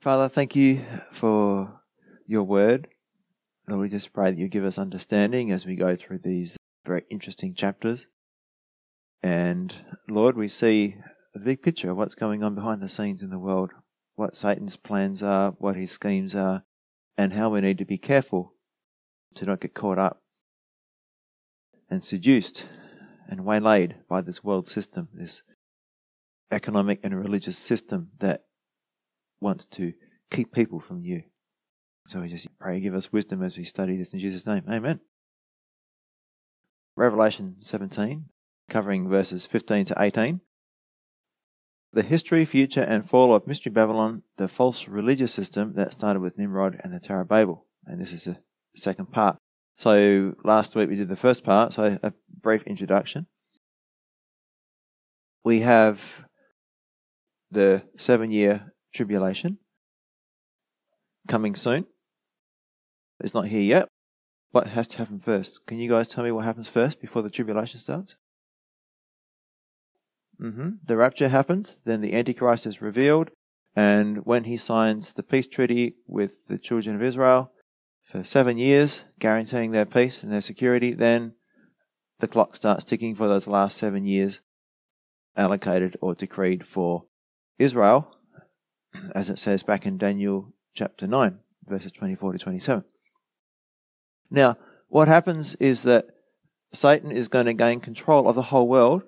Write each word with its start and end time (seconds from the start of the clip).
Father, 0.00 0.28
thank 0.28 0.54
you 0.54 0.84
for 1.12 1.80
your 2.24 2.44
word. 2.44 2.86
Lord, 3.68 3.80
we 3.80 3.88
just 3.88 4.12
pray 4.12 4.30
that 4.30 4.38
you 4.38 4.46
give 4.46 4.64
us 4.64 4.78
understanding 4.78 5.50
as 5.50 5.66
we 5.66 5.74
go 5.74 5.96
through 5.96 6.20
these 6.20 6.56
very 6.86 7.02
interesting 7.10 7.52
chapters. 7.52 8.06
And 9.24 9.74
Lord, 10.08 10.36
we 10.36 10.46
see 10.46 10.98
the 11.34 11.40
big 11.40 11.62
picture 11.62 11.90
of 11.90 11.96
what's 11.96 12.14
going 12.14 12.44
on 12.44 12.54
behind 12.54 12.80
the 12.80 12.88
scenes 12.88 13.22
in 13.22 13.30
the 13.30 13.40
world, 13.40 13.72
what 14.14 14.36
Satan's 14.36 14.76
plans 14.76 15.20
are, 15.20 15.56
what 15.58 15.74
his 15.74 15.90
schemes 15.90 16.32
are, 16.32 16.62
and 17.16 17.32
how 17.32 17.50
we 17.50 17.60
need 17.60 17.78
to 17.78 17.84
be 17.84 17.98
careful 17.98 18.54
to 19.34 19.46
not 19.46 19.60
get 19.60 19.74
caught 19.74 19.98
up 19.98 20.22
and 21.90 22.04
seduced 22.04 22.68
and 23.28 23.44
waylaid 23.44 23.96
by 24.08 24.20
this 24.20 24.44
world 24.44 24.68
system, 24.68 25.08
this 25.12 25.42
economic 26.52 27.00
and 27.02 27.18
religious 27.18 27.58
system 27.58 28.10
that 28.20 28.44
wants 29.40 29.66
to 29.66 29.92
keep 30.30 30.52
people 30.52 30.80
from 30.80 31.02
you. 31.02 31.22
So 32.06 32.20
we 32.20 32.28
just 32.28 32.48
pray, 32.58 32.80
give 32.80 32.94
us 32.94 33.12
wisdom 33.12 33.42
as 33.42 33.58
we 33.58 33.64
study 33.64 33.96
this 33.96 34.12
in 34.12 34.18
Jesus' 34.18 34.46
name. 34.46 34.62
Amen. 34.68 35.00
Revelation 36.96 37.56
17, 37.60 38.24
covering 38.68 39.08
verses 39.08 39.46
15 39.46 39.84
to 39.86 39.94
18. 39.98 40.40
The 41.92 42.02
history, 42.02 42.44
future, 42.44 42.82
and 42.82 43.08
fall 43.08 43.34
of 43.34 43.46
Mystery 43.46 43.70
Babylon, 43.70 44.22
the 44.36 44.48
false 44.48 44.88
religious 44.88 45.32
system 45.32 45.74
that 45.74 45.92
started 45.92 46.20
with 46.20 46.36
Nimrod 46.36 46.78
and 46.82 46.92
the 46.92 47.00
Tower 47.00 47.22
of 47.22 47.28
Babel. 47.28 47.66
And 47.86 48.00
this 48.00 48.12
is 48.12 48.24
the 48.24 48.38
second 48.74 49.12
part. 49.12 49.38
So 49.76 50.34
last 50.44 50.74
week 50.74 50.88
we 50.88 50.96
did 50.96 51.08
the 51.08 51.16
first 51.16 51.44
part, 51.44 51.72
so 51.72 51.98
a 52.02 52.12
brief 52.42 52.64
introduction. 52.64 53.26
We 55.44 55.60
have 55.60 56.24
the 57.50 57.84
seven 57.96 58.30
year 58.30 58.72
tribulation 58.98 59.58
coming 61.28 61.54
soon. 61.54 61.86
It's 63.20 63.34
not 63.34 63.46
here 63.46 63.62
yet. 63.62 63.88
What 64.50 64.68
has 64.68 64.88
to 64.88 64.98
happen 64.98 65.20
first? 65.20 65.66
Can 65.66 65.78
you 65.78 65.88
guys 65.88 66.08
tell 66.08 66.24
me 66.24 66.32
what 66.32 66.44
happens 66.44 66.68
first 66.68 67.00
before 67.00 67.22
the 67.22 67.30
tribulation 67.30 67.78
starts? 67.78 68.16
Mm-hmm. 70.40 70.70
The 70.84 70.96
rapture 70.96 71.28
happens, 71.28 71.76
then 71.84 72.00
the 72.00 72.14
Antichrist 72.14 72.66
is 72.66 72.82
revealed, 72.82 73.30
and 73.76 74.26
when 74.26 74.44
he 74.44 74.56
signs 74.56 75.12
the 75.12 75.22
peace 75.22 75.46
treaty 75.46 75.94
with 76.06 76.48
the 76.48 76.58
children 76.58 76.96
of 76.96 77.02
Israel 77.02 77.52
for 78.02 78.24
seven 78.24 78.58
years, 78.58 79.04
guaranteeing 79.20 79.70
their 79.70 79.86
peace 79.86 80.22
and 80.22 80.32
their 80.32 80.40
security, 80.40 80.92
then 80.92 81.34
the 82.18 82.28
clock 82.28 82.56
starts 82.56 82.84
ticking 82.84 83.14
for 83.14 83.28
those 83.28 83.46
last 83.46 83.76
seven 83.76 84.06
years 84.06 84.40
allocated 85.36 85.96
or 86.00 86.14
decreed 86.14 86.66
for 86.66 87.04
Israel, 87.58 88.17
as 89.14 89.30
it 89.30 89.38
says 89.38 89.62
back 89.62 89.86
in 89.86 89.98
Daniel 89.98 90.52
chapter 90.74 91.06
9, 91.06 91.38
verses 91.66 91.92
24 91.92 92.32
to 92.32 92.38
27. 92.38 92.84
Now, 94.30 94.56
what 94.88 95.08
happens 95.08 95.54
is 95.56 95.82
that 95.82 96.06
Satan 96.72 97.10
is 97.10 97.28
going 97.28 97.46
to 97.46 97.54
gain 97.54 97.80
control 97.80 98.28
of 98.28 98.34
the 98.34 98.42
whole 98.42 98.68
world, 98.68 99.02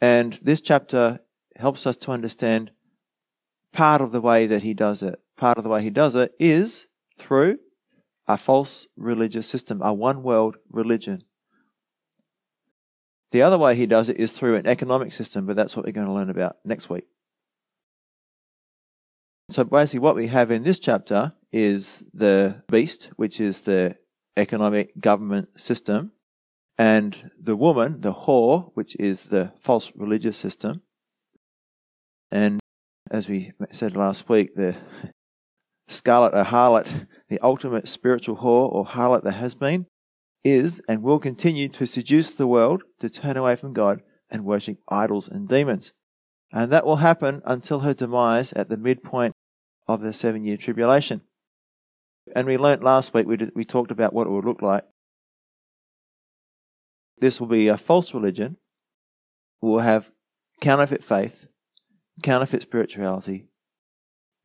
and 0.00 0.38
this 0.42 0.60
chapter 0.60 1.20
helps 1.56 1.86
us 1.86 1.96
to 1.98 2.12
understand 2.12 2.70
part 3.72 4.00
of 4.00 4.12
the 4.12 4.20
way 4.20 4.46
that 4.46 4.62
he 4.62 4.74
does 4.74 5.02
it. 5.02 5.20
Part 5.36 5.58
of 5.58 5.64
the 5.64 5.70
way 5.70 5.82
he 5.82 5.90
does 5.90 6.14
it 6.14 6.32
is 6.38 6.86
through 7.16 7.58
a 8.26 8.36
false 8.36 8.86
religious 8.96 9.48
system, 9.48 9.80
a 9.82 9.92
one 9.92 10.22
world 10.22 10.56
religion. 10.70 11.24
The 13.32 13.42
other 13.42 13.58
way 13.58 13.76
he 13.76 13.86
does 13.86 14.08
it 14.08 14.18
is 14.18 14.32
through 14.32 14.56
an 14.56 14.66
economic 14.66 15.12
system, 15.12 15.46
but 15.46 15.56
that's 15.56 15.76
what 15.76 15.86
we're 15.86 15.92
going 15.92 16.06
to 16.06 16.12
learn 16.12 16.30
about 16.30 16.56
next 16.64 16.90
week. 16.90 17.04
So 19.50 19.64
basically, 19.64 19.98
what 19.98 20.14
we 20.14 20.28
have 20.28 20.52
in 20.52 20.62
this 20.62 20.78
chapter 20.78 21.32
is 21.50 22.04
the 22.14 22.62
beast, 22.70 23.10
which 23.16 23.40
is 23.40 23.62
the 23.62 23.96
economic 24.36 24.96
government 25.00 25.60
system, 25.60 26.12
and 26.78 27.32
the 27.36 27.56
woman, 27.56 28.00
the 28.00 28.14
whore, 28.14 28.70
which 28.74 28.94
is 29.00 29.24
the 29.24 29.52
false 29.58 29.92
religious 29.96 30.36
system. 30.36 30.82
And 32.30 32.60
as 33.10 33.28
we 33.28 33.50
said 33.72 33.96
last 33.96 34.28
week, 34.28 34.54
the 34.54 34.76
scarlet 35.88 36.32
or 36.32 36.44
harlot, 36.44 37.08
the 37.28 37.40
ultimate 37.40 37.88
spiritual 37.88 38.36
whore 38.36 38.72
or 38.72 38.86
harlot 38.86 39.24
that 39.24 39.32
has 39.32 39.56
been, 39.56 39.86
is 40.44 40.80
and 40.88 41.02
will 41.02 41.18
continue 41.18 41.68
to 41.70 41.88
seduce 41.88 42.36
the 42.36 42.46
world 42.46 42.84
to 43.00 43.10
turn 43.10 43.36
away 43.36 43.56
from 43.56 43.72
God 43.72 44.00
and 44.30 44.44
worship 44.44 44.78
idols 44.88 45.26
and 45.26 45.48
demons. 45.48 45.92
And 46.52 46.70
that 46.70 46.86
will 46.86 46.96
happen 46.96 47.42
until 47.44 47.80
her 47.80 47.94
demise 47.94 48.52
at 48.52 48.68
the 48.68 48.78
midpoint 48.78 49.34
of 49.90 50.00
the 50.00 50.12
seven 50.12 50.44
year 50.44 50.56
tribulation. 50.56 51.22
And 52.34 52.46
we 52.46 52.56
learnt 52.56 52.82
last 52.82 53.12
week, 53.12 53.26
we, 53.26 53.36
did, 53.36 53.52
we 53.54 53.64
talked 53.64 53.90
about 53.90 54.12
what 54.12 54.26
it 54.26 54.30
would 54.30 54.44
look 54.44 54.62
like. 54.62 54.84
This 57.18 57.40
will 57.40 57.48
be 57.48 57.68
a 57.68 57.76
false 57.76 58.14
religion. 58.14 58.56
We'll 59.60 59.80
have 59.80 60.10
counterfeit 60.60 61.04
faith, 61.04 61.48
counterfeit 62.22 62.62
spirituality, 62.62 63.48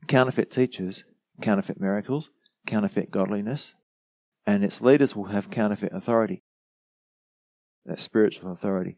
counterfeit 0.08 0.52
teachers, 0.52 1.06
counterfeit 1.42 1.80
miracles, 1.80 2.30
counterfeit 2.66 3.12
godliness, 3.12 3.76
and 4.46 4.64
its 4.64 4.82
leaders 4.82 5.16
will 5.16 5.26
have 5.26 5.50
counterfeit 5.50 5.94
authority. 5.94 6.44
That 7.86 8.02
spiritual 8.02 8.52
authority. 8.52 8.98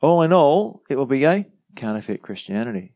All 0.00 0.22
in 0.22 0.32
all, 0.32 0.82
it 0.88 0.96
will 0.96 1.06
be 1.06 1.24
a 1.24 1.46
counterfeit 1.74 2.22
Christianity. 2.22 2.94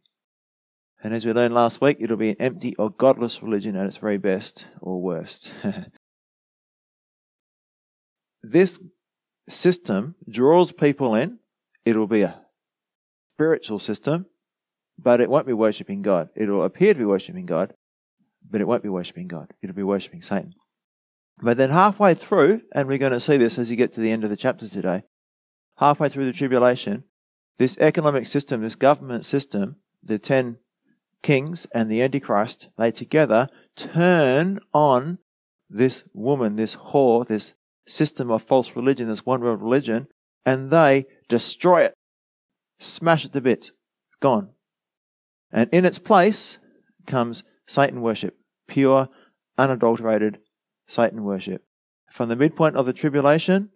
And 1.03 1.13
as 1.13 1.27
we 1.27 1.33
learned 1.33 1.55
last 1.55 1.81
week, 1.81 1.97
it'll 2.01 2.17
be 2.17 2.31
an 2.31 2.37
empty 2.39 2.77
or 2.77 2.91
godless 2.91 3.43
religion 3.43 3.75
at 3.75 3.87
its 3.87 3.97
very 3.97 4.19
best 4.19 4.69
or 4.81 5.03
worst. 5.03 5.53
this 8.43 8.81
system 9.49 10.15
draws 10.29 10.71
people 10.71 11.17
in. 11.17 11.41
It'll 11.85 12.07
be 12.07 12.23
a 12.23 12.41
spiritual 13.35 13.81
system, 13.81 14.27
but 14.97 15.21
it 15.21 15.29
won't 15.29 15.47
be 15.47 15.53
worshipping 15.53 16.03
God. 16.03 16.29
It'll 16.37 16.63
appear 16.63 16.95
to 16.95 16.99
be 16.99 17.05
worshipping 17.05 17.47
God, 17.47 17.75
but 18.49 18.61
it 18.61 18.69
won't 18.69 18.85
be 18.85 18.89
worshipping 18.89 19.27
God. 19.27 19.53
It'll 19.61 19.75
be 19.75 19.83
worshipping 19.83 20.23
Satan. 20.23 20.55
But 21.41 21.57
then 21.57 21.71
halfway 21.71 22.15
through, 22.15 22.63
and 22.73 22.87
we're 22.87 22.99
going 22.99 23.11
to 23.11 23.19
see 23.19 23.37
this 23.37 23.59
as 23.59 23.73
you 23.73 23.77
get 23.77 23.93
to 23.95 24.01
the 24.01 24.13
end 24.13 24.23
of 24.23 24.31
the 24.31 24.37
chapter 24.37 24.69
today, 24.69 25.03
halfway 25.79 26.09
through 26.09 26.27
the 26.27 26.33
tribulation, 26.33 27.03
this 27.59 27.77
economic 27.79 28.27
system, 28.27 28.63
this 28.63 28.77
government 28.77 29.25
system, 29.25 29.77
the 30.05 30.21
ten 30.21 30.59
kings 31.23 31.67
and 31.75 31.91
the 31.91 32.03
Antichrist, 32.03 32.69
they 32.77 32.91
together 32.91 33.49
turn 33.77 34.59
on 34.73 35.19
this 35.71 36.05
woman, 36.13 36.57
this 36.57 36.77
whore, 36.77 37.27
this 37.27 37.55
system 37.87 38.31
of 38.31 38.43
false 38.43 38.77
religion, 38.77 39.09
this 39.09 39.27
one 39.27 39.41
world 39.41 39.63
religion, 39.63 40.09
and 40.45 40.71
they 40.71 41.07
destroy 41.29 41.83
it, 41.83 41.95
smash 42.79 43.25
it 43.25 43.33
to 43.33 43.41
bits, 43.41 43.73
gone. 44.21 44.51
And 45.51 45.69
in 45.73 45.85
its 45.85 45.99
place 45.99 46.59
comes 47.07 47.45
Satan 47.67 48.03
worship, 48.03 48.37
pure, 48.69 49.09
unadulterated 49.57 50.39
Satan 50.87 51.25
worship. 51.25 51.63
From 52.11 52.29
the 52.29 52.37
midpoint 52.37 52.77
of 52.77 52.87
the 52.87 52.93
tribulation, 52.93 53.71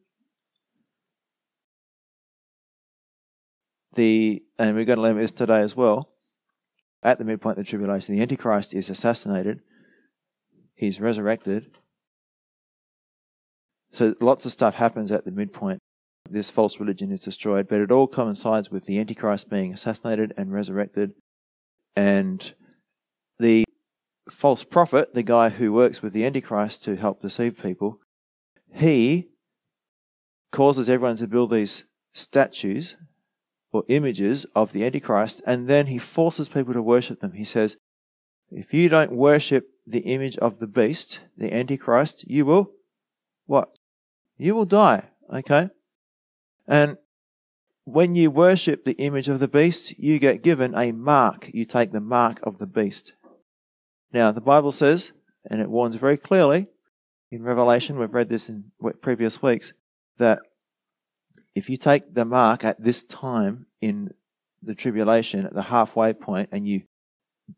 the, 3.95 4.43
and 4.59 4.77
we're 4.77 4.85
going 4.85 4.97
to 4.97 5.03
learn 5.03 5.17
this 5.17 5.33
today 5.33 5.61
as 5.61 5.75
well, 5.75 6.11
at 7.07 7.19
the 7.19 7.25
midpoint 7.25 7.57
of 7.57 7.65
the 7.65 7.71
tribulation, 7.71 8.17
the 8.17 8.21
Antichrist 8.21 8.75
is 8.75 8.91
assassinated, 8.91 9.61
he's 10.75 11.01
resurrected. 11.01 11.71
So 13.93 14.15
lots 14.21 14.45
of 14.45 14.51
stuff 14.51 14.75
happens 14.75 15.13
at 15.13 15.25
the 15.25 15.31
midpoint. 15.31 15.79
This 16.29 16.51
false 16.51 16.81
religion 16.81 17.13
is 17.13 17.21
destroyed, 17.21 17.69
but 17.69 17.81
it 17.81 17.93
all 17.93 18.09
coincides 18.09 18.73
with 18.73 18.87
the 18.87 18.99
Antichrist 18.99 19.49
being 19.49 19.73
assassinated 19.73 20.35
and 20.37 20.53
resurrected. 20.53 21.13
And 21.95 22.53
the 23.39 23.65
false 24.29 24.65
prophet, 24.65 25.15
the 25.15 25.23
guy 25.23 25.51
who 25.51 25.73
works 25.73 26.03
with 26.03 26.13
the 26.13 26.27
Antichrist 26.27 26.83
to 26.85 26.97
help 26.97 27.21
deceive 27.21 27.63
people, 27.63 28.01
he 28.75 29.29
causes 30.51 30.91
everyone 30.91 31.17
to 31.19 31.29
build 31.29 31.53
these 31.53 31.85
statues 32.13 32.97
or 33.77 33.85
images 33.89 34.47
of 34.55 34.73
the 34.73 34.85
Antichrist, 34.85 35.43
and 35.47 35.69
then 35.69 35.87
he 35.87 35.99
forces 35.99 36.49
people 36.49 36.73
to 36.73 36.83
worship 36.83 37.21
them. 37.21 37.33
He 37.33 37.45
says, 37.45 37.77
if 38.51 38.73
you 38.73 38.89
don't 38.89 39.13
worship 39.13 39.69
the 39.87 40.01
image 40.01 40.39
of 40.39 40.59
the 40.59 40.67
beast, 40.67 41.21
the 41.37 41.53
Antichrist, 41.53 42.29
you 42.29 42.47
will 42.47 42.73
what? 43.45 43.69
You 44.39 44.55
will 44.55 44.65
die. 44.65 45.11
Okay? 45.33 45.69
And 46.67 46.97
when 47.85 48.15
you 48.15 48.31
worship 48.31 48.85
the 48.85 48.93
image 48.93 49.29
of 49.29 49.39
the 49.39 49.49
beast, 49.49 49.99
you 49.99 50.19
get 50.19 50.43
given 50.43 50.75
a 50.75 50.93
mark. 50.93 51.51
You 51.53 51.65
take 51.65 51.93
the 51.93 52.01
mark 52.01 52.41
of 52.43 52.59
the 52.59 52.67
beast. 52.67 53.15
Now, 54.13 54.33
the 54.33 54.41
Bible 54.41 54.73
says, 54.73 55.13
and 55.49 55.61
it 55.61 55.71
warns 55.71 55.97
very 55.97 56.17
clearly 56.17 56.67
in 57.31 57.43
Revelation, 57.43 57.99
we've 57.99 58.15
read 58.15 58.29
this 58.29 58.49
in 58.49 58.73
previous 59.01 59.43
weeks, 59.43 59.73
that 60.19 60.41
if 61.57 61.71
you 61.71 61.79
take 61.79 62.13
the 62.13 62.27
mark 62.27 62.65
at 62.65 62.83
this 62.83 63.03
time 63.03 63.65
in 63.81 64.13
the 64.63 64.75
tribulation, 64.75 65.47
at 65.47 65.55
the 65.55 65.63
halfway 65.63 66.13
point, 66.13 66.51
and 66.53 66.69
you 66.69 66.83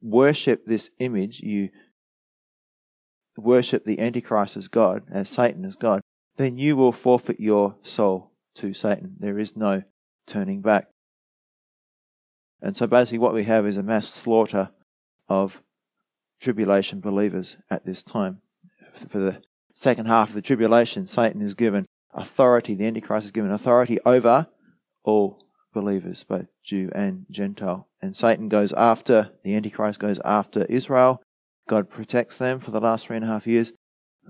worship 0.01 0.65
this 0.65 0.91
image, 1.01 1.41
you 1.41 1.71
worship 3.37 3.85
the 3.85 3.99
Antichrist 3.99 4.57
as 4.57 4.69
God, 4.69 5.03
as 5.11 5.29
Satan 5.29 5.65
as 5.65 5.77
God, 5.77 6.01
then 6.37 6.59
you 6.59 6.77
will 6.77 6.93
forfeit 6.93 7.41
your 7.41 7.75
soul 7.83 8.31
to 8.55 8.73
Satan. 8.73 9.17
There 9.19 9.37
is 9.37 9.57
no 9.57 9.83
turning 10.29 10.63
back. 10.63 10.87
And 12.63 12.77
so 12.77 12.87
basically, 12.87 13.19
what 13.19 13.35
we 13.35 13.45
have 13.45 13.67
is 13.67 13.77
a 13.77 13.83
mass 13.83 14.07
slaughter 14.09 14.71
of 15.29 15.61
tribulation 16.41 17.01
believers 17.01 17.57
at 17.69 17.85
this 17.85 18.05
time. 18.05 18.43
For 18.95 19.19
the 19.19 19.43
second 19.75 20.07
half 20.07 20.29
of 20.29 20.35
the 20.37 20.43
tribulation, 20.43 21.05
Satan 21.07 21.43
is 21.43 21.57
given 21.57 21.87
authority, 22.13 22.75
the 22.75 22.87
Antichrist 22.87 23.27
is 23.27 23.33
given 23.33 23.51
authority 23.51 23.99
over 24.05 24.49
all 25.05 25.45
believers, 25.73 26.25
both 26.25 26.49
Jew 26.63 26.91
and 26.95 27.27
Gentile. 27.31 27.89
And 28.01 28.15
Satan 28.15 28.49
goes 28.49 28.73
after, 28.73 29.31
the 29.45 29.55
Antichrist 29.55 30.01
goes 30.01 30.21
after 30.25 30.65
Israel. 30.65 31.23
God 31.69 31.91
protects 31.91 32.39
them 32.39 32.61
for 32.61 32.71
the 32.71 32.81
last 32.81 33.07
three 33.07 33.17
and 33.17 33.25
a 33.25 33.29
half 33.29 33.47
years. 33.47 33.73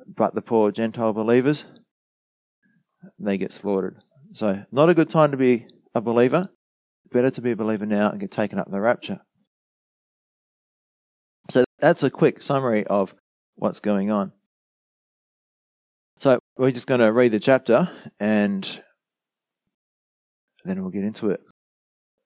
But 0.06 0.34
the 0.34 0.42
poor 0.42 0.70
Gentile 0.70 1.12
believers, 1.12 1.66
they 3.18 3.38
get 3.38 3.52
slaughtered. 3.52 3.98
So, 4.32 4.64
not 4.70 4.88
a 4.88 4.94
good 4.94 5.08
time 5.08 5.30
to 5.30 5.36
be 5.36 5.66
a 5.94 6.00
believer. 6.00 6.50
Better 7.10 7.30
to 7.30 7.40
be 7.40 7.52
a 7.52 7.56
believer 7.56 7.86
now 7.86 8.10
and 8.10 8.20
get 8.20 8.30
taken 8.30 8.58
up 8.58 8.66
in 8.66 8.72
the 8.72 8.80
rapture. 8.80 9.20
So, 11.50 11.64
that's 11.78 12.02
a 12.02 12.10
quick 12.10 12.42
summary 12.42 12.86
of 12.86 13.14
what's 13.54 13.80
going 13.80 14.10
on. 14.10 14.32
We're 16.58 16.72
just 16.72 16.88
going 16.88 16.98
to 16.98 17.12
read 17.12 17.30
the 17.30 17.38
chapter 17.38 17.88
and 18.18 18.82
then 20.64 20.82
we'll 20.82 20.90
get 20.90 21.04
into 21.04 21.30
it. 21.30 21.40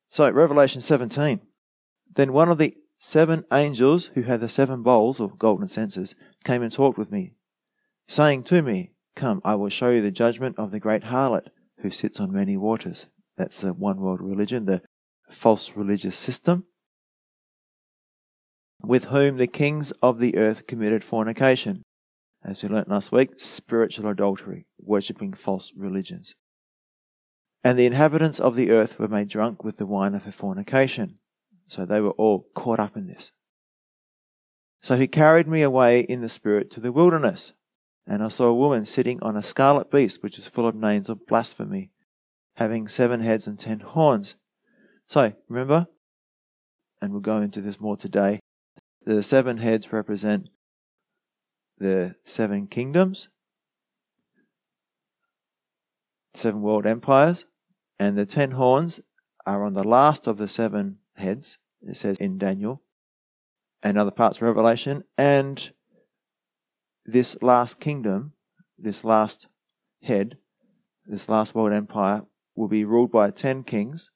So, 0.08 0.30
Revelation 0.30 0.80
17. 0.80 1.42
Then 2.14 2.32
one 2.32 2.48
of 2.48 2.56
the 2.56 2.74
seven 2.96 3.44
angels 3.52 4.06
who 4.14 4.22
had 4.22 4.40
the 4.40 4.48
seven 4.48 4.82
bowls 4.82 5.20
of 5.20 5.38
golden 5.38 5.68
censers 5.68 6.14
came 6.44 6.62
and 6.62 6.72
talked 6.72 6.96
with 6.96 7.12
me, 7.12 7.34
saying 8.08 8.44
to 8.44 8.62
me, 8.62 8.92
Come, 9.14 9.42
I 9.44 9.54
will 9.54 9.68
show 9.68 9.90
you 9.90 10.00
the 10.00 10.10
judgment 10.10 10.58
of 10.58 10.70
the 10.70 10.80
great 10.80 11.02
harlot 11.04 11.48
who 11.80 11.90
sits 11.90 12.18
on 12.18 12.32
many 12.32 12.56
waters. 12.56 13.08
That's 13.36 13.60
the 13.60 13.74
one 13.74 14.00
world 14.00 14.22
religion, 14.22 14.64
the 14.64 14.80
false 15.30 15.76
religious 15.76 16.16
system, 16.16 16.64
with 18.80 19.04
whom 19.04 19.36
the 19.36 19.46
kings 19.46 19.90
of 20.02 20.20
the 20.20 20.38
earth 20.38 20.66
committed 20.66 21.04
fornication. 21.04 21.82
As 22.44 22.62
we 22.62 22.68
learnt 22.68 22.88
last 22.88 23.12
week, 23.12 23.38
spiritual 23.38 24.08
adultery, 24.08 24.66
worshipping 24.78 25.32
false 25.32 25.72
religions. 25.76 26.34
And 27.62 27.78
the 27.78 27.86
inhabitants 27.86 28.40
of 28.40 28.56
the 28.56 28.70
earth 28.70 28.98
were 28.98 29.08
made 29.08 29.28
drunk 29.28 29.62
with 29.62 29.76
the 29.76 29.86
wine 29.86 30.14
of 30.14 30.24
her 30.24 30.32
fornication. 30.32 31.18
So 31.68 31.84
they 31.84 32.00
were 32.00 32.10
all 32.10 32.48
caught 32.54 32.80
up 32.80 32.96
in 32.96 33.06
this. 33.06 33.32
So 34.80 34.96
he 34.96 35.06
carried 35.06 35.46
me 35.46 35.62
away 35.62 36.00
in 36.00 36.20
the 36.20 36.28
spirit 36.28 36.70
to 36.72 36.80
the 36.80 36.90
wilderness, 36.90 37.52
and 38.04 38.22
I 38.22 38.28
saw 38.28 38.46
a 38.46 38.54
woman 38.54 38.84
sitting 38.84 39.22
on 39.22 39.36
a 39.36 39.42
scarlet 39.42 39.92
beast, 39.92 40.24
which 40.24 40.38
is 40.40 40.48
full 40.48 40.66
of 40.66 40.74
names 40.74 41.08
of 41.08 41.24
blasphemy, 41.26 41.92
having 42.56 42.88
seven 42.88 43.20
heads 43.20 43.46
and 43.46 43.58
ten 43.58 43.78
horns. 43.78 44.34
So, 45.06 45.34
remember, 45.48 45.86
and 47.00 47.12
we'll 47.12 47.20
go 47.20 47.40
into 47.40 47.60
this 47.60 47.80
more 47.80 47.96
today, 47.96 48.40
the 49.04 49.22
seven 49.22 49.58
heads 49.58 49.92
represent 49.92 50.48
the 51.78 52.16
seven 52.24 52.66
kingdoms, 52.66 53.28
seven 56.34 56.62
world 56.62 56.86
empires, 56.86 57.46
and 57.98 58.16
the 58.16 58.26
ten 58.26 58.52
horns 58.52 59.00
are 59.46 59.64
on 59.64 59.74
the 59.74 59.84
last 59.84 60.26
of 60.26 60.38
the 60.38 60.48
seven 60.48 60.98
heads, 61.16 61.58
it 61.82 61.96
says 61.96 62.18
in 62.18 62.38
Daniel 62.38 62.82
and 63.82 63.98
other 63.98 64.10
parts 64.10 64.38
of 64.38 64.42
Revelation. 64.42 65.02
And 65.18 65.72
this 67.04 67.36
last 67.42 67.80
kingdom, 67.80 68.32
this 68.78 69.04
last 69.04 69.48
head, 70.02 70.38
this 71.06 71.28
last 71.28 71.54
world 71.54 71.72
empire 71.72 72.22
will 72.54 72.68
be 72.68 72.84
ruled 72.84 73.10
by 73.10 73.30
ten 73.30 73.64
kings 73.64 74.10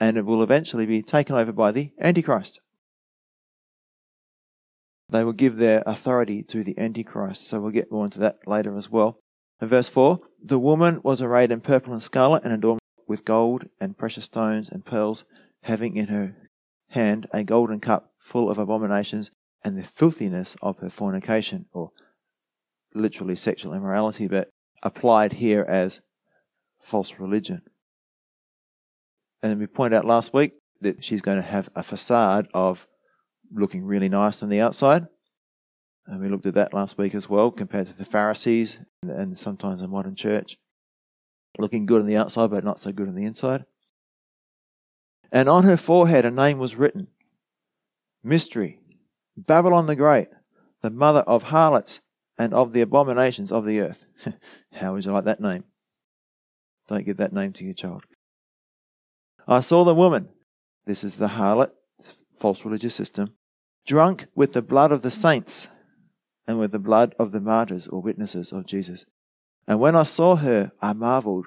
and 0.00 0.16
it 0.16 0.24
will 0.24 0.42
eventually 0.42 0.86
be 0.86 1.02
taken 1.02 1.36
over 1.36 1.52
by 1.52 1.70
the 1.70 1.92
Antichrist. 2.00 2.60
They 5.08 5.24
will 5.24 5.32
give 5.32 5.56
their 5.56 5.82
authority 5.86 6.42
to 6.44 6.64
the 6.64 6.78
Antichrist, 6.78 7.46
so 7.46 7.60
we'll 7.60 7.70
get 7.70 7.92
more 7.92 8.04
into 8.04 8.18
that 8.20 8.46
later 8.46 8.76
as 8.76 8.90
well. 8.90 9.18
In 9.60 9.68
verse 9.68 9.88
4, 9.88 10.20
the 10.42 10.58
woman 10.58 11.00
was 11.02 11.22
arrayed 11.22 11.50
in 11.50 11.60
purple 11.60 11.92
and 11.92 12.02
scarlet 12.02 12.44
and 12.44 12.52
adorned 12.52 12.80
with 13.06 13.24
gold 13.24 13.66
and 13.80 13.98
precious 13.98 14.24
stones 14.24 14.70
and 14.70 14.84
pearls, 14.84 15.24
having 15.62 15.96
in 15.96 16.06
her 16.06 16.36
hand 16.90 17.26
a 17.32 17.44
golden 17.44 17.80
cup 17.80 18.12
full 18.18 18.50
of 18.50 18.58
abominations 18.58 19.30
and 19.62 19.76
the 19.76 19.82
filthiness 19.82 20.56
of 20.62 20.78
her 20.78 20.90
fornication, 20.90 21.66
or 21.72 21.90
literally 22.94 23.36
sexual 23.36 23.74
immorality, 23.74 24.26
but 24.26 24.48
applied 24.82 25.34
here 25.34 25.64
as 25.68 26.00
false 26.80 27.18
religion. 27.18 27.62
And 29.42 29.58
we 29.58 29.66
pointed 29.66 29.96
out 29.96 30.04
last 30.04 30.32
week 30.32 30.52
that 30.80 31.04
she's 31.04 31.22
going 31.22 31.36
to 31.36 31.42
have 31.42 31.68
a 31.74 31.82
facade 31.82 32.48
of 32.54 32.86
looking 33.52 33.84
really 33.84 34.08
nice 34.08 34.42
on 34.42 34.48
the 34.48 34.60
outside. 34.60 35.06
And 36.06 36.20
we 36.20 36.28
looked 36.28 36.46
at 36.46 36.54
that 36.54 36.74
last 36.74 36.98
week 36.98 37.14
as 37.14 37.28
well, 37.28 37.50
compared 37.50 37.86
to 37.86 37.96
the 37.96 38.04
Pharisees 38.04 38.78
and 39.02 39.38
sometimes 39.38 39.80
the 39.80 39.88
modern 39.88 40.14
church. 40.14 40.58
Looking 41.58 41.86
good 41.86 42.00
on 42.00 42.06
the 42.06 42.16
outside, 42.16 42.50
but 42.50 42.64
not 42.64 42.78
so 42.78 42.92
good 42.92 43.08
on 43.08 43.14
the 43.14 43.24
inside. 43.24 43.64
And 45.32 45.48
on 45.48 45.64
her 45.64 45.76
forehead 45.76 46.24
a 46.24 46.30
name 46.30 46.58
was 46.58 46.76
written 46.76 47.08
Mystery, 48.22 48.80
Babylon 49.36 49.86
the 49.86 49.96
Great, 49.96 50.28
the 50.80 50.90
mother 50.90 51.20
of 51.20 51.44
harlots 51.44 52.00
and 52.38 52.52
of 52.52 52.72
the 52.72 52.80
abominations 52.80 53.50
of 53.50 53.64
the 53.64 53.80
earth. 53.80 54.06
How 54.72 54.92
would 54.92 55.04
you 55.04 55.12
like 55.12 55.24
that 55.24 55.40
name? 55.40 55.64
Don't 56.88 57.06
give 57.06 57.16
that 57.16 57.32
name 57.32 57.52
to 57.54 57.64
your 57.64 57.74
child. 57.74 58.04
I 59.46 59.60
saw 59.60 59.84
the 59.84 59.94
woman, 59.94 60.28
this 60.86 61.04
is 61.04 61.16
the 61.16 61.28
harlot, 61.28 61.70
false 62.38 62.64
religious 62.64 62.94
system, 62.94 63.34
drunk 63.86 64.26
with 64.34 64.52
the 64.52 64.62
blood 64.62 64.92
of 64.92 65.02
the 65.02 65.10
saints 65.10 65.68
and 66.46 66.58
with 66.58 66.72
the 66.72 66.78
blood 66.78 67.14
of 67.18 67.32
the 67.32 67.40
martyrs 67.40 67.88
or 67.88 68.02
witnesses 68.02 68.52
of 68.52 68.66
Jesus. 68.66 69.06
And 69.66 69.80
when 69.80 69.96
I 69.96 70.02
saw 70.02 70.36
her, 70.36 70.72
I 70.80 70.92
marveled, 70.92 71.46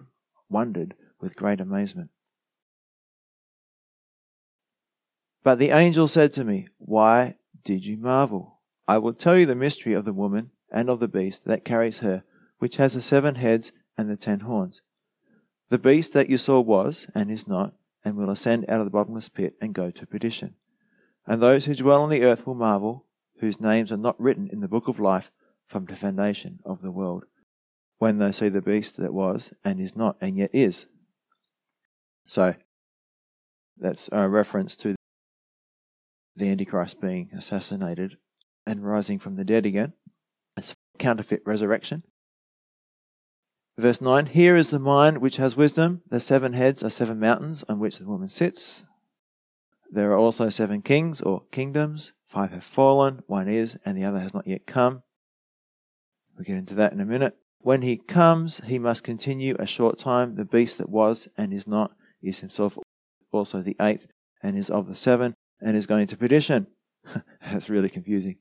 wondered 0.49 0.95
with 1.19 1.35
great 1.35 1.61
amazement. 1.61 2.09
But 5.43 5.59
the 5.59 5.69
angel 5.69 6.07
said 6.07 6.31
to 6.33 6.43
me, 6.43 6.67
Why 6.77 7.35
did 7.63 7.85
you 7.85 7.97
marvel? 7.97 8.59
I 8.87 8.97
will 8.97 9.13
tell 9.13 9.37
you 9.37 9.45
the 9.45 9.55
mystery 9.55 9.93
of 9.93 10.05
the 10.05 10.13
woman 10.13 10.51
and 10.71 10.89
of 10.89 10.99
the 10.99 11.07
beast 11.07 11.45
that 11.45 11.65
carries 11.65 11.99
her, 11.99 12.23
which 12.59 12.77
has 12.77 12.93
the 12.93 13.01
seven 13.01 13.35
heads 13.35 13.71
and 13.97 14.09
the 14.09 14.17
ten 14.17 14.41
horns. 14.41 14.81
The 15.69 15.77
beast 15.77 16.13
that 16.13 16.29
you 16.29 16.37
saw 16.37 16.59
was, 16.59 17.07
and 17.13 17.29
is 17.29 17.47
not, 17.47 17.73
and 18.03 18.15
will 18.15 18.29
ascend 18.29 18.65
out 18.69 18.79
of 18.79 18.85
the 18.85 18.91
bottomless 18.91 19.29
pit 19.29 19.55
and 19.61 19.73
go 19.73 19.91
to 19.91 20.07
perdition. 20.07 20.55
And 21.27 21.41
those 21.41 21.65
who 21.65 21.75
dwell 21.75 22.01
on 22.01 22.09
the 22.09 22.23
earth 22.23 22.47
will 22.47 22.55
marvel, 22.55 23.05
whose 23.39 23.59
names 23.59 23.91
are 23.91 23.97
not 23.97 24.19
written 24.19 24.49
in 24.51 24.61
the 24.61 24.67
book 24.67 24.87
of 24.87 24.99
life 24.99 25.29
from 25.67 25.85
the 25.85 25.95
foundation 25.95 26.59
of 26.65 26.81
the 26.81 26.91
world, 26.91 27.25
when 27.97 28.17
they 28.17 28.31
see 28.31 28.47
the 28.47 28.61
beast 28.61 28.97
that 28.97 29.13
was, 29.13 29.53
and 29.63 29.81
is 29.81 29.95
not, 29.95 30.15
and 30.21 30.37
yet 30.37 30.49
is. 30.53 30.87
So, 32.25 32.55
that's 33.77 34.09
a 34.11 34.27
reference 34.29 34.75
to 34.77 34.95
the 36.35 36.49
Antichrist 36.49 37.01
being 37.01 37.29
assassinated 37.35 38.17
and 38.65 38.85
rising 38.85 39.19
from 39.19 39.35
the 39.35 39.43
dead 39.43 39.65
again. 39.65 39.93
It's 40.55 40.75
counterfeit 40.97 41.41
resurrection. 41.45 42.03
Verse 43.77 44.01
9 44.01 44.27
Here 44.27 44.55
is 44.55 44.69
the 44.69 44.79
mind 44.79 45.19
which 45.19 45.37
has 45.37 45.57
wisdom. 45.57 46.01
The 46.09 46.19
seven 46.19 46.53
heads 46.53 46.81
are 46.83 46.89
seven 46.89 47.19
mountains 47.19 47.63
on 47.67 47.79
which 47.79 47.99
the 47.99 48.05
woman 48.05 48.29
sits. 48.29 48.85
There 49.91 50.11
are 50.11 50.17
also 50.17 50.49
seven 50.49 50.81
kings 50.81 51.21
or 51.21 51.43
kingdoms. 51.51 52.13
Five 52.25 52.51
have 52.51 52.63
fallen, 52.63 53.23
one 53.27 53.47
is, 53.47 53.77
and 53.85 53.97
the 53.97 54.03
other 54.03 54.19
has 54.19 54.33
not 54.33 54.47
yet 54.47 54.67
come. 54.67 55.03
We'll 56.35 56.45
get 56.45 56.57
into 56.57 56.75
that 56.75 56.93
in 56.93 56.99
a 56.99 57.05
minute. 57.05 57.37
When 57.59 57.81
he 57.81 57.97
comes, 57.97 58.61
he 58.65 58.79
must 58.79 59.03
continue 59.03 59.55
a 59.57 59.65
short 59.65 59.97
time. 59.97 60.35
The 60.35 60.45
beast 60.45 60.77
that 60.77 60.89
was 60.89 61.27
and 61.37 61.53
is 61.53 61.67
not 61.67 61.91
is 62.21 62.39
himself 62.39 62.77
also 63.31 63.61
the 63.61 63.75
eighth 63.81 64.07
and 64.41 64.57
is 64.57 64.69
of 64.69 64.87
the 64.87 64.95
seven 64.95 65.33
and 65.61 65.75
is 65.75 65.87
going 65.87 66.07
to 66.07 66.17
perdition. 66.17 66.67
That's 67.41 67.69
really 67.69 67.89
confusing. 67.89 68.37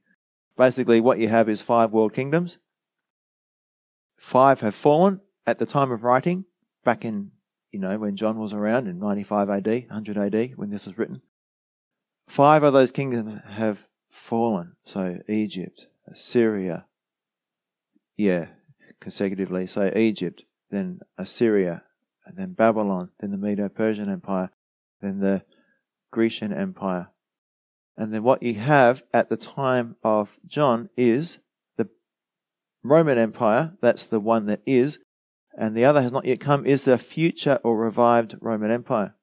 Basically, 0.56 1.00
what 1.00 1.18
you 1.18 1.28
have 1.28 1.48
is 1.48 1.62
five 1.62 1.92
world 1.92 2.12
kingdoms. 2.12 2.58
Five 4.18 4.60
have 4.60 4.74
fallen 4.74 5.20
at 5.46 5.58
the 5.58 5.66
time 5.66 5.92
of 5.92 6.02
writing, 6.02 6.44
back 6.84 7.04
in, 7.04 7.30
you 7.70 7.78
know, 7.78 7.98
when 7.98 8.16
John 8.16 8.38
was 8.38 8.52
around 8.52 8.88
in 8.88 8.98
95 8.98 9.50
AD, 9.50 9.66
100 9.66 10.16
AD, 10.34 10.56
when 10.56 10.70
this 10.70 10.86
was 10.86 10.98
written. 10.98 11.20
Five 12.26 12.62
of 12.62 12.72
those 12.72 12.92
kingdoms 12.92 13.40
have 13.48 13.88
fallen. 14.10 14.76
So 14.84 15.20
Egypt, 15.28 15.88
Assyria, 16.06 16.86
yeah, 18.16 18.46
consecutively. 19.00 19.66
So 19.66 19.92
Egypt, 19.94 20.44
then 20.70 21.00
Assyria, 21.16 21.82
and 22.24 22.36
then 22.36 22.54
Babylon, 22.54 23.10
then 23.20 23.30
the 23.30 23.36
Medo 23.36 23.68
Persian 23.68 24.10
Empire, 24.10 24.50
then 25.00 25.20
the 25.20 25.44
Grecian 26.10 26.52
Empire, 26.52 27.08
And 27.96 28.12
then 28.12 28.22
what 28.22 28.42
you 28.42 28.54
have 28.54 29.02
at 29.12 29.30
the 29.30 29.36
time 29.36 29.96
of 30.02 30.38
John 30.46 30.90
is 30.96 31.38
the 31.76 31.88
Roman 32.82 33.16
Empire, 33.16 33.72
that's 33.80 34.04
the 34.04 34.20
one 34.20 34.46
that 34.46 34.60
is, 34.66 34.98
and 35.56 35.74
the 35.74 35.84
other 35.84 36.02
has 36.02 36.12
not 36.12 36.26
yet 36.26 36.40
come, 36.40 36.66
is 36.66 36.84
the 36.84 36.98
future 36.98 37.58
or 37.64 37.76
revived 37.76 38.36
Roman 38.40 38.70
Empire. 38.70 39.14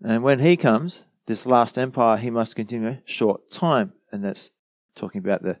And 0.00 0.22
when 0.22 0.38
he 0.38 0.56
comes, 0.56 1.02
this 1.28 1.46
last 1.46 1.76
empire, 1.78 2.16
he 2.16 2.30
must 2.30 2.56
continue 2.56 2.88
a 2.88 3.02
short 3.04 3.50
time. 3.50 3.92
And 4.10 4.24
that's 4.24 4.50
talking 4.96 5.20
about 5.20 5.42
the 5.42 5.58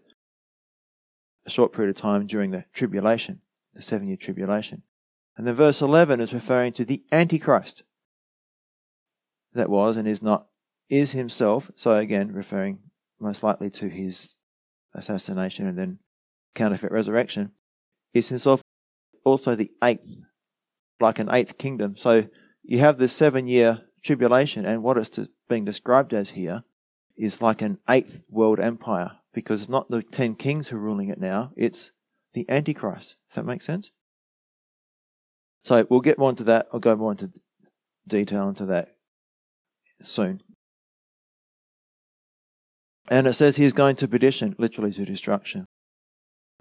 a 1.46 1.50
short 1.50 1.72
period 1.72 1.90
of 1.90 2.00
time 2.00 2.26
during 2.26 2.50
the 2.50 2.64
tribulation, 2.72 3.40
the 3.74 3.82
seven 3.82 4.08
year 4.08 4.16
tribulation. 4.16 4.82
And 5.36 5.46
then 5.46 5.54
verse 5.54 5.80
11 5.80 6.20
is 6.20 6.34
referring 6.34 6.72
to 6.72 6.84
the 6.84 7.04
Antichrist. 7.12 7.84
That 9.52 9.70
was 9.70 9.96
and 9.96 10.08
is 10.08 10.22
not, 10.22 10.48
is 10.88 11.12
himself. 11.12 11.70
So 11.74 11.94
again, 11.94 12.32
referring 12.32 12.80
most 13.20 13.42
likely 13.42 13.70
to 13.70 13.88
his 13.88 14.36
assassination 14.94 15.66
and 15.66 15.78
then 15.78 15.98
counterfeit 16.54 16.92
resurrection, 16.92 17.52
is 18.14 18.30
himself 18.30 18.62
also 19.24 19.54
the 19.54 19.70
eighth, 19.84 20.22
like 20.98 21.18
an 21.18 21.30
eighth 21.30 21.58
kingdom. 21.58 21.96
So 21.96 22.28
you 22.62 22.78
have 22.78 22.98
this 22.98 23.12
seven 23.12 23.46
year 23.46 23.82
tribulation, 24.02 24.64
and 24.64 24.82
what 24.82 24.98
it's 24.98 25.18
being 25.48 25.64
described 25.64 26.12
as 26.12 26.30
here 26.30 26.64
is 27.16 27.42
like 27.42 27.62
an 27.62 27.78
eighth 27.88 28.22
world 28.30 28.60
empire, 28.60 29.12
because 29.32 29.62
it's 29.62 29.68
not 29.68 29.90
the 29.90 30.02
ten 30.02 30.34
kings 30.34 30.68
who 30.68 30.76
are 30.76 30.80
ruling 30.80 31.08
it 31.08 31.20
now, 31.20 31.52
it's 31.56 31.90
the 32.34 32.48
Antichrist. 32.48 33.16
If 33.28 33.36
that 33.36 33.44
makes 33.44 33.64
sense? 33.64 33.90
So 35.64 35.86
we'll 35.90 36.00
get 36.00 36.18
more 36.18 36.30
into 36.30 36.44
that. 36.44 36.66
I'll 36.72 36.80
go 36.80 36.96
more 36.96 37.10
into 37.10 37.32
detail 38.06 38.48
into 38.48 38.66
that 38.66 38.88
soon. 40.02 40.40
And 43.10 43.26
it 43.26 43.32
says 43.32 43.56
he's 43.56 43.72
going 43.72 43.96
to 43.96 44.08
perdition, 44.08 44.54
literally 44.58 44.92
to 44.92 45.04
destruction. 45.04 45.66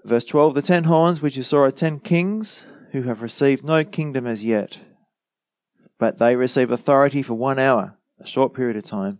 Verse 0.03 0.25
12 0.25 0.55
The 0.55 0.61
ten 0.61 0.85
horns 0.85 1.21
which 1.21 1.37
you 1.37 1.43
saw 1.43 1.63
are 1.63 1.71
ten 1.71 1.99
kings 1.99 2.65
who 2.91 3.03
have 3.03 3.21
received 3.21 3.63
no 3.63 3.83
kingdom 3.83 4.25
as 4.25 4.43
yet, 4.43 4.79
but 5.99 6.17
they 6.17 6.35
receive 6.35 6.71
authority 6.71 7.21
for 7.21 7.33
one 7.33 7.59
hour, 7.59 7.97
a 8.19 8.27
short 8.27 8.53
period 8.53 8.77
of 8.77 8.83
time, 8.83 9.19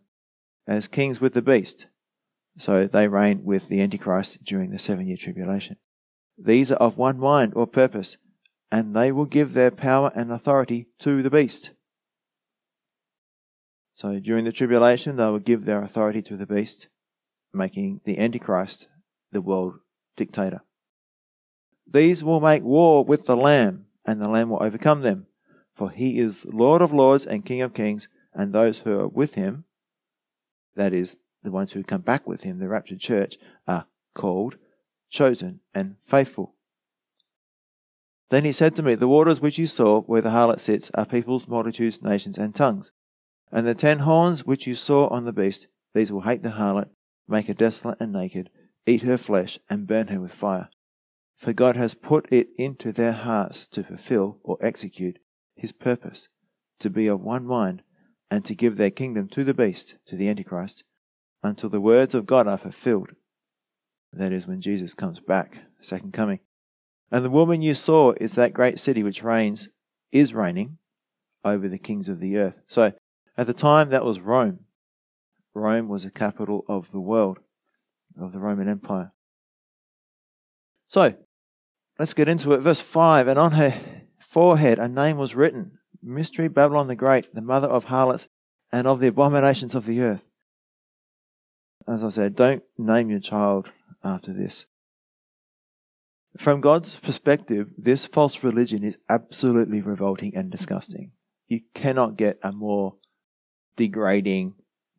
as 0.67 0.87
kings 0.87 1.19
with 1.19 1.33
the 1.33 1.41
beast. 1.41 1.87
So 2.57 2.87
they 2.87 3.07
reign 3.07 3.43
with 3.43 3.67
the 3.67 3.81
Antichrist 3.81 4.43
during 4.43 4.71
the 4.71 4.79
seven 4.79 5.07
year 5.07 5.17
tribulation. 5.17 5.77
These 6.37 6.71
are 6.71 6.75
of 6.75 6.97
one 6.97 7.19
mind 7.19 7.53
or 7.55 7.67
purpose, 7.67 8.17
and 8.71 8.95
they 8.95 9.11
will 9.11 9.25
give 9.25 9.53
their 9.53 9.71
power 9.71 10.11
and 10.15 10.31
authority 10.31 10.87
to 10.99 11.21
the 11.21 11.29
beast. 11.29 11.71
So 13.93 14.19
during 14.19 14.45
the 14.45 14.51
tribulation, 14.51 15.15
they 15.15 15.25
will 15.25 15.39
give 15.39 15.65
their 15.65 15.81
authority 15.81 16.21
to 16.23 16.37
the 16.37 16.45
beast, 16.45 16.87
making 17.53 18.01
the 18.05 18.19
Antichrist 18.19 18.89
the 19.31 19.41
world 19.41 19.79
dictator. 20.15 20.61
These 21.87 22.23
will 22.23 22.39
make 22.39 22.63
war 22.63 23.03
with 23.03 23.25
the 23.25 23.37
Lamb, 23.37 23.85
and 24.05 24.21
the 24.21 24.29
Lamb 24.29 24.49
will 24.49 24.61
overcome 24.61 25.01
them. 25.01 25.27
For 25.77 25.91
he 25.91 26.17
is 26.17 26.43
Lord 26.45 26.81
of 26.81 26.91
lords 26.91 27.23
and 27.23 27.45
King 27.45 27.61
of 27.61 27.75
kings, 27.75 28.07
and 28.33 28.51
those 28.51 28.79
who 28.79 28.99
are 28.99 29.07
with 29.07 29.35
him, 29.35 29.65
that 30.75 30.91
is, 30.91 31.17
the 31.43 31.51
ones 31.51 31.73
who 31.73 31.83
come 31.83 32.01
back 32.01 32.25
with 32.25 32.41
him, 32.41 32.57
the 32.57 32.67
raptured 32.67 32.99
church, 32.99 33.37
are 33.67 33.85
called, 34.15 34.57
chosen, 35.11 35.59
and 35.75 35.97
faithful. 36.01 36.55
Then 38.31 38.43
he 38.43 38.51
said 38.51 38.73
to 38.75 38.81
me, 38.81 38.95
The 38.95 39.07
waters 39.07 39.39
which 39.39 39.59
you 39.59 39.67
saw, 39.67 40.01
where 40.01 40.19
the 40.19 40.31
harlot 40.31 40.59
sits, 40.59 40.89
are 40.95 41.05
peoples, 41.05 41.47
multitudes, 41.47 42.01
nations, 42.01 42.39
and 42.39 42.55
tongues. 42.55 42.91
And 43.51 43.67
the 43.67 43.75
ten 43.75 43.99
horns 43.99 44.47
which 44.47 44.65
you 44.65 44.73
saw 44.73 45.07
on 45.09 45.25
the 45.25 45.31
beast, 45.31 45.67
these 45.93 46.11
will 46.11 46.21
hate 46.21 46.41
the 46.41 46.53
harlot, 46.53 46.89
make 47.27 47.45
her 47.45 47.53
desolate 47.53 48.01
and 48.01 48.11
naked, 48.11 48.49
eat 48.87 49.03
her 49.03 49.19
flesh, 49.19 49.59
and 49.69 49.85
burn 49.85 50.07
her 50.07 50.19
with 50.19 50.33
fire. 50.33 50.69
For 51.37 51.53
God 51.53 51.75
has 51.75 51.93
put 51.93 52.27
it 52.31 52.47
into 52.57 52.91
their 52.91 53.13
hearts 53.13 53.67
to 53.67 53.83
fulfill 53.83 54.39
or 54.41 54.57
execute 54.59 55.19
his 55.57 55.73
purpose, 55.73 56.29
to 56.79 56.89
be 56.89 57.07
of 57.07 57.21
one 57.21 57.45
mind, 57.45 57.83
and 58.29 58.45
to 58.45 58.55
give 58.55 58.77
their 58.77 58.91
kingdom 58.91 59.27
to 59.29 59.43
the 59.43 59.53
beast, 59.53 59.95
to 60.05 60.15
the 60.15 60.29
Antichrist, 60.29 60.83
until 61.43 61.69
the 61.69 61.81
words 61.81 62.13
of 62.15 62.25
God 62.25 62.47
are 62.47 62.57
fulfilled. 62.57 63.11
That 64.13 64.31
is 64.31 64.47
when 64.47 64.61
Jesus 64.61 64.93
comes 64.93 65.19
back, 65.19 65.63
second 65.79 66.13
coming. 66.13 66.39
And 67.11 67.23
the 67.23 67.29
woman 67.29 67.61
you 67.61 67.73
saw 67.73 68.13
is 68.19 68.35
that 68.35 68.53
great 68.53 68.79
city 68.79 69.03
which 69.03 69.23
reigns, 69.23 69.69
is 70.11 70.33
reigning 70.33 70.77
over 71.43 71.67
the 71.67 71.77
kings 71.77 72.09
of 72.09 72.19
the 72.19 72.37
earth. 72.37 72.61
So 72.67 72.93
at 73.37 73.47
the 73.47 73.53
time 73.53 73.89
that 73.89 74.05
was 74.05 74.19
Rome. 74.19 74.59
Rome 75.53 75.87
was 75.87 76.03
the 76.03 76.11
capital 76.11 76.65
of 76.67 76.91
the 76.91 76.99
world, 76.99 77.39
of 78.19 78.31
the 78.31 78.39
Roman 78.39 78.67
Empire. 78.67 79.11
So 80.87 81.15
let's 81.97 82.13
get 82.13 82.29
into 82.29 82.53
it. 82.53 82.59
Verse 82.59 82.81
5 82.81 83.27
And 83.27 83.39
on 83.39 83.53
her 83.53 83.73
forehead 84.19 84.79
a 84.79 84.87
name 84.87 85.17
was 85.17 85.35
written 85.35 85.79
Mystery 86.01 86.47
Babylon 86.47 86.87
the 86.87 86.95
Great, 86.95 87.33
the 87.33 87.41
mother 87.41 87.67
of 87.67 87.85
harlots 87.85 88.27
and 88.71 88.87
of 88.87 88.99
the 88.99 89.07
abominations 89.07 89.75
of 89.75 89.85
the 89.85 90.01
earth. 90.01 90.27
As 91.87 92.03
I 92.03 92.09
said, 92.09 92.35
don't 92.35 92.63
name 92.77 93.09
your 93.09 93.19
child 93.19 93.69
after 94.03 94.33
this. 94.33 94.65
From 96.37 96.61
God's 96.61 96.97
perspective, 96.99 97.69
this 97.77 98.05
false 98.05 98.43
religion 98.43 98.83
is 98.83 98.97
absolutely 99.09 99.81
revolting 99.81 100.35
and 100.35 100.51
disgusting. 100.51 101.11
You 101.47 101.61
cannot 101.73 102.17
get 102.17 102.37
a 102.43 102.51
more 102.51 102.95
degrading, 103.75 104.55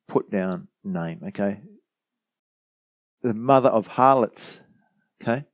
put 0.08 0.30
down 0.30 0.68
name, 0.82 1.20
okay? 1.28 1.60
The 3.22 3.34
mother 3.34 3.68
of 3.68 3.86
harlots, 3.86 4.60
okay? 5.22 5.44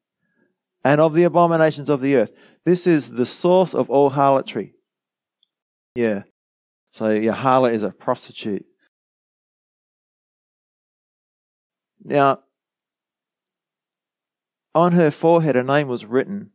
And 0.84 1.00
of 1.00 1.14
the 1.14 1.24
abominations 1.24 1.90
of 1.90 2.00
the 2.00 2.14
earth. 2.14 2.32
This 2.64 2.86
is 2.86 3.12
the 3.12 3.26
source 3.26 3.74
of 3.74 3.90
all 3.90 4.10
harlotry. 4.10 4.74
Yeah. 5.94 6.22
So 6.90 7.10
your 7.10 7.34
harlot 7.34 7.72
is 7.72 7.82
a 7.82 7.90
prostitute. 7.90 8.64
Now, 12.02 12.40
on 14.74 14.92
her 14.92 15.10
forehead 15.10 15.56
a 15.56 15.62
name 15.62 15.88
was 15.88 16.04
written. 16.04 16.50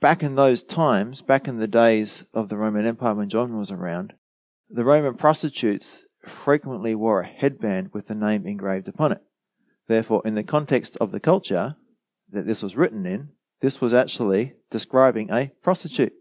Back 0.00 0.22
in 0.22 0.36
those 0.36 0.62
times, 0.62 1.22
back 1.22 1.48
in 1.48 1.58
the 1.58 1.66
days 1.66 2.24
of 2.32 2.48
the 2.48 2.56
Roman 2.56 2.86
Empire 2.86 3.14
when 3.14 3.28
John 3.28 3.58
was 3.58 3.72
around, 3.72 4.14
the 4.70 4.84
Roman 4.84 5.14
prostitutes 5.14 6.04
frequently 6.24 6.94
wore 6.94 7.22
a 7.22 7.26
headband 7.26 7.90
with 7.92 8.06
the 8.06 8.14
name 8.14 8.46
engraved 8.46 8.86
upon 8.86 9.12
it. 9.12 9.22
Therefore, 9.88 10.22
in 10.24 10.34
the 10.34 10.44
context 10.44 10.96
of 11.00 11.10
the 11.10 11.20
culture 11.20 11.76
that 12.30 12.46
this 12.46 12.62
was 12.62 12.76
written 12.76 13.06
in, 13.06 13.30
this 13.60 13.80
was 13.80 13.92
actually 13.92 14.54
describing 14.70 15.30
a 15.30 15.50
prostitute. 15.62 16.12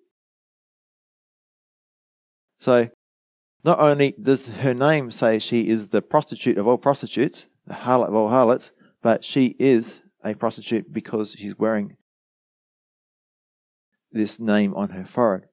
So, 2.59 2.89
not 3.63 3.79
only 3.79 4.15
does 4.21 4.47
her 4.47 4.73
name 4.73 5.11
say 5.11 5.39
she 5.39 5.67
is 5.67 5.89
the 5.89 6.01
prostitute 6.01 6.57
of 6.57 6.67
all 6.67 6.77
prostitutes, 6.77 7.47
the 7.65 7.73
harlot 7.73 8.07
of 8.07 8.15
all 8.15 8.29
harlots, 8.29 8.71
but 9.01 9.23
she 9.23 9.55
is 9.59 10.01
a 10.23 10.33
prostitute 10.33 10.91
because 10.91 11.35
she's 11.37 11.57
wearing 11.57 11.97
this 14.11 14.39
name 14.39 14.73
on 14.73 14.89
her 14.89 15.05
forehead. 15.05 15.49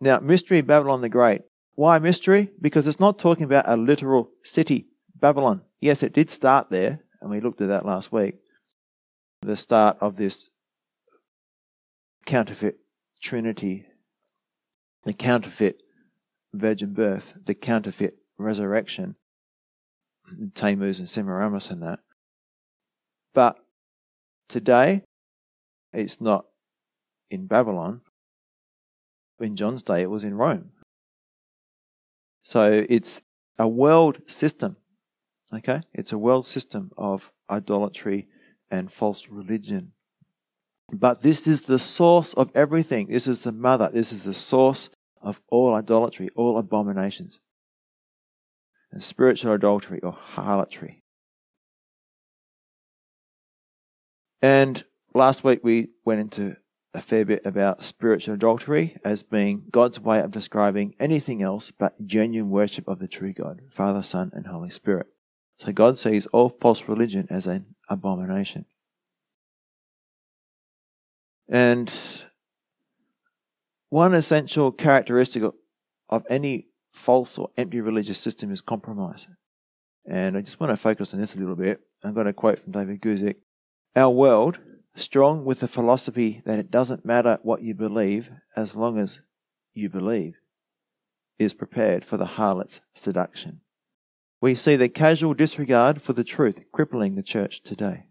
Now, 0.00 0.18
mystery 0.20 0.62
Babylon 0.62 1.00
the 1.00 1.08
Great. 1.08 1.42
Why 1.74 1.98
mystery? 1.98 2.50
Because 2.60 2.86
it's 2.86 3.00
not 3.00 3.18
talking 3.18 3.44
about 3.44 3.68
a 3.68 3.76
literal 3.76 4.30
city, 4.42 4.88
Babylon. 5.14 5.62
Yes, 5.80 6.02
it 6.02 6.12
did 6.12 6.28
start 6.28 6.70
there, 6.70 7.00
and 7.22 7.30
we 7.30 7.40
looked 7.40 7.60
at 7.60 7.68
that 7.68 7.86
last 7.86 8.12
week. 8.12 8.34
The 9.42 9.56
start 9.56 9.96
of 10.00 10.16
this 10.16 10.50
counterfeit 12.26 12.78
trinity, 13.22 13.86
the 15.04 15.12
counterfeit 15.12 15.82
virgin 16.52 16.92
birth, 16.92 17.34
the 17.44 17.54
counterfeit 17.54 18.16
resurrection, 18.38 19.16
Tammuz 20.54 20.98
and 20.98 21.08
Semiramis 21.08 21.70
and 21.70 21.82
that. 21.82 22.00
But 23.34 23.56
today, 24.48 25.02
it's 25.92 26.20
not 26.20 26.46
in 27.30 27.46
Babylon. 27.46 28.02
In 29.40 29.56
John's 29.56 29.82
day, 29.82 30.02
it 30.02 30.10
was 30.10 30.24
in 30.24 30.34
Rome. 30.34 30.70
So 32.42 32.84
it's 32.88 33.22
a 33.58 33.68
world 33.68 34.22
system. 34.26 34.76
Okay? 35.54 35.80
It's 35.92 36.12
a 36.12 36.18
world 36.18 36.46
system 36.46 36.90
of 36.96 37.32
idolatry 37.50 38.28
and 38.70 38.90
false 38.90 39.28
religion. 39.28 39.92
But 40.92 41.22
this 41.22 41.46
is 41.46 41.64
the 41.64 41.78
source 41.78 42.34
of 42.34 42.50
everything. 42.54 43.08
This 43.08 43.26
is 43.26 43.44
the 43.44 43.52
mother. 43.52 43.90
This 43.92 44.12
is 44.12 44.24
the 44.24 44.34
source 44.34 44.90
of 45.20 45.40
all 45.48 45.74
idolatry, 45.74 46.28
all 46.34 46.58
abominations 46.58 47.40
and 48.92 49.02
spiritual 49.02 49.52
adultery 49.52 50.00
or 50.02 50.12
harlotry. 50.12 51.02
And 54.40 54.84
last 55.14 55.42
week 55.42 55.60
we 55.62 55.88
went 56.04 56.20
into 56.20 56.56
a 56.94 57.00
fair 57.00 57.24
bit 57.24 57.46
about 57.46 57.82
spiritual 57.82 58.34
adultery 58.34 58.98
as 59.02 59.22
being 59.22 59.64
God's 59.70 59.98
way 59.98 60.20
of 60.20 60.30
describing 60.30 60.94
anything 61.00 61.42
else 61.42 61.70
but 61.70 62.06
genuine 62.06 62.50
worship 62.50 62.86
of 62.86 62.98
the 62.98 63.08
true 63.08 63.32
God, 63.32 63.62
Father, 63.70 64.02
Son, 64.02 64.30
and 64.34 64.46
Holy 64.46 64.68
Spirit. 64.68 65.06
So 65.62 65.70
God 65.70 65.96
sees 65.96 66.26
all 66.26 66.48
false 66.48 66.88
religion 66.88 67.28
as 67.30 67.46
an 67.46 67.76
abomination. 67.88 68.64
And 71.48 71.88
one 73.88 74.12
essential 74.12 74.72
characteristic 74.72 75.44
of 76.08 76.24
any 76.28 76.66
false 76.92 77.38
or 77.38 77.50
empty 77.56 77.80
religious 77.80 78.18
system 78.18 78.50
is 78.50 78.60
compromise. 78.60 79.28
And 80.04 80.36
I 80.36 80.40
just 80.40 80.58
want 80.58 80.72
to 80.72 80.76
focus 80.76 81.14
on 81.14 81.20
this 81.20 81.36
a 81.36 81.38
little 81.38 81.54
bit. 81.54 81.80
I've 82.02 82.16
got 82.16 82.26
a 82.26 82.32
quote 82.32 82.58
from 82.58 82.72
David 82.72 83.00
Guzik. 83.00 83.36
Our 83.94 84.10
world 84.10 84.58
strong 84.96 85.44
with 85.44 85.60
the 85.60 85.68
philosophy 85.68 86.42
that 86.44 86.58
it 86.58 86.72
doesn't 86.72 87.04
matter 87.04 87.38
what 87.44 87.62
you 87.62 87.72
believe 87.72 88.32
as 88.56 88.74
long 88.74 88.98
as 88.98 89.20
you 89.74 89.88
believe, 89.88 90.34
is 91.38 91.54
prepared 91.54 92.04
for 92.04 92.16
the 92.16 92.26
harlot's 92.26 92.80
seduction. 92.94 93.61
We 94.42 94.56
see 94.56 94.74
the 94.74 94.88
casual 94.88 95.34
disregard 95.34 96.02
for 96.02 96.14
the 96.14 96.24
truth 96.24 96.64
crippling 96.72 97.14
the 97.14 97.22
church 97.22 97.62
today. 97.62 98.06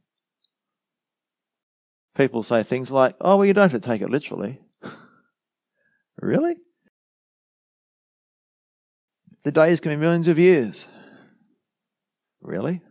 People 2.15 2.41
say 2.41 2.63
things 2.63 2.89
like, 2.89 3.15
oh, 3.19 3.35
well, 3.35 3.45
you 3.45 3.53
don't 3.53 3.69
have 3.69 3.81
to 3.81 3.85
take 3.85 4.01
it 4.01 4.09
literally. 4.09 4.61
really? 6.21 6.55
The 9.43 9.51
days 9.51 9.81
can 9.81 9.91
be 9.91 9.97
millions 9.97 10.29
of 10.29 10.39
years. 10.39 10.88
Really? 12.41 12.81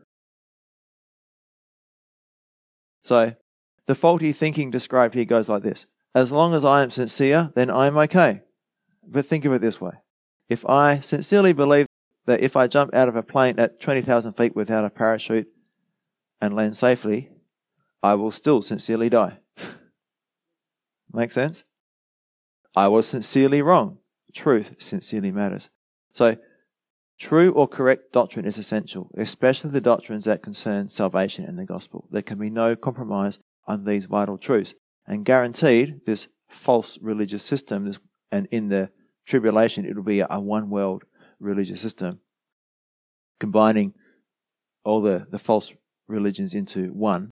So, 3.03 3.35
the 3.87 3.95
faulty 3.95 4.33
thinking 4.33 4.71
described 4.71 5.15
here 5.15 5.25
goes 5.25 5.49
like 5.49 5.63
this 5.63 5.87
As 6.15 6.31
long 6.31 6.53
as 6.53 6.65
I 6.65 6.83
am 6.83 6.91
sincere, 6.91 7.53
then 7.55 7.71
I 7.71 7.87
am 7.87 7.97
okay. 7.97 8.43
But 9.03 9.25
think 9.25 9.47
of 9.47 9.55
it 9.55 9.63
this 9.63 9.81
way 9.81 9.93
if 10.51 10.67
I 10.67 10.99
sincerely 11.01 11.55
believe 11.55 11.87
that 12.27 12.41
if 12.41 12.57
I 12.57 12.67
jump 12.67 12.95
out 12.95 13.09
of 13.09 13.17
a 13.17 13.23
plane 13.23 13.59
at 13.59 13.81
20,000 13.81 14.33
feet 14.35 14.55
without 14.55 14.85
a 14.85 14.91
parachute 14.91 15.49
and 16.41 16.55
land 16.55 16.77
safely, 16.77 17.31
I 18.03 18.15
will 18.15 18.31
still 18.31 18.63
sincerely 18.63 19.09
die. 19.09 19.39
Make 21.13 21.31
sense? 21.31 21.65
I 22.77 22.89
was 22.89 23.07
sincerely 23.07 23.63
wrong. 23.63 23.99
Truth 24.35 24.77
sincerely 24.79 25.33
matters. 25.33 25.71
So, 26.13 26.37
true 27.19 27.53
or 27.53 27.67
correct 27.67 28.13
doctrine 28.13 28.45
is 28.45 28.59
essential, 28.59 29.11
especially 29.17 29.71
the 29.71 29.81
doctrines 29.81 30.25
that 30.25 30.43
concern 30.43 30.89
salvation 30.89 31.45
and 31.45 31.59
the 31.59 31.65
gospel. 31.65 32.07
There 32.11 32.23
can 32.23 32.39
be 32.39 32.51
no 32.51 32.77
compromise 32.77 33.41
on 33.67 33.85
these 33.85 34.07
vital 34.07 34.39
truths. 34.39 34.75
And 35.07 35.25
guaranteed, 35.25 36.03
this 36.07 36.29
false 36.49 36.99
religious 37.03 37.43
system, 37.43 37.93
and 38.31 38.47
in 38.51 38.69
the 38.69 38.91
tribulation, 39.27 39.85
it 39.85 39.97
will 39.97 40.05
be 40.05 40.21
a 40.21 40.41
one 40.41 40.71
world 40.71 41.05
religious 41.41 41.81
system, 41.81 42.21
combining 43.39 43.95
all 44.85 45.01
the, 45.01 45.27
the 45.31 45.39
false 45.39 45.75
religions 46.07 46.55
into 46.55 46.89
one. 46.89 47.31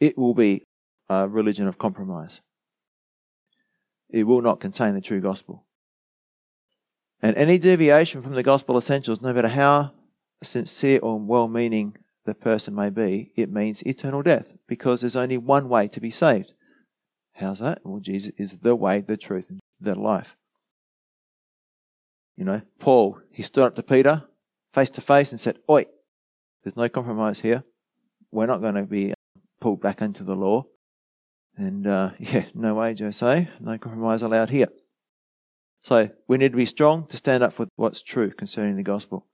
It 0.00 0.16
will 0.16 0.34
be 0.34 0.62
a 1.08 1.28
religion 1.28 1.66
of 1.66 1.78
compromise. 1.78 2.40
It 4.10 4.24
will 4.24 4.42
not 4.42 4.60
contain 4.60 4.94
the 4.94 5.00
true 5.00 5.20
gospel. 5.20 5.66
And 7.20 7.36
any 7.36 7.58
deviation 7.58 8.22
from 8.22 8.34
the 8.34 8.42
gospel 8.42 8.78
essentials, 8.78 9.20
no 9.20 9.32
matter 9.32 9.48
how 9.48 9.92
sincere 10.42 11.00
or 11.02 11.18
well 11.18 11.48
meaning 11.48 11.96
the 12.24 12.34
person 12.34 12.74
may 12.74 12.90
be, 12.90 13.32
it 13.36 13.50
means 13.50 13.82
eternal 13.82 14.22
death 14.22 14.54
because 14.68 15.00
there's 15.00 15.16
only 15.16 15.36
one 15.36 15.68
way 15.68 15.88
to 15.88 16.00
be 16.00 16.10
saved. 16.10 16.54
How's 17.34 17.58
that? 17.58 17.80
Well, 17.84 18.00
Jesus 18.00 18.32
is 18.36 18.58
the 18.58 18.76
way, 18.76 19.00
the 19.00 19.16
truth, 19.16 19.48
and 19.50 19.60
the 19.80 19.98
life. 19.98 20.36
You 22.38 22.44
know, 22.44 22.62
Paul, 22.78 23.18
he 23.32 23.42
stood 23.42 23.64
up 23.64 23.74
to 23.74 23.82
Peter 23.82 24.22
face 24.72 24.90
to 24.90 25.00
face 25.00 25.32
and 25.32 25.40
said, 25.40 25.58
Oi, 25.68 25.86
there's 26.62 26.76
no 26.76 26.88
compromise 26.88 27.40
here. 27.40 27.64
We're 28.30 28.46
not 28.46 28.60
going 28.60 28.76
to 28.76 28.84
be 28.84 29.12
pulled 29.60 29.80
back 29.80 30.00
into 30.00 30.22
the 30.22 30.36
law. 30.36 30.66
And 31.56 31.84
uh, 31.84 32.12
yeah, 32.20 32.44
no 32.54 32.76
way, 32.76 32.94
Jose. 32.96 33.48
No 33.58 33.78
compromise 33.78 34.22
allowed 34.22 34.50
here. 34.50 34.68
So 35.82 36.10
we 36.28 36.38
need 36.38 36.52
to 36.52 36.56
be 36.56 36.64
strong 36.64 37.08
to 37.08 37.16
stand 37.16 37.42
up 37.42 37.52
for 37.52 37.66
what's 37.74 38.04
true 38.04 38.30
concerning 38.30 38.76
the 38.76 38.84
gospel. 38.84 39.26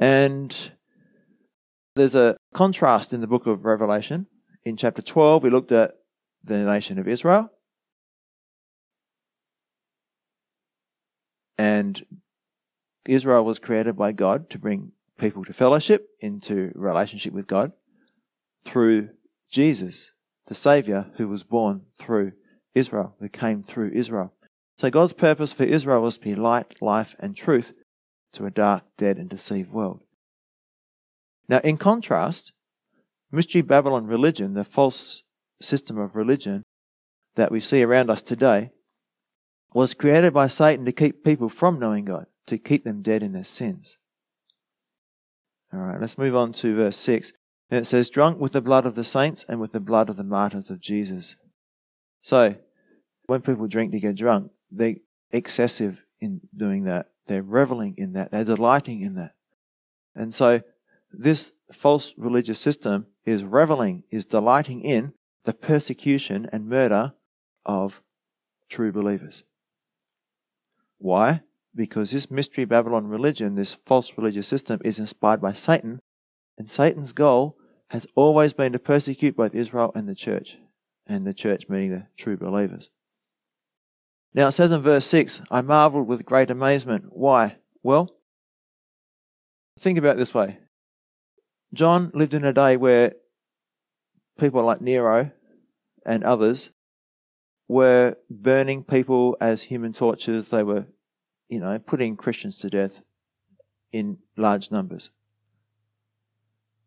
And 0.00 0.72
there's 1.94 2.16
a 2.16 2.36
contrast 2.54 3.12
in 3.12 3.20
the 3.20 3.28
book 3.28 3.46
of 3.46 3.64
Revelation. 3.64 4.26
In 4.64 4.76
chapter 4.76 5.00
12, 5.00 5.44
we 5.44 5.50
looked 5.50 5.70
at 5.70 5.92
the 6.42 6.64
nation 6.64 6.98
of 6.98 7.06
Israel. 7.06 7.52
And 11.58 12.04
Israel 13.06 13.44
was 13.44 13.58
created 13.58 13.96
by 13.96 14.12
God 14.12 14.50
to 14.50 14.58
bring 14.58 14.92
people 15.18 15.44
to 15.44 15.52
fellowship, 15.52 16.08
into 16.20 16.72
relationship 16.74 17.32
with 17.32 17.46
God, 17.46 17.72
through 18.64 19.10
Jesus, 19.50 20.12
the 20.46 20.54
Savior 20.54 21.10
who 21.16 21.28
was 21.28 21.44
born 21.44 21.82
through 21.98 22.32
Israel, 22.74 23.14
who 23.20 23.28
came 23.28 23.62
through 23.62 23.90
Israel. 23.94 24.32
So 24.78 24.90
God's 24.90 25.12
purpose 25.12 25.52
for 25.52 25.64
Israel 25.64 26.02
was 26.02 26.18
to 26.18 26.24
be 26.24 26.34
light, 26.34 26.80
life, 26.80 27.14
and 27.18 27.36
truth 27.36 27.72
to 28.32 28.46
a 28.46 28.50
dark, 28.50 28.82
dead, 28.96 29.18
and 29.18 29.28
deceived 29.28 29.70
world. 29.70 30.02
Now, 31.48 31.58
in 31.58 31.76
contrast, 31.76 32.52
Mystery 33.30 33.62
Babylon 33.62 34.06
religion, 34.06 34.54
the 34.54 34.64
false 34.64 35.22
system 35.60 35.98
of 35.98 36.16
religion 36.16 36.62
that 37.36 37.50
we 37.50 37.60
see 37.60 37.82
around 37.82 38.10
us 38.10 38.22
today, 38.22 38.70
was 39.74 39.94
created 39.94 40.32
by 40.32 40.46
Satan 40.46 40.84
to 40.84 40.92
keep 40.92 41.24
people 41.24 41.48
from 41.48 41.78
knowing 41.78 42.04
God, 42.04 42.26
to 42.46 42.58
keep 42.58 42.84
them 42.84 43.02
dead 43.02 43.22
in 43.22 43.32
their 43.32 43.44
sins. 43.44 43.98
All 45.72 45.80
right, 45.80 46.00
let's 46.00 46.18
move 46.18 46.36
on 46.36 46.52
to 46.54 46.76
verse 46.76 46.96
6. 46.96 47.32
And 47.70 47.80
it 47.80 47.84
says, 47.86 48.10
Drunk 48.10 48.38
with 48.38 48.52
the 48.52 48.60
blood 48.60 48.84
of 48.84 48.94
the 48.94 49.04
saints 49.04 49.44
and 49.48 49.60
with 49.60 49.72
the 49.72 49.80
blood 49.80 50.10
of 50.10 50.16
the 50.16 50.24
martyrs 50.24 50.68
of 50.68 50.80
Jesus. 50.80 51.36
So, 52.20 52.56
when 53.26 53.40
people 53.40 53.66
drink 53.66 53.92
to 53.92 54.00
get 54.00 54.16
drunk, 54.16 54.50
they're 54.70 54.96
excessive 55.30 56.04
in 56.20 56.42
doing 56.54 56.84
that. 56.84 57.10
They're 57.26 57.42
reveling 57.42 57.94
in 57.96 58.12
that. 58.12 58.30
They're 58.30 58.44
delighting 58.44 59.00
in 59.00 59.14
that. 59.14 59.32
And 60.14 60.34
so, 60.34 60.60
this 61.10 61.52
false 61.72 62.14
religious 62.18 62.60
system 62.60 63.06
is 63.24 63.44
reveling, 63.44 64.04
is 64.10 64.26
delighting 64.26 64.82
in 64.82 65.14
the 65.44 65.54
persecution 65.54 66.48
and 66.52 66.68
murder 66.68 67.14
of 67.64 68.02
true 68.68 68.92
believers. 68.92 69.44
Why? 71.02 71.40
Because 71.74 72.12
this 72.12 72.30
mystery 72.30 72.64
Babylon 72.64 73.08
religion, 73.08 73.56
this 73.56 73.74
false 73.74 74.16
religious 74.16 74.46
system, 74.46 74.80
is 74.84 75.00
inspired 75.00 75.40
by 75.40 75.52
Satan, 75.52 76.00
and 76.56 76.70
Satan's 76.70 77.12
goal 77.12 77.56
has 77.90 78.06
always 78.14 78.52
been 78.52 78.72
to 78.72 78.78
persecute 78.78 79.36
both 79.36 79.54
Israel 79.54 79.90
and 79.94 80.08
the 80.08 80.14
church, 80.14 80.58
and 81.06 81.26
the 81.26 81.34
church 81.34 81.68
meaning 81.68 81.90
the 81.90 82.06
true 82.16 82.36
believers. 82.36 82.90
Now 84.32 84.46
it 84.46 84.52
says 84.52 84.70
in 84.70 84.80
verse 84.80 85.04
6, 85.06 85.42
I 85.50 85.60
marveled 85.60 86.06
with 86.06 86.24
great 86.24 86.50
amazement. 86.50 87.06
Why? 87.08 87.56
Well, 87.82 88.14
think 89.78 89.98
about 89.98 90.16
it 90.16 90.18
this 90.18 90.34
way. 90.34 90.58
John 91.74 92.12
lived 92.14 92.34
in 92.34 92.44
a 92.44 92.52
day 92.52 92.76
where 92.76 93.14
people 94.38 94.64
like 94.64 94.80
Nero 94.80 95.32
and 96.06 96.22
others 96.22 96.70
were 97.68 98.16
burning 98.30 98.84
people 98.84 99.36
as 99.40 99.64
human 99.64 99.92
torches. 99.92 100.50
They 100.50 100.62
were, 100.62 100.86
you 101.48 101.60
know, 101.60 101.78
putting 101.78 102.16
Christians 102.16 102.58
to 102.60 102.70
death 102.70 103.02
in 103.92 104.18
large 104.36 104.70
numbers. 104.70 105.10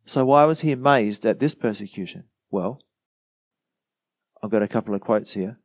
So 0.06 0.26
why 0.26 0.46
was 0.46 0.62
he 0.62 0.72
amazed 0.72 1.26
at 1.26 1.40
this 1.40 1.56
persecution? 1.56 2.26
Well, 2.52 2.82
I've 4.42 4.52
got 4.52 4.64
a 4.64 4.68
couple 4.68 4.94
of 4.94 5.02
quotes 5.02 5.34
here. 5.34 5.60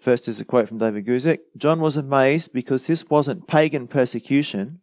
First 0.00 0.26
is 0.26 0.40
a 0.40 0.44
quote 0.44 0.66
from 0.66 0.78
David 0.78 1.06
Guzik. 1.06 1.38
John 1.56 1.80
was 1.80 1.96
amazed 1.96 2.52
because 2.52 2.88
this 2.88 3.08
wasn't 3.08 3.46
pagan 3.46 3.86
persecution 3.86 4.80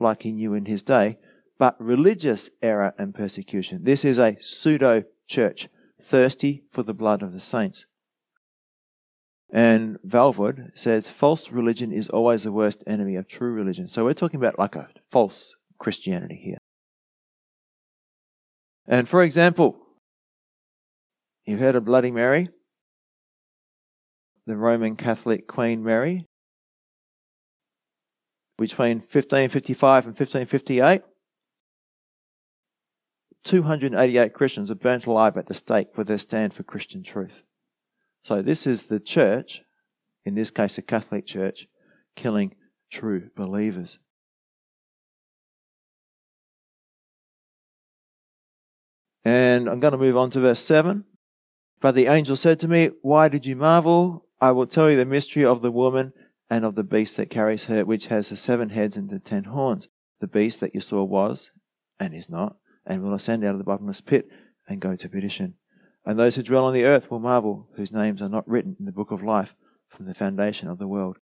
like 0.00 0.22
he 0.22 0.32
knew 0.32 0.54
in 0.54 0.66
his 0.66 0.82
day, 0.82 1.18
but 1.58 1.80
religious 1.80 2.50
error 2.60 2.94
and 2.98 3.14
persecution. 3.14 3.84
This 3.84 4.04
is 4.04 4.18
a 4.18 4.36
pseudo 4.40 5.04
church, 5.28 5.68
thirsty 6.00 6.64
for 6.70 6.82
the 6.82 6.94
blood 6.94 7.22
of 7.22 7.32
the 7.32 7.40
saints. 7.40 7.86
And 9.50 9.98
Walvoord 10.06 10.76
says 10.76 11.08
false 11.08 11.52
religion 11.52 11.92
is 11.92 12.08
always 12.08 12.42
the 12.42 12.52
worst 12.52 12.82
enemy 12.86 13.14
of 13.16 13.28
true 13.28 13.52
religion. 13.52 13.86
So 13.88 14.04
we're 14.04 14.14
talking 14.14 14.38
about 14.38 14.58
like 14.58 14.74
a 14.74 14.88
false 15.10 15.54
Christianity 15.78 16.36
here. 16.36 16.58
And 18.88 19.08
for 19.08 19.22
example, 19.22 19.78
you've 21.44 21.60
heard 21.60 21.76
of 21.76 21.84
Bloody 21.84 22.10
Mary, 22.10 22.48
the 24.46 24.56
Roman 24.56 24.96
Catholic 24.96 25.46
Queen 25.46 25.82
Mary, 25.82 26.26
between 28.58 28.98
1555 28.98 30.06
and 30.06 30.18
1558 30.18 31.02
288 33.44 34.32
Christians 34.32 34.70
were 34.70 34.74
burnt 34.74 35.06
alive 35.06 35.36
at 35.36 35.46
the 35.46 35.54
stake 35.54 35.94
for 35.94 36.02
their 36.02 36.18
stand 36.18 36.52
for 36.52 36.64
Christian 36.64 37.04
truth. 37.04 37.42
So 38.26 38.42
this 38.42 38.66
is 38.66 38.88
the 38.88 38.98
church, 38.98 39.62
in 40.24 40.34
this 40.34 40.50
case 40.50 40.74
the 40.74 40.82
Catholic 40.82 41.26
Church, 41.26 41.68
killing 42.16 42.56
true 42.90 43.30
believers. 43.36 44.00
And 49.24 49.68
I'm 49.68 49.78
going 49.78 49.92
to 49.92 49.98
move 49.98 50.16
on 50.16 50.30
to 50.30 50.40
verse 50.40 50.58
7. 50.58 51.04
But 51.80 51.94
the 51.94 52.08
angel 52.08 52.34
said 52.34 52.58
to 52.58 52.66
me, 52.66 52.90
Why 53.00 53.28
did 53.28 53.46
you 53.46 53.54
marvel? 53.54 54.26
I 54.40 54.50
will 54.50 54.66
tell 54.66 54.90
you 54.90 54.96
the 54.96 55.04
mystery 55.04 55.44
of 55.44 55.62
the 55.62 55.70
woman 55.70 56.12
and 56.50 56.64
of 56.64 56.74
the 56.74 56.82
beast 56.82 57.16
that 57.18 57.30
carries 57.30 57.66
her, 57.66 57.84
which 57.84 58.08
has 58.08 58.30
the 58.30 58.36
seven 58.36 58.70
heads 58.70 58.96
and 58.96 59.08
the 59.08 59.20
ten 59.20 59.44
horns. 59.44 59.88
The 60.18 60.26
beast 60.26 60.58
that 60.58 60.74
you 60.74 60.80
saw 60.80 61.04
was, 61.04 61.52
and 62.00 62.12
is 62.12 62.28
not, 62.28 62.56
and 62.84 63.04
will 63.04 63.14
ascend 63.14 63.44
out 63.44 63.52
of 63.52 63.58
the 63.58 63.64
bottomless 63.64 64.00
pit 64.00 64.28
and 64.66 64.80
go 64.80 64.96
to 64.96 65.08
perdition. 65.08 65.54
And 66.06 66.18
those 66.18 66.36
who 66.36 66.42
dwell 66.44 66.66
on 66.66 66.72
the 66.72 66.84
earth 66.84 67.10
will 67.10 67.18
marvel, 67.18 67.68
whose 67.74 67.90
names 67.90 68.22
are 68.22 68.28
not 68.28 68.48
written 68.48 68.76
in 68.78 68.86
the 68.86 68.92
book 68.92 69.10
of 69.10 69.24
life 69.24 69.56
from 69.88 70.06
the 70.06 70.14
foundation 70.14 70.68
of 70.68 70.78
the 70.78 70.86
world, 70.86 71.18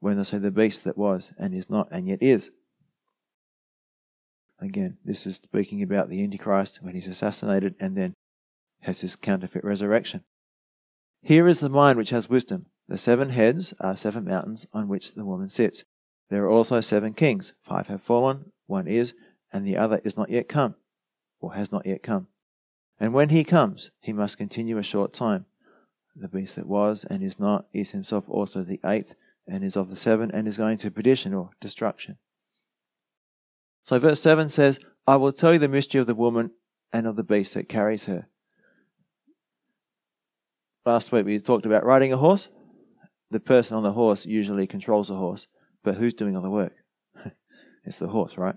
when 0.00 0.18
they 0.18 0.24
say 0.24 0.36
the 0.36 0.50
beast 0.50 0.84
that 0.84 0.98
was, 0.98 1.32
and 1.38 1.54
is 1.54 1.70
not, 1.70 1.88
and 1.90 2.06
yet 2.06 2.22
is. 2.22 2.50
Again, 4.60 4.98
this 5.04 5.26
is 5.26 5.36
speaking 5.36 5.82
about 5.82 6.10
the 6.10 6.22
Antichrist 6.22 6.82
when 6.82 6.94
he's 6.94 7.08
assassinated 7.08 7.74
and 7.80 7.96
then 7.96 8.14
has 8.82 9.00
his 9.00 9.16
counterfeit 9.16 9.64
resurrection. 9.64 10.24
Here 11.22 11.48
is 11.48 11.60
the 11.60 11.68
mind 11.70 11.96
which 11.96 12.10
has 12.10 12.28
wisdom. 12.28 12.66
The 12.88 12.98
seven 12.98 13.30
heads 13.30 13.74
are 13.80 13.96
seven 13.96 14.24
mountains 14.24 14.66
on 14.72 14.86
which 14.86 15.14
the 15.14 15.24
woman 15.24 15.48
sits. 15.48 15.84
There 16.28 16.44
are 16.44 16.50
also 16.50 16.80
seven 16.80 17.14
kings. 17.14 17.54
Five 17.62 17.88
have 17.88 18.02
fallen, 18.02 18.52
one 18.66 18.86
is, 18.86 19.14
and 19.52 19.66
the 19.66 19.76
other 19.76 20.00
is 20.04 20.16
not 20.16 20.30
yet 20.30 20.48
come, 20.48 20.74
or 21.40 21.54
has 21.54 21.72
not 21.72 21.86
yet 21.86 22.02
come. 22.02 22.28
And 22.98 23.12
when 23.12 23.28
he 23.28 23.44
comes, 23.44 23.90
he 24.00 24.12
must 24.12 24.38
continue 24.38 24.78
a 24.78 24.82
short 24.82 25.12
time. 25.12 25.46
The 26.14 26.28
beast 26.28 26.56
that 26.56 26.66
was 26.66 27.04
and 27.04 27.22
is 27.22 27.38
not 27.38 27.66
is 27.72 27.90
himself 27.90 28.28
also 28.28 28.62
the 28.62 28.80
eighth, 28.84 29.14
and 29.46 29.62
is 29.62 29.76
of 29.76 29.90
the 29.90 29.96
seven, 29.96 30.30
and 30.30 30.48
is 30.48 30.56
going 30.56 30.78
to 30.78 30.90
perdition 30.90 31.34
or 31.34 31.50
destruction. 31.60 32.16
So 33.82 33.98
verse 33.98 34.20
7 34.20 34.48
says, 34.48 34.80
I 35.06 35.16
will 35.16 35.30
tell 35.30 35.52
you 35.52 35.58
the 35.60 35.68
mystery 35.68 36.00
of 36.00 36.08
the 36.08 36.14
woman 36.14 36.50
and 36.92 37.06
of 37.06 37.16
the 37.16 37.22
beast 37.22 37.54
that 37.54 37.68
carries 37.68 38.06
her. 38.06 38.26
Last 40.84 41.12
week 41.12 41.26
we 41.26 41.38
talked 41.38 41.66
about 41.66 41.84
riding 41.84 42.12
a 42.12 42.16
horse. 42.16 42.48
The 43.30 43.38
person 43.38 43.76
on 43.76 43.82
the 43.82 43.92
horse 43.92 44.26
usually 44.26 44.66
controls 44.66 45.08
the 45.08 45.16
horse, 45.16 45.48
but 45.84 45.96
who's 45.96 46.14
doing 46.14 46.34
all 46.34 46.42
the 46.42 46.50
work? 46.50 46.72
it's 47.84 47.98
the 47.98 48.08
horse, 48.08 48.36
right? 48.36 48.56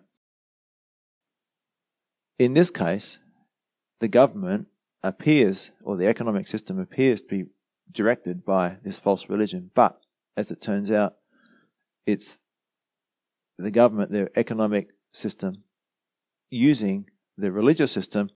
In 2.39 2.53
this 2.53 2.71
case, 2.71 3.19
the 3.99 4.07
government 4.07 4.67
appears, 5.03 5.71
or 5.83 5.97
the 5.97 6.07
economic 6.07 6.47
system 6.47 6.79
appears 6.79 7.21
to 7.21 7.27
be 7.27 7.45
directed 7.91 8.45
by 8.45 8.77
this 8.83 8.99
false 8.99 9.29
religion, 9.29 9.71
but 9.73 9.99
as 10.37 10.51
it 10.51 10.61
turns 10.61 10.91
out, 10.91 11.15
it's 12.05 12.37
the 13.57 13.71
government, 13.71 14.11
their 14.11 14.29
economic 14.35 14.89
system 15.11 15.63
using 16.49 17.05
the 17.37 17.51
religious 17.51 17.91
system 17.91 18.29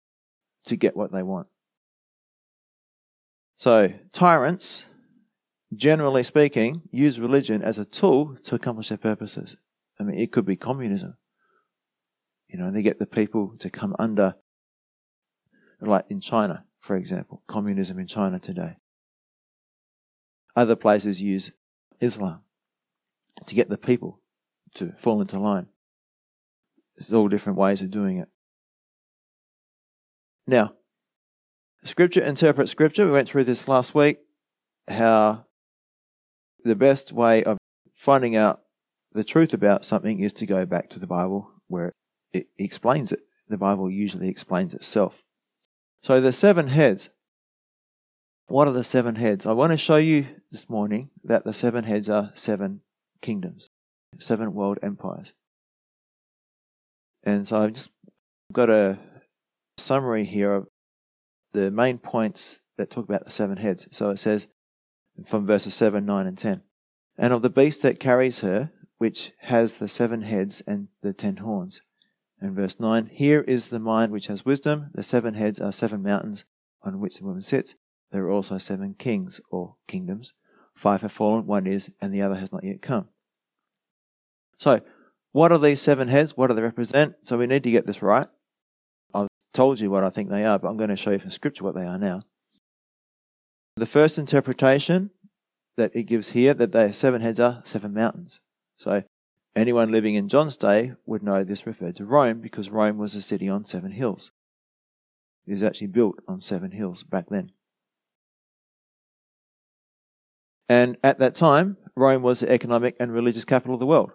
to 0.65 0.75
get 0.75 0.95
what 0.95 1.11
they 1.11 1.23
want. 1.23 1.47
So, 3.55 3.93
tyrants, 4.11 4.85
generally 5.75 6.23
speaking, 6.23 6.81
use 6.91 7.19
religion 7.19 7.61
as 7.61 7.77
a 7.77 7.85
tool 7.85 8.35
to 8.43 8.55
accomplish 8.55 8.89
their 8.89 8.97
purposes. 8.97 9.55
I 9.99 10.03
mean, 10.03 10.19
it 10.19 10.31
could 10.31 10.45
be 10.45 10.55
communism. 10.55 11.15
You 12.47 12.59
know, 12.59 12.71
they 12.71 12.81
get 12.81 12.99
the 12.99 13.05
people 13.05 13.55
to 13.59 13.69
come 13.69 13.95
under, 13.97 14.35
like 15.87 16.05
in 16.09 16.19
China, 16.19 16.65
for 16.79 16.95
example, 16.95 17.43
communism 17.47 17.99
in 17.99 18.07
China 18.07 18.39
today. 18.39 18.77
Other 20.55 20.75
places 20.75 21.21
use 21.21 21.51
Islam 21.99 22.41
to 23.45 23.55
get 23.55 23.69
the 23.69 23.77
people 23.77 24.19
to 24.75 24.91
fall 24.93 25.21
into 25.21 25.39
line. 25.39 25.67
There's 26.95 27.13
all 27.13 27.27
different 27.27 27.57
ways 27.57 27.81
of 27.81 27.91
doing 27.91 28.17
it. 28.17 28.29
Now, 30.45 30.73
Scripture 31.83 32.21
interprets 32.21 32.71
Scripture. 32.71 33.05
We 33.05 33.11
went 33.11 33.27
through 33.27 33.45
this 33.45 33.67
last 33.67 33.95
week, 33.95 34.19
how 34.87 35.45
the 36.63 36.75
best 36.75 37.11
way 37.11 37.43
of 37.43 37.57
finding 37.93 38.35
out 38.35 38.61
the 39.11 39.23
truth 39.23 39.53
about 39.53 39.85
something 39.85 40.19
is 40.19 40.33
to 40.33 40.45
go 40.45 40.65
back 40.65 40.89
to 40.91 40.99
the 40.99 41.07
Bible 41.07 41.51
where 41.67 41.91
it 42.31 42.47
explains 42.57 43.11
it. 43.11 43.21
The 43.47 43.57
Bible 43.57 43.89
usually 43.89 44.29
explains 44.29 44.73
itself. 44.73 45.23
So 46.03 46.19
the 46.19 46.33
seven 46.33 46.67
heads. 46.67 47.09
What 48.47 48.67
are 48.67 48.73
the 48.73 48.83
seven 48.83 49.15
heads? 49.15 49.45
I 49.45 49.53
want 49.53 49.71
to 49.71 49.77
show 49.77 49.95
you 49.95 50.27
this 50.51 50.69
morning 50.69 51.09
that 51.23 51.45
the 51.45 51.53
seven 51.53 51.85
heads 51.85 52.09
are 52.09 52.31
seven 52.33 52.81
kingdoms, 53.21 53.69
seven 54.19 54.53
world 54.53 54.79
empires. 54.83 55.33
And 57.23 57.47
so 57.47 57.61
I've 57.61 57.73
just 57.73 57.89
got 58.51 58.69
a 58.69 58.99
summary 59.77 60.25
here 60.25 60.53
of 60.53 60.67
the 61.53 61.71
main 61.71 61.99
points 61.99 62.59
that 62.77 62.91
talk 62.91 63.05
about 63.05 63.23
the 63.23 63.31
seven 63.31 63.55
heads. 63.55 63.87
So 63.91 64.09
it 64.09 64.17
says 64.17 64.49
from 65.25 65.47
verses 65.47 65.73
7, 65.73 66.05
9, 66.05 66.27
and 66.27 66.37
10. 66.37 66.63
And 67.17 67.31
of 67.31 67.43
the 67.43 67.49
beast 67.49 67.81
that 67.83 68.01
carries 68.01 68.41
her, 68.41 68.73
which 68.97 69.31
has 69.43 69.77
the 69.77 69.87
seven 69.87 70.23
heads 70.23 70.61
and 70.67 70.89
the 71.01 71.13
ten 71.13 71.37
horns. 71.37 71.81
And 72.43 72.53
verse 72.53 72.77
9, 72.77 73.05
here 73.05 73.39
is 73.39 73.69
the 73.69 73.79
mind 73.79 74.11
which 74.11 74.27
has 74.27 74.43
wisdom. 74.43 74.89
The 74.93 75.01
seven 75.01 75.33
heads 75.33 75.61
are 75.61 75.71
seven 75.71 76.03
mountains 76.03 76.43
on 76.81 76.99
which 76.99 77.17
the 77.17 77.25
woman 77.25 77.41
sits. 77.41 77.77
There 78.11 78.25
are 78.25 78.31
also 78.31 78.57
seven 78.57 78.95
kings 78.99 79.39
or 79.49 79.77
kingdoms. 79.87 80.33
Five 80.75 81.03
have 81.03 81.13
fallen, 81.13 81.45
one 81.45 81.65
is, 81.65 81.89
and 82.01 82.13
the 82.13 82.21
other 82.21 82.35
has 82.35 82.51
not 82.51 82.65
yet 82.65 82.81
come. 82.81 83.07
So, 84.57 84.81
what 85.31 85.53
are 85.53 85.57
these 85.57 85.81
seven 85.81 86.09
heads? 86.09 86.35
What 86.35 86.47
do 86.47 86.53
they 86.53 86.61
represent? 86.61 87.15
So 87.23 87.37
we 87.37 87.47
need 87.47 87.63
to 87.63 87.71
get 87.71 87.87
this 87.87 88.01
right. 88.01 88.27
I've 89.13 89.29
told 89.53 89.79
you 89.79 89.89
what 89.89 90.03
I 90.03 90.09
think 90.09 90.29
they 90.29 90.43
are, 90.43 90.59
but 90.59 90.67
I'm 90.67 90.77
going 90.77 90.89
to 90.89 90.97
show 90.97 91.11
you 91.11 91.19
from 91.19 91.31
Scripture 91.31 91.63
what 91.63 91.75
they 91.75 91.85
are 91.85 91.97
now. 91.97 92.23
The 93.77 93.85
first 93.85 94.19
interpretation 94.19 95.11
that 95.77 95.95
it 95.95 96.03
gives 96.03 96.31
here 96.31 96.53
that 96.53 96.73
the 96.73 96.91
seven 96.91 97.21
heads 97.21 97.39
are 97.39 97.61
seven 97.63 97.93
mountains. 97.93 98.41
So 98.75 99.03
anyone 99.55 99.91
living 99.91 100.15
in 100.15 100.27
John's 100.27 100.57
day 100.57 100.93
would 101.05 101.23
know 101.23 101.43
this 101.43 101.67
referred 101.67 101.95
to 101.97 102.05
Rome 102.05 102.39
because 102.39 102.69
Rome 102.69 102.97
was 102.97 103.15
a 103.15 103.21
city 103.21 103.49
on 103.49 103.65
seven 103.65 103.91
hills. 103.91 104.31
It 105.45 105.51
was 105.51 105.63
actually 105.63 105.87
built 105.87 106.19
on 106.27 106.41
seven 106.41 106.71
hills 106.71 107.03
back 107.03 107.29
then. 107.29 107.51
And 110.69 110.97
at 111.03 111.19
that 111.19 111.35
time, 111.35 111.77
Rome 111.95 112.23
was 112.23 112.39
the 112.39 112.51
economic 112.51 112.95
and 112.99 113.11
religious 113.11 113.45
capital 113.45 113.75
of 113.75 113.79
the 113.79 113.85
world. 113.85 114.11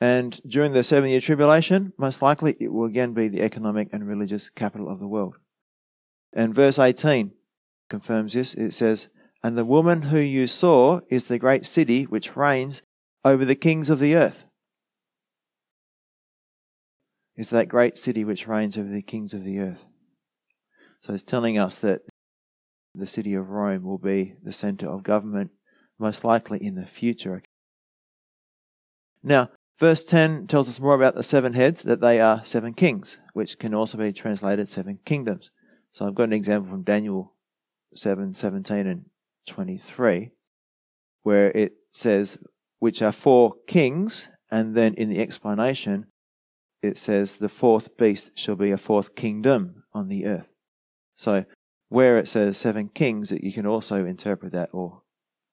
And 0.00 0.40
during 0.44 0.72
the 0.72 0.82
seven 0.82 1.10
year 1.10 1.20
tribulation, 1.20 1.92
most 1.96 2.22
likely 2.22 2.56
it 2.58 2.72
will 2.72 2.86
again 2.86 3.12
be 3.12 3.28
the 3.28 3.42
economic 3.42 3.88
and 3.92 4.04
religious 4.04 4.50
capital 4.50 4.88
of 4.88 4.98
the 4.98 5.06
world. 5.06 5.36
And 6.32 6.52
verse 6.54 6.78
18 6.78 7.32
confirms 7.88 8.32
this. 8.32 8.54
It 8.54 8.72
says, 8.72 9.08
And 9.42 9.58
the 9.58 9.64
woman 9.64 10.02
who 10.02 10.18
you 10.18 10.46
saw 10.46 11.00
is 11.08 11.26
the 11.26 11.38
great 11.38 11.66
city 11.66 12.04
which 12.04 12.36
reigns 12.36 12.82
over 13.24 13.44
the 13.44 13.56
kings 13.56 13.90
of 13.90 13.98
the 13.98 14.14
earth. 14.14 14.44
Is 17.36 17.50
that 17.50 17.68
great 17.68 17.98
city 17.98 18.24
which 18.24 18.46
reigns 18.46 18.78
over 18.78 18.88
the 18.88 19.02
kings 19.02 19.34
of 19.34 19.42
the 19.42 19.58
earth. 19.58 19.86
So 21.00 21.14
it's 21.14 21.22
telling 21.22 21.58
us 21.58 21.80
that 21.80 22.02
the 22.94 23.06
city 23.06 23.34
of 23.34 23.48
Rome 23.48 23.82
will 23.82 23.98
be 23.98 24.34
the 24.42 24.52
center 24.52 24.88
of 24.88 25.02
government, 25.02 25.50
most 25.98 26.24
likely 26.24 26.62
in 26.62 26.74
the 26.74 26.86
future. 26.86 27.42
Now, 29.22 29.48
Verse 29.78 30.04
10 30.04 30.46
tells 30.46 30.68
us 30.68 30.80
more 30.80 30.94
about 30.94 31.14
the 31.14 31.22
seven 31.22 31.54
heads, 31.54 31.82
that 31.82 32.00
they 32.00 32.20
are 32.20 32.44
seven 32.44 32.74
kings, 32.74 33.18
which 33.32 33.58
can 33.58 33.74
also 33.74 33.98
be 33.98 34.12
translated 34.12 34.68
seven 34.68 34.98
kingdoms. 35.04 35.50
So 35.92 36.06
I've 36.06 36.14
got 36.14 36.24
an 36.24 36.32
example 36.32 36.70
from 36.70 36.82
Daniel 36.82 37.34
7 37.94 38.32
17 38.32 38.86
and 38.86 39.06
23, 39.46 40.30
where 41.22 41.50
it 41.52 41.74
says, 41.90 42.38
which 42.78 43.02
are 43.02 43.12
four 43.12 43.54
kings, 43.66 44.28
and 44.50 44.74
then 44.74 44.94
in 44.94 45.08
the 45.08 45.20
explanation, 45.20 46.06
it 46.82 46.98
says, 46.98 47.38
the 47.38 47.48
fourth 47.48 47.96
beast 47.96 48.32
shall 48.34 48.56
be 48.56 48.70
a 48.70 48.76
fourth 48.76 49.14
kingdom 49.14 49.84
on 49.92 50.08
the 50.08 50.26
earth. 50.26 50.52
So 51.16 51.44
where 51.88 52.18
it 52.18 52.26
says 52.26 52.56
seven 52.56 52.88
kings, 52.88 53.32
you 53.32 53.52
can 53.52 53.66
also 53.66 54.04
interpret 54.04 54.52
that 54.52 54.70
or 54.72 55.02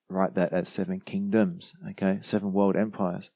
write 0.08 0.34
that 0.34 0.52
as 0.52 0.68
seven 0.68 1.00
kingdoms, 1.00 1.74
okay? 1.90 2.18
Seven 2.22 2.52
world 2.52 2.76
empires. 2.76 3.30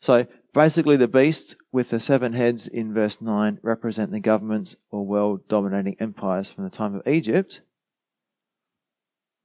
So 0.00 0.26
basically, 0.52 0.96
the 0.96 1.08
beast 1.08 1.56
with 1.72 1.90
the 1.90 2.00
seven 2.00 2.34
heads 2.34 2.68
in 2.68 2.92
verse 2.92 3.22
9 3.22 3.58
represent 3.62 4.12
the 4.12 4.20
governments 4.20 4.76
or 4.90 5.06
world 5.06 5.48
dominating 5.48 5.96
empires 5.98 6.50
from 6.50 6.64
the 6.64 6.70
time 6.70 6.94
of 6.94 7.06
Egypt. 7.08 7.62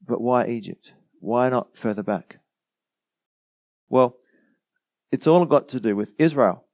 But 0.05 0.21
why 0.21 0.47
Egypt? 0.47 0.93
Why 1.19 1.49
not 1.49 1.77
further 1.77 2.03
back? 2.03 2.39
Well, 3.89 4.17
it's 5.11 5.27
all 5.27 5.45
got 5.45 5.67
to 5.69 5.79
do 5.79 5.95
with 5.95 6.13
Israel. 6.17 6.65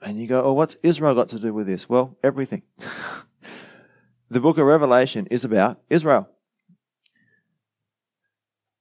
And 0.00 0.18
you 0.18 0.26
go, 0.26 0.42
oh, 0.42 0.52
what's 0.52 0.76
Israel 0.82 1.14
got 1.14 1.28
to 1.28 1.38
do 1.38 1.52
with 1.52 1.66
this? 1.66 1.88
Well, 1.88 2.16
everything. 2.22 2.62
the 4.30 4.40
book 4.40 4.58
of 4.58 4.66
Revelation 4.66 5.26
is 5.30 5.44
about 5.44 5.80
Israel. 5.90 6.28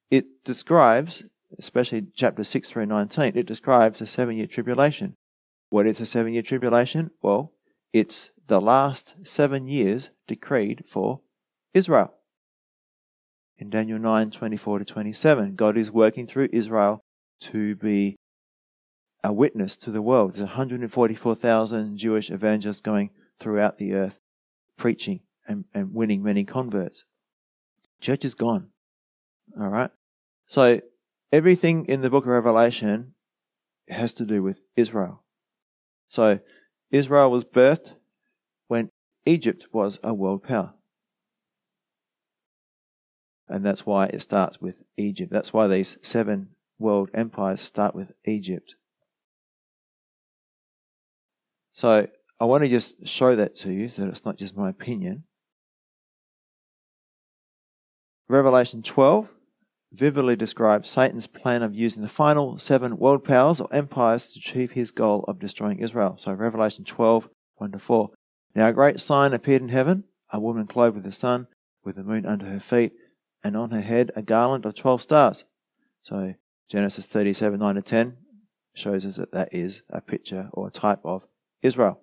It 0.10 0.44
describes, 0.46 1.24
especially 1.58 2.08
chapter 2.14 2.44
6 2.44 2.70
through 2.70 2.86
19, 2.86 3.34
it 3.36 3.46
describes 3.46 4.00
a 4.00 4.06
seven 4.06 4.38
year 4.38 4.48
tribulation. 4.48 5.18
What 5.70 5.88
is 5.88 6.00
a 6.00 6.06
seven 6.06 6.34
year 6.34 6.44
tribulation? 6.44 7.12
Well, 7.22 7.52
it's 7.92 8.32
the 8.48 8.62
last 8.62 9.16
seven 9.24 9.68
years 9.68 10.12
decreed 10.28 10.84
for 10.88 11.22
Israel. 11.74 12.14
In 13.60 13.70
Daniel 13.70 13.98
9 13.98 14.30
24 14.30 14.80
to 14.80 14.86
27, 14.86 15.56
God 15.56 15.78
is 15.78 15.92
working 15.92 16.28
through 16.28 16.50
Israel 16.52 17.02
to 17.42 17.76
be 17.76 18.18
a 19.24 19.34
witness 19.34 19.76
to 19.78 19.92
the 19.92 20.02
world. 20.02 20.32
There's 20.32 20.42
144,000 20.42 21.98
Jewish 21.98 22.30
evangelists 22.30 22.82
going 22.82 23.10
throughout 23.40 23.78
the 23.78 23.94
earth 23.94 24.20
preaching 24.78 25.22
and, 25.48 25.66
and 25.74 25.94
winning 25.94 26.22
many 26.22 26.44
converts. 26.44 27.06
Church 28.00 28.24
is 28.24 28.36
gone. 28.36 28.70
All 29.60 29.70
right. 29.70 29.90
So 30.46 30.82
everything 31.32 31.86
in 31.86 32.02
the 32.02 32.12
book 32.12 32.26
of 32.26 32.30
Revelation 32.30 33.16
has 33.90 34.14
to 34.14 34.26
do 34.26 34.44
with 34.44 34.62
Israel. 34.76 35.24
So 36.10 36.40
Israel 36.92 37.32
was 37.32 37.44
birthed 37.44 37.96
when 38.68 38.92
Egypt 39.26 39.68
was 39.72 40.00
a 40.04 40.14
world 40.14 40.44
power. 40.44 40.74
And 43.50 43.66
that's 43.66 43.86
why 43.86 44.08
it 44.08 44.22
starts 44.22 44.60
with 44.60 44.84
Egypt. 44.98 45.32
That's 45.32 45.54
why 45.54 45.68
these 45.68 45.98
seven 46.02 46.50
world 46.80 47.10
empires 47.14 47.62
start 47.62 47.96
with 47.96 48.12
Egypt. 48.26 48.76
So 51.72 52.08
I 52.40 52.46
want 52.46 52.64
to 52.64 52.70
just 52.70 53.08
show 53.08 53.36
that 53.36 53.56
to 53.58 53.72
you 53.72 53.88
that 53.88 54.10
it's 54.10 54.26
not 54.26 54.38
just 54.38 54.58
my 54.58 54.70
opinion. 54.70 55.24
Revelation 58.28 58.82
12 58.82 59.32
vividly 59.94 60.36
describes 60.36 60.90
Satan's 60.90 61.28
plan 61.28 61.64
of 61.64 61.74
using 61.74 62.04
the 62.04 62.10
final 62.10 62.58
seven 62.58 62.98
world 62.98 63.24
powers 63.24 63.62
or 63.62 63.74
empires 63.74 64.34
to 64.34 64.40
achieve 64.40 64.72
his 64.72 64.92
goal 64.92 65.24
of 65.28 65.40
destroying 65.40 65.80
Israel. 65.80 66.18
So 66.18 66.34
Revelation 66.34 66.84
12, 66.84 67.30
1 67.56 67.72
to 67.72 67.80
4. 67.80 68.10
Now 68.54 68.68
a 68.68 68.74
great 68.74 69.00
sign 69.00 69.34
appeared 69.34 69.62
in 69.62 69.70
heaven, 69.70 70.04
a 70.32 70.40
woman 70.40 70.68
clothed 70.68 70.96
with 70.96 71.06
the 71.06 71.12
sun, 71.12 71.48
with 71.84 71.96
the 71.96 72.04
moon 72.04 72.26
under 72.26 72.48
her 72.48 72.60
feet, 72.60 72.94
and 73.44 73.56
on 73.56 73.72
her 73.72 73.82
head 73.82 74.12
a 74.16 74.22
garland 74.22 74.66
of 74.66 74.76
12 74.76 75.02
stars. 75.02 75.46
So 76.02 76.36
Genesis 76.70 77.06
37, 77.06 77.60
9 77.60 77.76
to 77.76 77.82
10 77.82 78.18
shows 78.74 79.06
us 79.06 79.16
that 79.18 79.32
that 79.32 79.54
is 79.54 79.82
a 79.90 80.02
picture 80.02 80.50
or 80.54 80.68
a 80.68 80.72
type 80.72 81.00
of 81.04 81.28
Israel. 81.62 82.00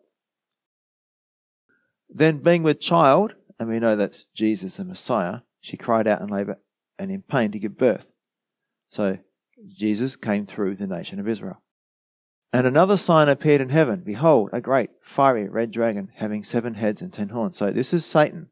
Then 2.08 2.38
being 2.38 2.62
with 2.62 2.80
child, 2.80 3.34
and 3.58 3.68
we 3.68 3.78
know 3.78 3.96
that's 3.96 4.24
Jesus 4.34 4.76
the 4.76 4.84
Messiah, 4.84 5.40
she 5.60 5.76
cried 5.76 6.06
out 6.06 6.20
in 6.20 6.28
labor 6.28 6.58
and 6.98 7.10
in 7.10 7.22
pain 7.22 7.50
to 7.52 7.58
give 7.58 7.78
birth. 7.78 8.14
So 8.88 9.18
Jesus 9.66 10.16
came 10.16 10.46
through 10.46 10.76
the 10.76 10.86
nation 10.86 11.18
of 11.18 11.28
Israel. 11.28 11.62
And 12.52 12.66
another 12.66 12.96
sign 12.96 13.28
appeared 13.28 13.60
in 13.60 13.70
heaven. 13.70 14.02
Behold, 14.04 14.50
a 14.52 14.60
great 14.60 14.90
fiery 15.02 15.48
red 15.48 15.72
dragon 15.72 16.10
having 16.14 16.44
seven 16.44 16.74
heads 16.74 17.02
and 17.02 17.12
ten 17.12 17.30
horns. 17.30 17.56
So 17.56 17.72
this 17.72 17.92
is 17.92 18.06
Satan. 18.06 18.48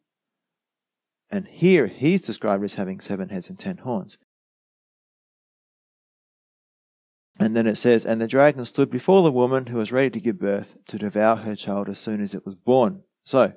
And 1.32 1.48
here 1.48 1.86
he's 1.86 2.20
described 2.20 2.62
as 2.62 2.74
having 2.74 3.00
seven 3.00 3.30
heads 3.30 3.48
and 3.48 3.58
ten 3.58 3.78
horns. 3.78 4.18
And 7.40 7.56
then 7.56 7.66
it 7.66 7.76
says, 7.76 8.04
And 8.04 8.20
the 8.20 8.28
dragon 8.28 8.66
stood 8.66 8.90
before 8.90 9.22
the 9.22 9.32
woman 9.32 9.66
who 9.66 9.78
was 9.78 9.90
ready 9.90 10.10
to 10.10 10.20
give 10.20 10.38
birth 10.38 10.76
to 10.88 10.98
devour 10.98 11.36
her 11.36 11.56
child 11.56 11.88
as 11.88 11.98
soon 11.98 12.20
as 12.20 12.34
it 12.34 12.44
was 12.44 12.54
born. 12.54 13.02
So, 13.24 13.54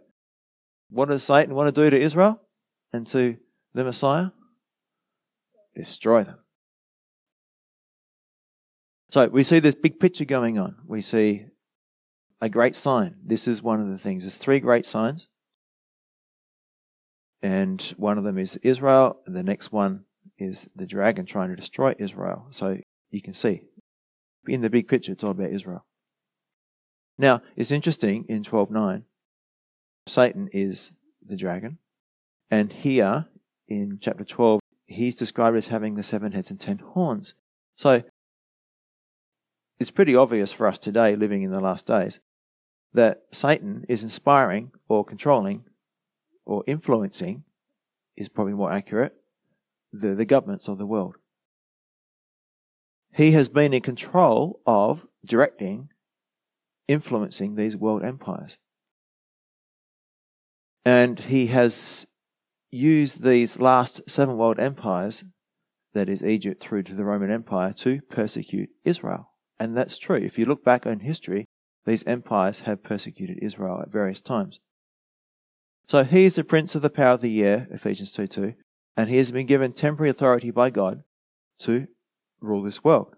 what 0.90 1.10
does 1.10 1.24
Satan 1.24 1.54
want 1.54 1.76
to 1.76 1.84
do 1.84 1.90
to 1.90 2.00
Israel 2.00 2.42
and 2.94 3.06
to 3.08 3.36
the 3.74 3.84
Messiah? 3.84 4.30
Destroy 5.76 6.24
them. 6.24 6.40
So 9.12 9.28
we 9.28 9.44
see 9.44 9.60
this 9.60 9.76
big 9.76 10.00
picture 10.00 10.26
going 10.26 10.58
on. 10.58 10.78
We 10.88 11.02
see 11.02 11.46
a 12.40 12.50
great 12.50 12.76
sign. 12.76 13.16
This 13.24 13.48
is 13.48 13.62
one 13.62 13.82
of 13.82 13.88
the 13.88 13.98
things. 13.98 14.24
There's 14.24 14.38
three 14.38 14.60
great 14.60 14.86
signs. 14.86 15.30
And 17.46 17.80
one 17.98 18.18
of 18.18 18.24
them 18.24 18.40
is 18.40 18.58
Israel, 18.64 19.20
and 19.28 19.36
the 19.36 19.44
next 19.44 19.72
one 19.72 20.06
is 20.40 20.68
the 20.76 20.88
dragon 20.88 21.28
trying 21.28 21.50
to 21.50 21.56
destroy 21.56 21.94
Israel. 22.00 22.48
So 22.50 22.80
you 23.12 23.22
can 23.22 23.36
see 23.36 23.62
in 24.48 24.62
the 24.62 24.70
big 24.72 24.88
picture, 24.88 25.12
it's 25.12 25.24
all 25.24 25.30
about 25.30 25.52
Israel. 25.52 25.86
Now, 27.20 27.44
it's 27.56 27.70
interesting 27.70 28.26
in 28.28 28.42
12.9, 28.42 29.04
Satan 30.08 30.50
is 30.54 30.92
the 31.24 31.38
dragon. 31.38 31.78
And 32.50 32.74
here 32.74 33.28
in 33.68 34.00
chapter 34.02 34.26
12, 34.26 34.60
he's 34.88 35.16
described 35.16 35.56
as 35.56 35.68
having 35.68 35.94
the 35.94 36.02
seven 36.02 36.32
heads 36.32 36.50
and 36.50 36.60
ten 36.60 36.80
horns. 36.80 37.36
So 37.76 38.02
it's 39.80 39.92
pretty 39.92 40.16
obvious 40.16 40.52
for 40.52 40.66
us 40.66 40.80
today, 40.80 41.16
living 41.16 41.44
in 41.44 41.52
the 41.52 41.62
last 41.62 41.86
days, 41.86 42.22
that 42.92 43.22
Satan 43.32 43.86
is 43.88 44.02
inspiring 44.02 44.72
or 44.90 45.06
controlling 45.06 45.66
or 46.46 46.64
influencing, 46.68 47.44
is 48.16 48.30
probably 48.30 48.54
more 48.54 48.72
accurate, 48.72 49.14
the, 49.92 50.16
the 50.16 50.26
governments 50.26 50.68
of 50.68 50.78
the 50.78 50.86
world. 50.86 51.16
He 53.14 53.32
has 53.32 53.50
been 53.50 53.74
in 53.74 53.82
control 53.82 54.60
of 54.66 55.08
directing, 55.26 55.90
influencing 56.88 57.56
these 57.56 57.78
world 57.78 58.04
empires. 58.04 58.58
And 60.84 61.20
he 61.20 61.48
has 61.48 62.06
used 62.72 63.24
these 63.24 63.60
last 63.60 64.08
seven 64.10 64.38
world 64.38 64.60
empires, 64.60 65.24
that 65.94 66.10
is 66.10 66.26
Egypt 66.26 66.62
through 66.62 66.84
to 66.84 66.94
the 66.94 67.06
Roman 67.06 67.32
Empire, 67.32 67.72
to 67.74 68.02
persecute 68.10 68.70
Israel. 68.84 69.32
And 69.60 69.78
that's 69.78 69.98
true. 69.98 70.18
If 70.18 70.38
you 70.38 70.46
look 70.46 70.64
back 70.64 70.86
on 70.86 71.00
history, 71.00 71.46
these 71.86 72.04
empires 72.06 72.62
have 72.62 72.84
persecuted 72.84 73.40
Israel 73.42 73.80
at 73.82 73.92
various 73.92 74.20
times. 74.20 74.60
So 75.88 76.04
he 76.04 76.26
is 76.26 76.36
the 76.36 76.44
prince 76.44 76.74
of 76.76 76.82
the 76.82 76.90
power 76.90 77.14
of 77.14 77.22
the 77.22 77.44
air, 77.44 77.68
Ephesians 77.70 78.12
2 78.14 78.28
2, 78.28 78.54
and 78.98 79.10
he 79.10 79.18
has 79.18 79.32
been 79.32 79.46
given 79.46 79.72
temporary 79.72 80.10
authority 80.10 80.52
by 80.52 80.70
God 80.70 81.04
to 81.60 81.88
rule 82.42 82.64
this 82.64 82.84
world. 82.84 83.16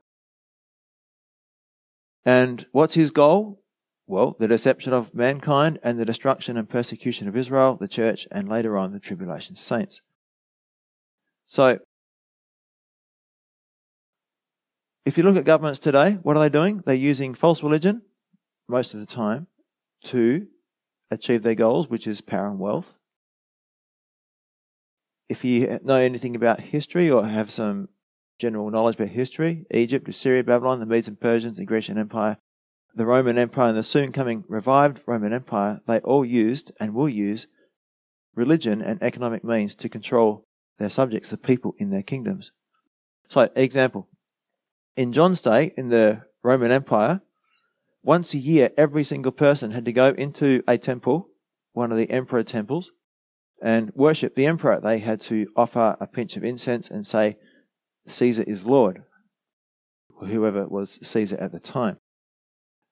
And 2.25 2.65
what's 2.71 2.95
his 2.95 3.11
goal? 3.11 3.61
Well, 4.05 4.35
the 4.39 4.47
deception 4.47 4.93
of 4.93 5.13
mankind 5.13 5.79
and 5.83 5.99
the 5.99 6.05
destruction 6.05 6.57
and 6.57 6.69
persecution 6.69 7.27
of 7.27 7.37
Israel, 7.37 7.75
the 7.75 7.87
church, 7.87 8.27
and 8.31 8.49
later 8.49 8.77
on 8.77 8.91
the 8.91 8.99
tribulation 8.99 9.55
saints. 9.55 10.01
So, 11.45 11.79
if 15.05 15.17
you 15.17 15.23
look 15.23 15.37
at 15.37 15.45
governments 15.45 15.79
today, 15.79 16.19
what 16.21 16.35
are 16.35 16.41
they 16.41 16.49
doing? 16.49 16.83
They're 16.85 16.95
using 16.95 17.33
false 17.33 17.63
religion 17.63 18.01
most 18.67 18.93
of 18.93 18.99
the 18.99 19.05
time 19.05 19.47
to 20.05 20.47
achieve 21.09 21.43
their 21.43 21.55
goals, 21.55 21.89
which 21.89 22.07
is 22.07 22.21
power 22.21 22.47
and 22.47 22.59
wealth. 22.59 22.97
If 25.29 25.43
you 25.43 25.79
know 25.83 25.95
anything 25.95 26.35
about 26.35 26.61
history 26.61 27.09
or 27.09 27.25
have 27.25 27.51
some 27.51 27.89
general 28.39 28.69
knowledge 28.69 28.95
about 28.95 29.09
history, 29.09 29.65
Egypt, 29.71 30.07
Assyria, 30.07 30.43
Babylon, 30.43 30.79
the 30.79 30.85
Medes 30.85 31.07
and 31.07 31.19
Persians, 31.19 31.57
the 31.57 31.65
Grecian 31.65 31.97
Empire, 31.97 32.37
the 32.95 33.05
Roman 33.05 33.37
Empire, 33.37 33.69
and 33.69 33.77
the 33.77 33.83
soon 33.83 34.11
coming 34.11 34.43
revived 34.47 35.03
Roman 35.05 35.33
Empire, 35.33 35.81
they 35.85 35.99
all 35.99 36.23
used 36.23 36.71
and 36.79 36.93
will 36.93 37.09
use 37.09 37.47
religion 38.35 38.81
and 38.81 39.01
economic 39.01 39.43
means 39.43 39.75
to 39.75 39.89
control 39.89 40.45
their 40.77 40.89
subjects, 40.89 41.29
the 41.29 41.37
people 41.37 41.75
in 41.77 41.89
their 41.89 42.03
kingdoms. 42.03 42.51
So, 43.27 43.49
example. 43.55 44.07
In 44.95 45.11
John's 45.11 45.41
day, 45.41 45.73
in 45.75 45.89
the 45.89 46.23
Roman 46.43 46.71
Empire, 46.71 47.21
once 48.07 48.33
a 48.33 48.37
year, 48.37 48.71
every 48.77 49.03
single 49.03 49.33
person 49.33 49.71
had 49.71 49.83
to 49.83 49.91
go 49.91 50.11
into 50.11 50.63
a 50.65 50.77
temple, 50.77 51.27
one 51.73 51.91
of 51.91 51.97
the 51.97 52.09
emperor 52.09 52.41
temples, 52.41 52.93
and 53.61 53.91
worship 53.95 54.33
the 54.33 54.45
emperor. 54.45 54.79
They 54.79 54.99
had 54.99 55.19
to 55.23 55.47
offer 55.57 55.97
a 55.99 56.07
pinch 56.07 56.37
of 56.37 56.43
incense 56.45 56.89
and 56.89 57.05
say, 57.05 57.35
Caesar 58.05 58.43
is 58.43 58.65
Lord, 58.65 59.03
whoever 60.21 60.65
was 60.69 61.05
Caesar 61.05 61.35
at 61.37 61.51
the 61.51 61.59
time. 61.59 61.97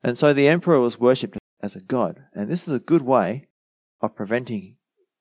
And 0.04 0.18
so 0.18 0.34
the 0.34 0.50
emperor 0.50 0.82
was 0.82 1.00
worshipped 1.00 1.38
as 1.62 1.78
a 1.78 1.82
god. 1.82 2.26
And 2.34 2.52
this 2.52 2.68
is 2.68 2.74
a 2.74 2.80
good 2.80 3.02
way 3.02 3.48
of 4.02 4.18
preventing 4.18 4.76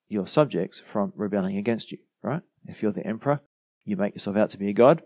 your 0.08 0.26
subjects 0.26 0.82
from 0.84 1.12
rebelling 1.14 1.56
against 1.56 1.92
you, 1.92 1.98
right? 2.20 2.42
If 2.66 2.82
you're 2.82 2.90
the 2.90 3.06
emperor, 3.06 3.42
you 3.84 3.96
make 3.96 4.14
yourself 4.14 4.36
out 4.36 4.50
to 4.50 4.58
be 4.58 4.70
a 4.70 4.72
god, 4.72 5.04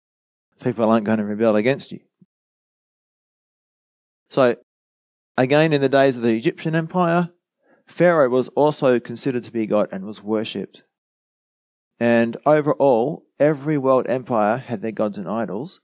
people 0.62 0.88
aren't 0.88 1.04
going 1.04 1.18
to 1.18 1.24
rebel 1.26 1.54
against 1.54 1.92
you. 1.92 2.00
So, 4.32 4.56
again, 5.36 5.74
in 5.74 5.82
the 5.82 5.90
days 5.90 6.16
of 6.16 6.22
the 6.22 6.34
Egyptian 6.34 6.74
Empire, 6.74 7.28
Pharaoh 7.86 8.30
was 8.30 8.48
also 8.56 8.98
considered 8.98 9.44
to 9.44 9.52
be 9.52 9.66
God 9.66 9.90
and 9.92 10.06
was 10.06 10.22
worshipped. 10.22 10.84
And 12.00 12.38
overall, 12.46 13.26
every 13.38 13.76
world 13.76 14.06
empire 14.08 14.56
had 14.56 14.80
their 14.80 14.90
gods 14.90 15.18
and 15.18 15.28
idols, 15.28 15.82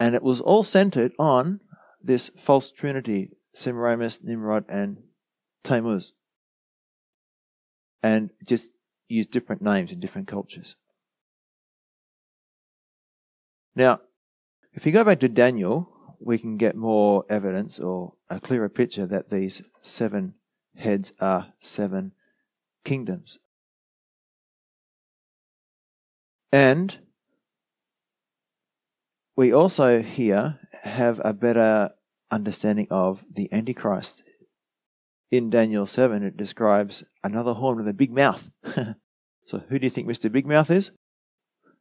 and 0.00 0.16
it 0.16 0.24
was 0.24 0.40
all 0.40 0.64
centered 0.64 1.12
on 1.16 1.60
this 2.02 2.28
false 2.36 2.72
trinity 2.72 3.30
Semiramis, 3.54 4.18
Nimrod, 4.20 4.64
and 4.68 5.04
Tammuz. 5.62 6.14
And 8.02 8.30
just 8.44 8.72
use 9.06 9.28
different 9.28 9.62
names 9.62 9.92
in 9.92 10.00
different 10.00 10.26
cultures. 10.26 10.74
Now, 13.76 14.00
if 14.72 14.84
you 14.84 14.90
go 14.90 15.04
back 15.04 15.20
to 15.20 15.28
Daniel, 15.28 15.92
we 16.26 16.38
can 16.38 16.56
get 16.56 16.74
more 16.74 17.24
evidence 17.30 17.78
or 17.78 18.14
a 18.28 18.40
clearer 18.40 18.68
picture 18.68 19.06
that 19.06 19.30
these 19.30 19.62
seven 19.80 20.34
heads 20.74 21.12
are 21.20 21.52
seven 21.60 22.12
kingdoms. 22.84 23.38
And 26.50 26.98
we 29.36 29.52
also 29.52 30.02
here 30.02 30.58
have 30.82 31.20
a 31.24 31.32
better 31.32 31.90
understanding 32.28 32.88
of 32.90 33.24
the 33.32 33.52
Antichrist. 33.52 34.24
In 35.30 35.48
Daniel 35.48 35.86
7, 35.86 36.24
it 36.24 36.36
describes 36.36 37.04
another 37.22 37.52
horn 37.52 37.78
with 37.78 37.88
a 37.88 37.92
big 37.92 38.12
mouth. 38.12 38.50
so, 39.44 39.62
who 39.68 39.78
do 39.78 39.86
you 39.86 39.90
think 39.90 40.08
Mr. 40.08 40.30
Big 40.30 40.46
Mouth 40.46 40.70
is? 40.70 40.90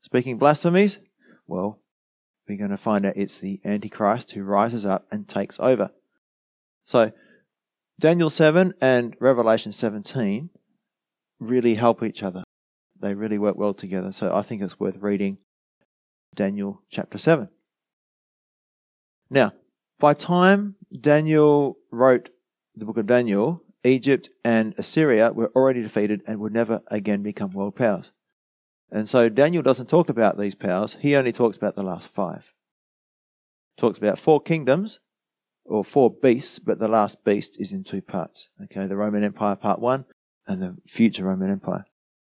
Speaking 0.02 0.38
blasphemies? 0.38 1.00
Well, 1.48 1.80
we're 2.48 2.58
going 2.58 2.72
to 2.72 2.78
find 2.78 3.06
out 3.06 3.18
it's 3.18 3.40
the 3.40 3.60
Antichrist 3.66 4.32
who 4.32 4.44
rises 4.44 4.86
up 4.86 5.08
and 5.12 5.28
takes 5.28 5.60
over. 5.60 5.92
So, 6.84 7.12
Daniel 8.00 8.30
7 8.30 8.74
and 8.82 9.16
Revelation 9.20 9.72
17 9.72 10.50
really 11.40 11.76
help 11.76 12.04
each 12.04 12.22
other. 12.22 12.44
They 13.00 13.14
really 13.14 13.38
work 13.38 13.56
well 13.58 13.74
together. 13.74 14.12
So, 14.12 14.36
I 14.36 14.42
think 14.42 14.62
it's 14.62 14.80
worth 14.80 14.98
reading 15.02 15.40
Daniel 16.36 16.84
chapter 16.90 17.18
7. 17.18 17.50
Now, 19.30 19.54
by 20.00 20.14
time 20.14 20.76
Daniel 21.00 21.78
wrote 21.92 22.30
the 22.76 22.86
book 22.86 22.98
of 22.98 23.08
Daniel, 23.08 23.64
Egypt 23.84 24.30
and 24.44 24.74
Assyria 24.78 25.32
were 25.32 25.52
already 25.56 25.82
defeated 25.82 26.22
and 26.28 26.40
would 26.40 26.54
never 26.54 26.82
again 26.88 27.24
become 27.24 27.52
world 27.52 27.76
powers. 27.76 28.12
And 28.96 29.10
so 29.10 29.28
Daniel 29.28 29.62
doesn't 29.62 29.90
talk 29.90 30.08
about 30.08 30.40
these 30.40 30.56
powers, 30.56 30.96
he 31.02 31.18
only 31.18 31.34
talks 31.34 31.58
about 31.58 31.76
the 31.76 31.84
last 31.84 32.08
five. 32.08 32.54
Talks 33.76 33.98
about 33.98 34.18
four 34.18 34.40
kingdoms 34.40 35.02
or 35.66 35.84
four 35.84 36.10
beasts, 36.10 36.60
but 36.60 36.80
the 36.80 36.88
last 36.88 37.26
beast 37.26 37.60
is 37.60 37.74
in 37.74 37.84
two 37.84 38.02
parts. 38.02 38.52
Okay, 38.64 38.88
the 38.88 38.96
Roman 38.96 39.22
Empire 39.22 39.58
part 39.58 39.82
one 39.82 40.06
and 40.48 40.62
the 40.62 40.78
future 40.88 41.26
Roman 41.26 41.52
Empire. 41.52 41.84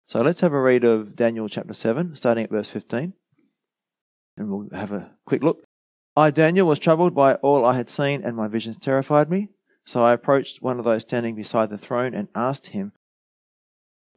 So 0.07 0.21
let's 0.21 0.41
have 0.41 0.53
a 0.53 0.61
read 0.61 0.83
of 0.83 1.15
Daniel 1.15 1.49
chapter 1.49 1.75
7, 1.75 2.17
starting 2.17 2.43
at 2.43 2.51
verse 2.51 2.69
15. 2.71 3.13
And 4.37 4.51
we'll 4.51 4.69
have 4.77 4.91
a 4.91 5.13
quick 5.27 5.45
look. 5.45 5.63
I, 6.17 6.33
Daniel, 6.33 6.67
was 6.67 6.81
troubled 6.81 7.15
by 7.15 7.35
all 7.35 7.65
I 7.65 7.75
had 7.75 7.89
seen, 7.89 8.25
and 8.25 8.37
my 8.37 8.49
visions 8.49 8.79
terrified 8.79 9.31
me. 9.31 9.51
So 9.87 10.05
I 10.05 10.13
approached 10.13 10.61
one 10.61 10.81
of 10.81 10.85
those 10.85 11.03
standing 11.03 11.37
beside 11.37 11.69
the 11.69 11.79
throne 11.79 12.15
and 12.15 12.27
asked 12.35 12.71
him 12.71 12.95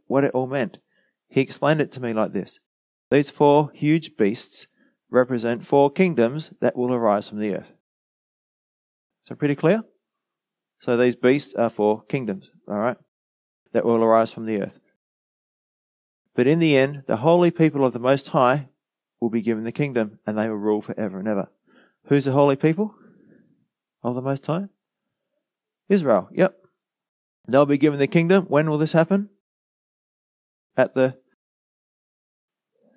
what 0.07 0.23
it 0.23 0.31
all 0.33 0.47
meant. 0.47 0.79
He 1.31 1.39
explained 1.39 1.79
it 1.79 1.91
to 1.93 2.01
me 2.01 2.13
like 2.13 2.33
this 2.33 2.59
These 3.09 3.31
four 3.31 3.71
huge 3.73 4.17
beasts 4.17 4.67
represent 5.09 5.65
four 5.65 5.89
kingdoms 5.89 6.53
that 6.59 6.75
will 6.75 6.93
arise 6.93 7.29
from 7.29 7.39
the 7.39 7.55
earth. 7.55 7.71
So, 9.23 9.35
pretty 9.35 9.55
clear? 9.55 9.83
So, 10.79 10.97
these 10.97 11.15
beasts 11.15 11.53
are 11.55 11.69
four 11.69 12.03
kingdoms, 12.03 12.51
all 12.67 12.77
right, 12.77 12.97
that 13.71 13.85
will 13.85 14.03
arise 14.03 14.33
from 14.33 14.45
the 14.45 14.61
earth. 14.61 14.79
But 16.35 16.47
in 16.47 16.59
the 16.59 16.77
end, 16.77 17.03
the 17.07 17.17
holy 17.17 17.51
people 17.51 17.85
of 17.85 17.93
the 17.93 17.99
Most 17.99 18.29
High 18.29 18.69
will 19.19 19.29
be 19.29 19.41
given 19.41 19.63
the 19.63 19.71
kingdom 19.71 20.19
and 20.25 20.37
they 20.37 20.49
will 20.49 20.55
rule 20.55 20.81
forever 20.81 21.19
and 21.19 21.27
ever. 21.27 21.49
Who's 22.05 22.25
the 22.25 22.31
holy 22.31 22.55
people 22.55 22.95
of 24.03 24.15
the 24.15 24.21
Most 24.21 24.45
High? 24.47 24.65
Israel. 25.87 26.29
Yep. 26.31 26.57
They'll 27.47 27.65
be 27.65 27.77
given 27.77 27.99
the 27.99 28.07
kingdom. 28.07 28.45
When 28.45 28.69
will 28.69 28.77
this 28.77 28.93
happen? 28.93 29.29
At 30.77 30.95
the 30.95 31.17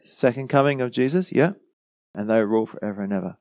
second 0.04 0.48
coming 0.48 0.80
of 0.80 0.90
Jesus. 0.90 1.32
Yeah. 1.32 1.52
And 2.14 2.30
they 2.30 2.42
rule 2.42 2.66
forever 2.66 3.02
and 3.02 3.12
ever. 3.12 3.36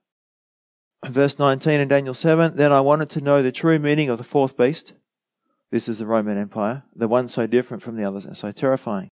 Verse 1.05 1.37
19 1.37 1.79
in 1.79 1.87
Daniel 1.87 2.13
7 2.13 2.55
Then 2.55 2.71
I 2.71 2.81
wanted 2.81 3.09
to 3.11 3.21
know 3.21 3.41
the 3.41 3.51
true 3.51 3.77
meaning 3.77 4.09
of 4.09 4.17
the 4.17 4.23
fourth 4.23 4.57
beast. 4.57 4.93
This 5.71 5.89
is 5.89 5.99
the 5.99 6.05
Roman 6.05 6.37
Empire, 6.37 6.83
the 6.95 7.07
one 7.07 7.27
so 7.27 7.47
different 7.47 7.83
from 7.83 7.95
the 7.95 8.03
others 8.03 8.25
and 8.25 8.37
so 8.37 8.51
terrifying. 8.51 9.09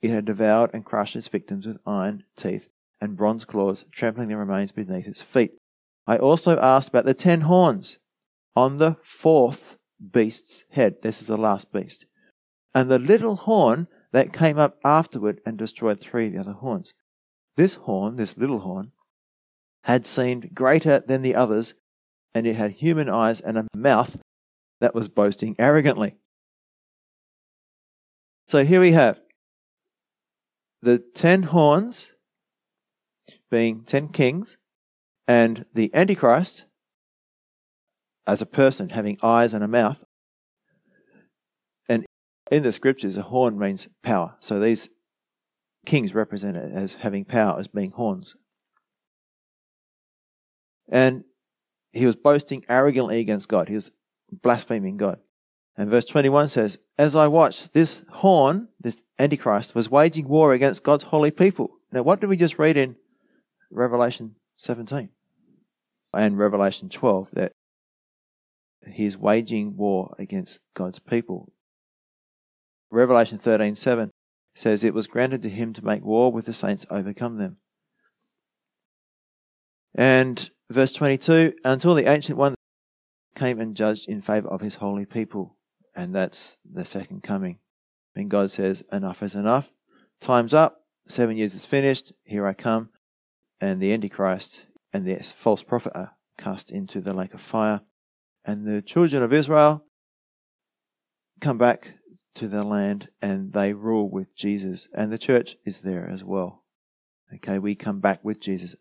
It 0.00 0.10
had 0.10 0.24
devoured 0.24 0.70
and 0.72 0.84
crushed 0.84 1.16
its 1.16 1.28
victims 1.28 1.66
with 1.66 1.78
iron 1.86 2.24
teeth 2.36 2.68
and 3.00 3.16
bronze 3.16 3.44
claws, 3.44 3.84
trampling 3.90 4.28
their 4.28 4.38
remains 4.38 4.72
beneath 4.72 5.06
its 5.06 5.22
feet. 5.22 5.52
I 6.06 6.16
also 6.16 6.58
asked 6.58 6.90
about 6.90 7.04
the 7.04 7.14
ten 7.14 7.42
horns 7.42 7.98
on 8.54 8.76
the 8.76 8.96
fourth 9.02 9.78
beast's 10.12 10.64
head. 10.70 10.96
This 11.02 11.20
is 11.20 11.28
the 11.28 11.36
last 11.36 11.72
beast. 11.72 12.06
And 12.74 12.90
the 12.90 12.98
little 12.98 13.36
horn 13.36 13.88
that 14.14 14.32
came 14.32 14.58
up 14.58 14.78
afterward 14.84 15.40
and 15.44 15.58
destroyed 15.58 15.98
three 15.98 16.28
of 16.28 16.32
the 16.32 16.38
other 16.38 16.52
horns. 16.52 16.94
This 17.56 17.74
horn, 17.74 18.14
this 18.14 18.38
little 18.38 18.60
horn, 18.60 18.92
had 19.82 20.06
seemed 20.06 20.54
greater 20.54 21.00
than 21.00 21.22
the 21.22 21.34
others, 21.34 21.74
and 22.32 22.46
it 22.46 22.54
had 22.54 22.70
human 22.70 23.08
eyes 23.08 23.40
and 23.40 23.58
a 23.58 23.66
mouth 23.74 24.22
that 24.80 24.94
was 24.94 25.08
boasting 25.08 25.56
arrogantly. 25.58 26.14
So 28.46 28.64
here 28.64 28.80
we 28.80 28.92
have 28.92 29.20
the 30.80 30.98
ten 30.98 31.44
horns 31.44 32.12
being 33.50 33.82
ten 33.82 34.10
kings 34.10 34.58
and 35.26 35.64
the 35.74 35.92
Antichrist, 35.92 36.66
as 38.28 38.40
a 38.40 38.46
person 38.46 38.90
having 38.90 39.18
eyes 39.24 39.54
and 39.54 39.64
a 39.64 39.68
mouth, 39.68 40.03
in 42.50 42.62
the 42.62 42.72
scriptures, 42.72 43.16
a 43.16 43.22
horn 43.22 43.58
means 43.58 43.88
power. 44.02 44.34
So 44.40 44.58
these 44.58 44.88
kings 45.86 46.14
represent 46.14 46.56
it 46.56 46.72
as 46.72 46.94
having 46.94 47.24
power, 47.24 47.58
as 47.58 47.68
being 47.68 47.92
horns. 47.92 48.36
And 50.88 51.24
he 51.92 52.06
was 52.06 52.16
boasting 52.16 52.64
arrogantly 52.68 53.20
against 53.20 53.48
God. 53.48 53.68
He 53.68 53.74
was 53.74 53.92
blaspheming 54.30 54.96
God. 54.96 55.20
And 55.76 55.90
verse 55.90 56.04
21 56.04 56.48
says, 56.48 56.78
As 56.98 57.16
I 57.16 57.26
watched, 57.26 57.72
this 57.72 58.02
horn, 58.10 58.68
this 58.80 59.02
Antichrist, 59.18 59.74
was 59.74 59.90
waging 59.90 60.28
war 60.28 60.52
against 60.52 60.84
God's 60.84 61.04
holy 61.04 61.30
people. 61.30 61.78
Now, 61.90 62.02
what 62.02 62.20
did 62.20 62.28
we 62.28 62.36
just 62.36 62.58
read 62.58 62.76
in 62.76 62.96
Revelation 63.70 64.36
17 64.56 65.08
and 66.12 66.38
Revelation 66.38 66.88
12 66.88 67.30
that 67.32 67.52
he's 68.86 69.18
waging 69.18 69.76
war 69.76 70.14
against 70.18 70.60
God's 70.74 70.98
people. 70.98 71.52
Revelation 72.94 73.38
13:7 73.38 74.10
says 74.54 74.84
it 74.84 74.94
was 74.94 75.08
granted 75.08 75.42
to 75.42 75.50
him 75.50 75.72
to 75.72 75.84
make 75.84 76.04
war 76.04 76.30
with 76.30 76.46
the 76.46 76.52
saints 76.52 76.86
overcome 76.88 77.38
them. 77.38 77.58
And 79.94 80.48
verse 80.70 80.92
22 80.92 81.54
until 81.64 81.94
the 81.94 82.06
ancient 82.06 82.38
one 82.38 82.54
came 83.34 83.60
and 83.60 83.76
judged 83.76 84.08
in 84.08 84.20
favor 84.20 84.48
of 84.48 84.60
his 84.60 84.76
holy 84.76 85.06
people 85.06 85.56
and 85.94 86.14
that's 86.14 86.56
the 86.64 86.84
second 86.84 87.22
coming. 87.22 87.58
And 88.14 88.30
God 88.30 88.50
says 88.52 88.84
enough 88.92 89.22
is 89.22 89.34
enough. 89.34 89.72
Time's 90.20 90.54
up. 90.54 90.82
7 91.08 91.36
years 91.36 91.54
is 91.54 91.66
finished. 91.66 92.12
Here 92.22 92.46
I 92.46 92.54
come 92.54 92.90
and 93.60 93.80
the 93.80 93.92
Antichrist 93.92 94.66
and 94.92 95.04
the 95.04 95.16
false 95.16 95.64
prophet 95.64 95.92
are 95.96 96.12
cast 96.38 96.70
into 96.70 97.00
the 97.00 97.12
lake 97.12 97.34
of 97.34 97.40
fire. 97.40 97.80
And 98.44 98.66
the 98.66 98.82
children 98.82 99.22
of 99.22 99.32
Israel 99.32 99.84
come 101.40 101.58
back 101.58 101.94
to 102.34 102.48
the 102.48 102.62
land 102.62 103.08
and 103.22 103.52
they 103.52 103.72
rule 103.72 104.08
with 104.10 104.34
Jesus. 104.34 104.88
And 104.94 105.12
the 105.12 105.18
church 105.18 105.56
is 105.64 105.82
there 105.82 106.08
as 106.08 106.24
well. 106.24 106.64
Okay, 107.34 107.58
we 107.58 107.74
come 107.74 108.00
back 108.00 108.24
with 108.24 108.40
Jesus. 108.40 108.76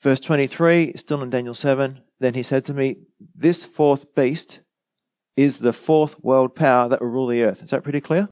Verse 0.00 0.20
23, 0.20 0.94
still 0.96 1.22
in 1.22 1.30
Daniel 1.30 1.54
7, 1.54 2.00
then 2.20 2.34
he 2.34 2.42
said 2.42 2.64
to 2.66 2.74
me, 2.74 2.96
This 3.34 3.64
fourth 3.64 4.14
beast 4.14 4.60
is 5.36 5.58
the 5.58 5.72
fourth 5.72 6.22
world 6.22 6.54
power 6.54 6.88
that 6.88 7.00
will 7.00 7.08
rule 7.08 7.26
the 7.26 7.42
earth. 7.42 7.62
Is 7.62 7.70
that 7.70 7.82
pretty 7.82 8.00
clear? 8.00 8.28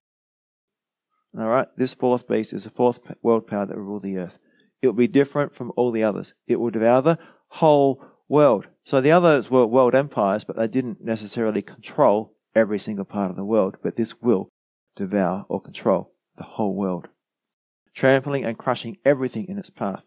All 1.38 1.46
right, 1.46 1.68
this 1.76 1.94
fourth 1.94 2.26
beast 2.26 2.52
is 2.52 2.64
the 2.64 2.70
fourth 2.70 3.14
world 3.22 3.46
power 3.46 3.66
that 3.66 3.76
will 3.76 3.84
rule 3.84 4.00
the 4.00 4.16
earth. 4.16 4.38
It 4.80 4.86
will 4.86 4.94
be 4.94 5.08
different 5.08 5.54
from 5.54 5.72
all 5.76 5.90
the 5.90 6.02
others. 6.02 6.34
It 6.46 6.56
will 6.56 6.70
devour 6.70 7.02
the 7.02 7.18
whole 7.48 8.02
world. 8.28 8.68
So 8.84 9.00
the 9.00 9.12
others 9.12 9.50
were 9.50 9.66
world 9.66 9.94
empires, 9.94 10.44
but 10.44 10.56
they 10.56 10.68
didn't 10.68 11.02
necessarily 11.02 11.62
control 11.62 12.34
every 12.55 12.78
single 12.78 13.05
part 13.05 13.30
of 13.30 13.36
the 13.36 13.44
world. 13.44 13.76
But 13.82 13.96
this 13.96 14.20
will 14.20 14.49
devour 14.96 15.46
or 15.49 15.61
control 15.61 16.12
the 16.36 16.44
whole 16.44 16.74
world, 16.74 17.09
trampling 17.94 18.44
and 18.44 18.59
crushing 18.59 18.96
everything 19.05 19.46
in 19.49 19.59
its 19.59 19.70
path. 19.70 20.07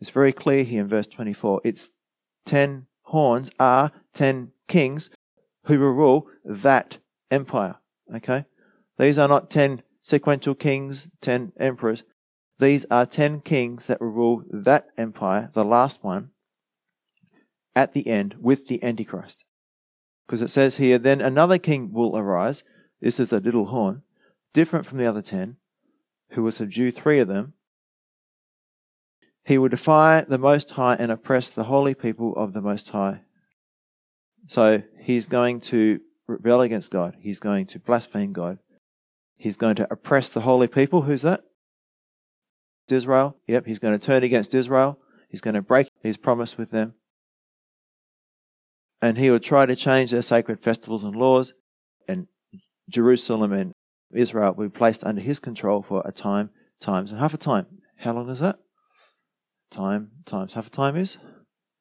It's 0.00 0.10
very 0.10 0.32
clear 0.32 0.64
here 0.64 0.82
in 0.82 0.88
verse 0.88 1.06
24. 1.06 1.60
It's 1.64 1.92
ten 2.44 2.86
horns 3.02 3.50
are 3.58 3.92
ten 4.12 4.52
kings 4.68 5.10
who 5.64 5.78
will 5.78 5.92
rule 5.92 6.26
that 6.44 6.98
empire. 7.30 7.76
Okay? 8.12 8.44
These 8.98 9.18
are 9.18 9.28
not 9.28 9.50
ten 9.50 9.82
sequential 10.02 10.54
kings, 10.54 11.08
ten 11.20 11.52
emperors. 11.58 12.04
These 12.58 12.86
are 12.90 13.06
ten 13.06 13.40
kings 13.40 13.86
that 13.86 14.00
will 14.00 14.08
rule 14.08 14.42
that 14.50 14.86
empire, 14.98 15.50
the 15.52 15.64
last 15.64 16.02
one, 16.02 16.30
at 17.74 17.92
the 17.92 18.08
end 18.08 18.36
with 18.40 18.68
the 18.68 18.82
Antichrist. 18.82 19.44
Because 20.32 20.40
it 20.40 20.48
says 20.48 20.78
here, 20.78 20.96
then 20.96 21.20
another 21.20 21.58
king 21.58 21.92
will 21.92 22.16
arise. 22.16 22.64
This 23.02 23.20
is 23.20 23.34
a 23.34 23.38
little 23.38 23.66
horn, 23.66 24.00
different 24.54 24.86
from 24.86 24.96
the 24.96 25.04
other 25.04 25.20
ten, 25.20 25.58
who 26.30 26.42
will 26.42 26.50
subdue 26.50 26.90
three 26.90 27.18
of 27.18 27.28
them. 27.28 27.52
He 29.44 29.58
will 29.58 29.68
defy 29.68 30.24
the 30.26 30.38
Most 30.38 30.70
High 30.70 30.94
and 30.94 31.12
oppress 31.12 31.50
the 31.50 31.64
holy 31.64 31.92
people 31.92 32.34
of 32.34 32.54
the 32.54 32.62
Most 32.62 32.88
High. 32.88 33.24
So 34.46 34.82
he's 34.98 35.28
going 35.28 35.60
to 35.60 36.00
rebel 36.26 36.62
against 36.62 36.90
God. 36.90 37.14
He's 37.20 37.38
going 37.38 37.66
to 37.66 37.78
blaspheme 37.78 38.32
God. 38.32 38.58
He's 39.36 39.58
going 39.58 39.74
to 39.74 39.92
oppress 39.92 40.30
the 40.30 40.40
holy 40.40 40.66
people. 40.66 41.02
Who's 41.02 41.20
that? 41.20 41.44
Israel. 42.90 43.36
Yep, 43.48 43.66
he's 43.66 43.78
going 43.78 43.98
to 43.98 44.06
turn 44.06 44.22
against 44.22 44.54
Israel. 44.54 44.98
He's 45.28 45.42
going 45.42 45.56
to 45.56 45.60
break 45.60 45.88
his 46.02 46.16
promise 46.16 46.56
with 46.56 46.70
them. 46.70 46.94
And 49.02 49.18
he 49.18 49.30
will 49.30 49.40
try 49.40 49.66
to 49.66 49.76
change 49.76 50.12
their 50.12 50.22
sacred 50.22 50.60
festivals 50.60 51.02
and 51.02 51.14
laws. 51.14 51.52
And 52.08 52.28
Jerusalem 52.88 53.52
and 53.52 53.72
Israel 54.14 54.54
will 54.54 54.68
be 54.68 54.78
placed 54.78 55.04
under 55.04 55.20
his 55.20 55.40
control 55.40 55.82
for 55.82 56.02
a 56.04 56.12
time, 56.12 56.50
times, 56.80 57.10
and 57.10 57.20
half 57.20 57.34
a 57.34 57.38
time. 57.38 57.66
How 57.98 58.14
long 58.14 58.30
is 58.30 58.38
that? 58.38 58.58
Time 59.70 60.12
times 60.24 60.54
half 60.54 60.68
a 60.68 60.70
time 60.70 60.96
is 60.96 61.18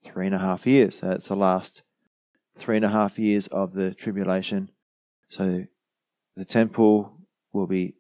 three 0.04 0.26
and 0.26 0.36
a 0.36 0.40
half 0.40 0.66
years. 0.66 1.00
So 1.00 1.10
that's 1.10 1.28
the 1.28 1.36
last 1.36 1.84
three 2.58 2.76
and 2.76 2.86
a 2.86 2.90
half 2.90 3.20
years 3.20 3.48
of 3.48 3.74
the 3.74 3.94
tribulation. 3.94 4.72
So 5.30 5.66
the 6.36 6.46
temple 6.46 7.18
will 7.54 7.68
be 7.68 7.96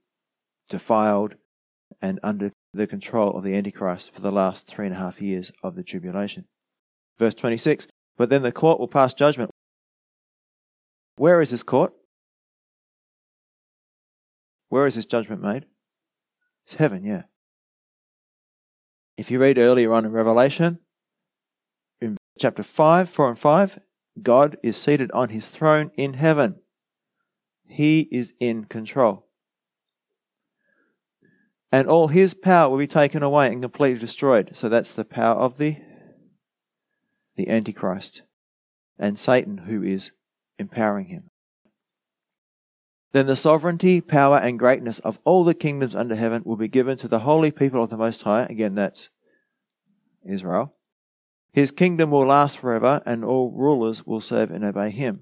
defiled 0.69 1.35
and 2.01 2.19
under 2.23 2.51
the 2.73 2.87
control 2.87 3.37
of 3.37 3.43
the 3.43 3.55
Antichrist 3.55 4.13
for 4.13 4.21
the 4.21 4.31
last 4.31 4.67
three 4.67 4.85
and 4.85 4.95
a 4.95 4.99
half 4.99 5.21
years 5.21 5.51
of 5.61 5.75
the 5.75 5.83
tribulation. 5.83 6.45
Verse 7.19 7.35
26 7.35 7.87
But 8.21 8.29
then 8.29 8.43
the 8.43 8.51
court 8.51 8.79
will 8.79 8.87
pass 8.87 9.15
judgment. 9.15 9.49
Where 11.15 11.41
is 11.41 11.49
this 11.49 11.63
court? 11.63 11.91
Where 14.69 14.85
is 14.85 14.93
this 14.93 15.07
judgment 15.07 15.41
made? 15.41 15.65
It's 16.63 16.75
heaven, 16.75 17.03
yeah. 17.03 17.23
If 19.17 19.31
you 19.31 19.41
read 19.41 19.57
earlier 19.57 19.91
on 19.91 20.05
in 20.05 20.11
Revelation, 20.11 20.81
in 21.99 22.15
chapter 22.39 22.61
5, 22.61 23.09
4 23.09 23.29
and 23.29 23.39
5, 23.39 23.79
God 24.21 24.55
is 24.61 24.77
seated 24.77 25.11
on 25.13 25.29
his 25.29 25.47
throne 25.47 25.89
in 25.97 26.13
heaven. 26.13 26.57
He 27.67 28.01
is 28.11 28.35
in 28.39 28.65
control. 28.65 29.25
And 31.71 31.87
all 31.87 32.09
his 32.09 32.35
power 32.35 32.69
will 32.69 32.77
be 32.77 32.85
taken 32.85 33.23
away 33.23 33.47
and 33.47 33.63
completely 33.63 33.99
destroyed. 33.99 34.51
So 34.53 34.69
that's 34.69 34.93
the 34.93 35.05
power 35.05 35.37
of 35.37 35.57
the, 35.57 35.77
the 37.35 37.49
Antichrist 37.49 38.23
and 38.97 39.17
Satan 39.17 39.59
who 39.59 39.83
is 39.83 40.11
empowering 40.59 41.07
him. 41.07 41.29
Then 43.13 43.27
the 43.27 43.35
sovereignty, 43.35 43.99
power, 43.99 44.37
and 44.37 44.57
greatness 44.57 44.99
of 44.99 45.19
all 45.25 45.43
the 45.43 45.53
kingdoms 45.53 45.95
under 45.95 46.15
heaven 46.15 46.43
will 46.45 46.55
be 46.55 46.69
given 46.69 46.95
to 46.97 47.09
the 47.09 47.19
holy 47.19 47.51
people 47.51 47.83
of 47.83 47.89
the 47.89 47.97
Most 47.97 48.21
High. 48.21 48.43
Again, 48.43 48.75
that's 48.75 49.09
Israel. 50.25 50.75
His 51.51 51.71
kingdom 51.71 52.11
will 52.11 52.25
last 52.25 52.59
forever, 52.59 53.01
and 53.05 53.25
all 53.25 53.51
rulers 53.51 54.05
will 54.05 54.21
serve 54.21 54.49
and 54.49 54.63
obey 54.63 54.91
him. 54.91 55.21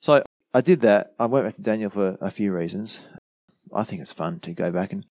So 0.00 0.22
I 0.52 0.60
did 0.60 0.80
that. 0.80 1.14
I 1.18 1.24
went 1.24 1.46
back 1.46 1.54
to 1.56 1.62
Daniel 1.62 1.88
for 1.88 2.18
a 2.20 2.30
few 2.30 2.52
reasons. 2.52 3.00
I 3.72 3.84
think 3.84 4.02
it's 4.02 4.12
fun 4.12 4.40
to 4.40 4.52
go 4.52 4.70
back 4.70 4.92
and 4.92 5.06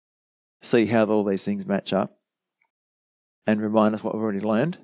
see 0.60 0.86
how 0.86 1.04
all 1.06 1.22
these 1.22 1.44
things 1.44 1.66
match 1.66 1.92
up 1.92 2.18
and 3.46 3.60
remind 3.60 3.94
us 3.94 4.02
what 4.02 4.14
we've 4.14 4.22
already 4.22 4.40
learned. 4.40 4.78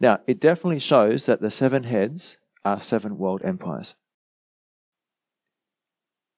Now, 0.00 0.20
it 0.26 0.40
definitely 0.40 0.78
shows 0.78 1.26
that 1.26 1.40
the 1.40 1.50
seven 1.50 1.84
heads 1.84 2.38
are 2.64 2.80
seven 2.80 3.18
world 3.18 3.42
empires. 3.44 3.96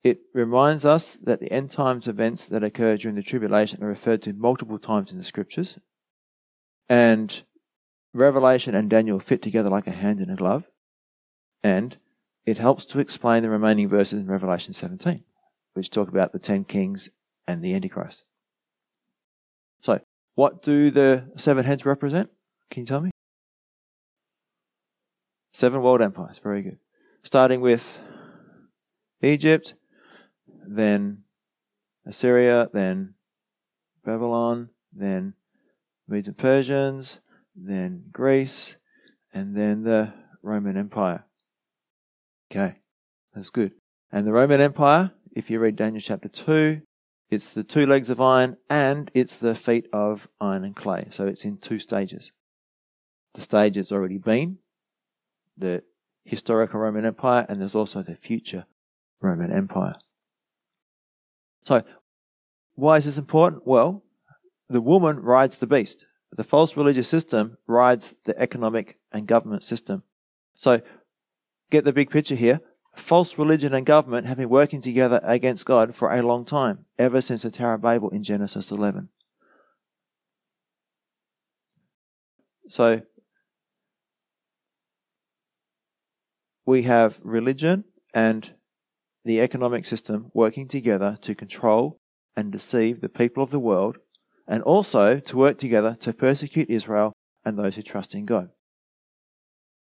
It 0.05 0.21
reminds 0.33 0.87
us 0.87 1.17
that 1.17 1.41
the 1.41 1.53
end 1.53 1.71
times 1.71 2.07
events 2.07 2.47
that 2.47 2.63
occur 2.63 2.97
during 2.97 3.17
the 3.17 3.23
tribulation 3.23 3.83
are 3.83 3.89
referred 3.89 4.23
to 4.23 4.33
multiple 4.33 4.79
times 4.79 5.11
in 5.11 5.19
the 5.19 5.25
scriptures. 5.25 5.79
And 6.89 7.43
Revelation 8.15 8.75
and 8.75 8.89
Daniel 8.89 9.19
fit 9.19 9.43
together 9.43 9.69
like 9.69 9.87
a 9.87 9.93
hand 9.93 10.21
in 10.21 10.31
a 10.31 10.37
glove. 10.37 10.69
And 11.63 11.97
it 12.47 12.59
helps 12.59 12.85
to 12.87 13.01
explain 13.01 13.43
the 13.43 13.51
remaining 13.51 13.89
verses 13.89 14.23
in 14.23 14.29
Revelation 14.29 14.73
17, 14.73 15.25
which 15.75 15.91
talk 15.91 16.09
about 16.09 16.33
the 16.33 16.39
ten 16.39 16.65
kings 16.65 17.11
and 17.47 17.63
the 17.63 17.75
Antichrist. 17.75 18.25
So, 19.81 20.01
what 20.39 20.63
do 20.63 20.89
the 20.93 21.29
seven 21.35 21.65
heads 21.65 21.85
represent? 21.85 22.31
Can 22.71 22.83
you 22.83 22.87
tell 22.87 23.01
me? 23.01 23.11
Seven 25.53 25.83
world 25.83 26.01
empires. 26.01 26.39
Very 26.39 26.63
good. 26.63 26.79
Starting 27.25 27.61
with 27.61 28.01
Egypt, 29.21 29.75
then 30.65 31.25
Assyria, 32.07 32.71
then 32.73 33.15
Babylon, 34.05 34.71
then 34.93 35.35
Medes 36.07 36.29
and 36.29 36.39
Persians, 36.39 37.19
then 37.57 38.05
Greece, 38.13 38.77
and 39.35 39.57
then 39.57 39.83
the 39.83 40.13
Roman 40.41 40.77
Empire. 40.77 41.25
Okay, 42.49 42.77
that's 43.35 43.51
good. 43.51 43.73
And 44.13 44.25
the 44.25 44.33
Roman 44.33 44.61
Empire, 44.61 45.11
if 45.33 45.51
you 45.51 45.59
read 45.59 45.75
Daniel 45.75 46.01
chapter 46.01 46.29
2, 46.29 46.83
it's 47.31 47.53
the 47.53 47.65
two 47.65 47.87
legs 47.87 48.11
of 48.11 48.21
iron 48.21 48.57
and 48.71 49.11
it's 49.15 49.37
the 49.39 49.55
feet 49.55 49.87
of 49.93 50.29
iron 50.41 50.65
and 50.65 50.75
clay. 50.75 51.07
So 51.11 51.27
it's 51.27 51.45
in 51.45 51.59
two 51.59 51.79
stages. 51.79 52.33
The 53.35 53.43
stage 53.43 53.77
it's 53.77 53.93
already 53.93 54.19
been, 54.19 54.59
the 55.57 55.83
historical 56.25 56.81
Roman 56.81 57.05
Empire, 57.05 57.47
and 57.49 57.61
there's 57.61 57.75
also 57.75 58.03
the 58.03 58.17
future 58.17 58.67
Roman 59.21 59.53
Empire. 59.53 59.95
So, 61.63 61.83
why 62.75 62.97
is 62.97 63.05
this 63.05 63.19
important? 63.19 63.67
Well, 63.67 64.05
the 64.69 64.81
woman 64.81 65.21
rides 65.21 65.59
the 65.59 65.67
beast. 65.67 66.07
The 66.33 66.45
false 66.45 66.77
religious 66.77 67.09
system 67.09 67.59
rides 67.67 68.15
the 68.25 68.39
economic 68.39 68.99
and 69.13 69.27
government 69.27 69.63
system. 69.63 70.03
So, 70.55 70.81
get 71.71 71.85
the 71.85 71.93
big 71.93 72.11
picture 72.11 72.35
here. 72.35 72.61
False 72.99 73.39
religion 73.39 73.73
and 73.73 73.87
government 73.87 74.27
have 74.27 74.37
been 74.37 74.49
working 74.49 74.81
together 74.81 75.21
against 75.23 75.65
God 75.65 75.95
for 75.95 76.13
a 76.13 76.21
long 76.21 76.45
time, 76.45 76.85
ever 76.99 77.21
since 77.21 77.43
the 77.43 77.51
Tower 77.51 77.75
of 77.75 77.83
Babel 77.83 78.11
in 78.11 78.23
Genesis 78.23 78.71
11. 78.71 79.09
So, 82.67 83.03
we 86.67 86.83
have 86.83 87.21
religion 87.23 87.85
and 88.13 88.53
the 89.25 89.41
economic 89.41 89.87
system 89.87 90.31
working 90.35 90.69
together 90.69 91.17
to 91.23 91.35
control 91.35 92.01
and 92.37 92.53
deceive 92.53 93.01
the 93.01 93.09
people 93.09 93.43
of 93.43 93.51
the 93.51 93.61
world 93.61 93.99
and 94.47 94.63
also 94.65 95.19
to 95.21 95.37
work 95.37 95.57
together 95.57 95.97
to 96.01 96.13
persecute 96.13 96.69
Israel 96.69 97.13
and 97.45 97.59
those 97.59 97.77
who 97.77 97.83
trust 97.83 98.15
in 98.15 98.27
God. 98.27 98.51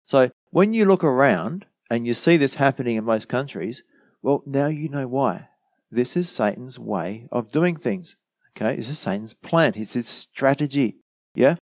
So 0.05 0.29
when 0.51 0.71
you 0.71 0.85
look 0.85 1.03
around 1.03 1.65
and 1.91 2.07
you 2.07 2.13
see 2.13 2.37
this 2.37 2.53
happening 2.53 2.95
in 2.95 3.03
most 3.03 3.27
countries, 3.27 3.83
well, 4.21 4.43
now 4.45 4.67
you 4.67 4.87
know 4.87 5.09
why. 5.09 5.49
This 5.91 6.15
is 6.15 6.29
Satan's 6.29 6.79
way 6.79 7.27
of 7.33 7.51
doing 7.51 7.75
things. 7.75 8.15
Okay, 8.55 8.77
this 8.77 8.87
is 8.87 8.97
Satan's 8.97 9.33
plan. 9.33 9.73
It's 9.75 9.93
his 9.93 10.07
strategy. 10.07 10.95
Yeah? 11.35 11.55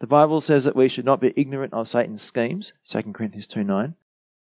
The 0.00 0.06
Bible 0.06 0.40
says 0.40 0.64
that 0.64 0.74
we 0.74 0.88
should 0.88 1.04
not 1.04 1.20
be 1.20 1.34
ignorant 1.36 1.74
of 1.74 1.88
Satan's 1.88 2.22
schemes, 2.22 2.72
2 2.88 3.02
Corinthians 3.12 3.46
2 3.46 3.64
9, 3.64 3.96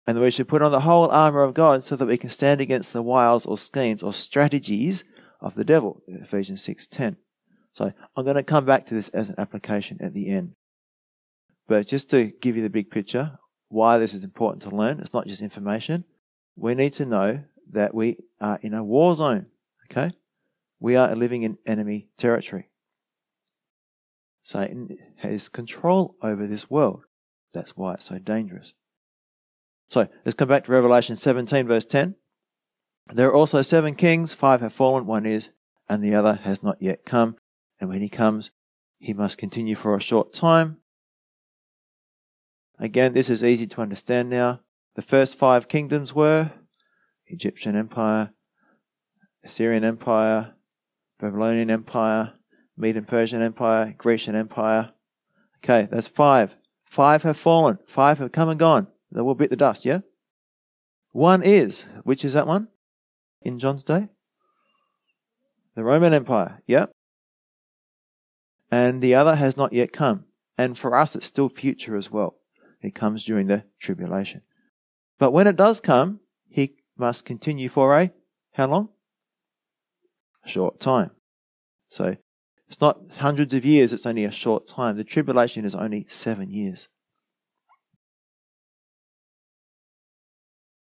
and 0.07 0.17
that 0.17 0.21
we 0.21 0.29
should 0.29 0.49
put 0.49 0.61
on 0.61 0.73
the 0.73 0.81
whole 0.81 1.07
armor 1.09 1.43
of 1.43 1.53
God 1.53 1.85
so 1.85 1.95
that 1.95 2.07
we 2.07 2.17
can 2.17 2.29
stand 2.29 2.59
against 2.59 2.91
the 2.91 3.01
wiles 3.01 3.45
or 3.45 3.57
schemes 3.57 4.03
or 4.03 4.11
strategies 4.11 5.05
of 5.39 5.55
the 5.55 5.63
devil, 5.63 6.01
Ephesians 6.05 6.61
6 6.63 6.87
10. 6.87 7.15
So 7.71 7.93
I'm 8.17 8.25
going 8.25 8.35
to 8.35 8.43
come 8.43 8.65
back 8.65 8.85
to 8.87 8.93
this 8.93 9.07
as 9.09 9.29
an 9.29 9.35
application 9.37 9.99
at 10.01 10.13
the 10.13 10.29
end. 10.29 10.51
But 11.65 11.87
just 11.87 12.09
to 12.09 12.25
give 12.25 12.57
you 12.57 12.61
the 12.61 12.69
big 12.69 12.91
picture, 12.91 13.39
why 13.75 13.97
this 13.97 14.13
is 14.13 14.23
important 14.23 14.63
to 14.63 14.75
learn, 14.75 14.99
it's 14.99 15.13
not 15.13 15.27
just 15.27 15.41
information. 15.41 16.05
We 16.55 16.75
need 16.75 16.93
to 16.93 17.05
know 17.05 17.43
that 17.71 17.93
we 17.93 18.17
are 18.39 18.59
in 18.61 18.73
a 18.73 18.83
war 18.83 19.15
zone. 19.15 19.47
Okay? 19.85 20.11
We 20.79 20.95
are 20.95 21.15
living 21.15 21.43
in 21.43 21.57
enemy 21.65 22.07
territory. 22.17 22.69
Satan 24.43 24.97
has 25.17 25.49
control 25.49 26.15
over 26.21 26.47
this 26.47 26.69
world. 26.69 27.03
That's 27.53 27.75
why 27.75 27.95
it's 27.95 28.05
so 28.05 28.19
dangerous. 28.19 28.73
So 29.89 30.07
let's 30.23 30.35
come 30.35 30.49
back 30.49 30.63
to 30.65 30.71
Revelation 30.71 31.15
17, 31.15 31.67
verse 31.67 31.85
10. 31.85 32.15
There 33.13 33.27
are 33.29 33.35
also 33.35 33.61
seven 33.61 33.95
kings, 33.95 34.33
five 34.33 34.61
have 34.61 34.73
fallen, 34.73 35.05
one 35.05 35.25
is, 35.25 35.51
and 35.87 36.03
the 36.03 36.15
other 36.15 36.39
has 36.43 36.63
not 36.63 36.81
yet 36.81 37.05
come 37.05 37.37
and 37.79 37.89
when 37.89 38.01
he 38.01 38.09
comes, 38.09 38.51
he 38.99 39.13
must 39.13 39.37
continue 39.37 39.75
for 39.75 39.95
a 39.95 40.01
short 40.01 40.33
time. 40.33 40.77
Again, 42.79 43.13
this 43.13 43.29
is 43.29 43.43
easy 43.43 43.67
to 43.67 43.81
understand 43.81 44.29
now. 44.29 44.61
The 44.95 45.01
first 45.01 45.37
five 45.37 45.67
kingdoms 45.67 46.13
were 46.13 46.51
Egyptian 47.27 47.75
Empire, 47.75 48.31
Assyrian 49.43 49.83
Empire, 49.83 50.53
Babylonian 51.19 51.69
Empire, 51.69 52.33
Median 52.77 53.05
Persian 53.05 53.41
Empire, 53.41 53.95
Grecian 53.97 54.35
Empire. 54.35 54.91
Okay, 55.63 55.87
that's 55.89 56.07
five. 56.07 56.55
Five 56.85 57.23
have 57.23 57.37
fallen. 57.37 57.79
Five 57.87 58.19
have 58.19 58.31
come 58.31 58.49
and 58.49 58.59
gone. 58.59 58.87
They 59.11 59.21
will 59.21 59.35
bit 59.35 59.49
the 59.49 59.55
dust, 59.55 59.85
yeah? 59.85 59.99
One 61.11 61.43
is, 61.43 61.85
which 62.03 62.25
is 62.25 62.33
that 62.33 62.47
one 62.47 62.67
in 63.41 63.59
John's 63.59 63.83
day? 63.83 64.09
The 65.75 65.83
Roman 65.83 66.13
Empire, 66.13 66.61
yeah? 66.67 66.87
And 68.69 69.01
the 69.01 69.15
other 69.15 69.35
has 69.35 69.55
not 69.55 69.71
yet 69.71 69.93
come. 69.93 70.25
And 70.57 70.77
for 70.77 70.95
us, 70.95 71.15
it's 71.15 71.25
still 71.25 71.49
future 71.49 71.95
as 71.95 72.11
well. 72.11 72.35
It 72.85 72.95
comes 72.95 73.25
during 73.25 73.47
the 73.47 73.63
tribulation. 73.79 74.41
But 75.17 75.31
when 75.31 75.47
it 75.47 75.55
does 75.55 75.81
come, 75.81 76.19
he 76.47 76.75
must 76.97 77.25
continue 77.25 77.69
for 77.69 77.97
a 77.97 78.11
how 78.53 78.67
long? 78.67 78.89
A 80.45 80.47
short 80.47 80.79
time. 80.79 81.11
So 81.89 82.15
it's 82.67 82.79
not 82.79 82.99
hundreds 83.17 83.53
of 83.53 83.65
years, 83.65 83.91
it's 83.91 84.05
only 84.05 84.23
a 84.23 84.31
short 84.31 84.67
time. 84.67 84.97
The 84.97 85.03
tribulation 85.03 85.65
is 85.65 85.75
only 85.75 86.05
seven 86.09 86.49
years. 86.49 86.87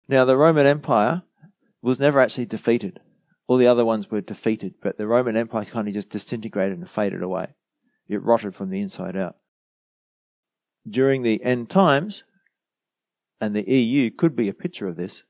Now, 0.07 0.25
the 0.25 0.37
Roman 0.37 0.67
Empire 0.67 1.23
was 1.81 1.99
never 1.99 2.21
actually 2.21 2.47
defeated. 2.47 3.01
All 3.47 3.57
the 3.57 3.67
other 3.67 3.85
ones 3.85 4.11
were 4.11 4.21
defeated, 4.21 4.75
but 4.83 4.99
the 4.99 5.07
Roman 5.07 5.37
Empire 5.37 5.65
kind 5.65 5.89
of 5.89 5.95
just 5.95 6.11
disintegrated 6.11 6.79
and 6.79 6.89
faded 6.89 7.23
away. 7.23 7.55
It 8.09 8.23
rotted 8.23 8.55
from 8.55 8.71
the 8.71 8.81
inside 8.81 9.17
out. 9.17 9.37
During 10.89 11.23
the 11.23 11.43
end 11.43 11.71
times, 11.71 12.25
and 13.41 13.55
the 13.55 13.69
EU 13.71 14.11
could 14.11 14.37
be 14.37 14.49
a 14.49 14.55
picture 14.55 14.87
of 14.87 14.97
this, 14.97 15.23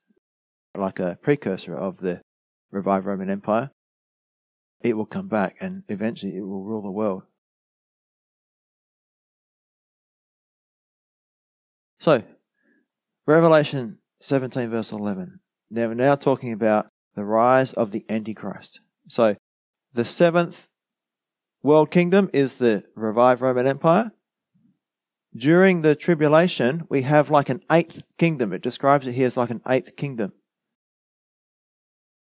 like 0.77 0.99
a 0.99 1.19
precursor 1.23 1.77
of 1.77 1.99
the 1.99 2.21
revived 2.71 3.07
Roman 3.07 3.31
Empire, 3.31 3.71
it 4.83 4.97
will 4.97 5.07
come 5.07 5.29
back 5.29 5.57
and 5.61 5.83
eventually 5.89 6.37
it 6.37 6.43
will 6.43 6.65
rule 6.65 6.83
the 6.83 6.91
world. 6.91 7.23
So, 12.01 12.23
Revelation 13.27 13.99
17, 14.21 14.69
verse 14.69 14.93
11. 14.93 15.41
Now 15.71 15.89
we're 15.89 15.95
now 15.95 16.17
talking 16.17 16.53
about 16.53 16.89
the 17.15 17.25
rise 17.25 17.73
of 17.73 17.93
the 17.93 18.05
Antichrist. 18.11 18.81
So, 19.09 19.37
the 19.95 20.05
seventh 20.05 20.69
world 21.63 21.91
kingdom 21.91 22.29
is 22.35 22.59
the 22.59 22.85
revived 22.95 23.41
Roman 23.41 23.67
Empire. 23.67 24.13
During 25.37 25.83
the 25.83 25.97
tribulation, 25.97 26.87
we 26.89 27.03
have 27.03 27.29
like 27.29 27.49
an 27.49 27.63
eighth 27.71 28.05
kingdom. 28.19 28.53
It 28.53 28.63
describes 28.63 29.07
it 29.07 29.13
here 29.13 29.27
as 29.27 29.37
like 29.37 29.51
an 29.51 29.63
eighth 29.67 29.97
kingdom. 29.97 30.33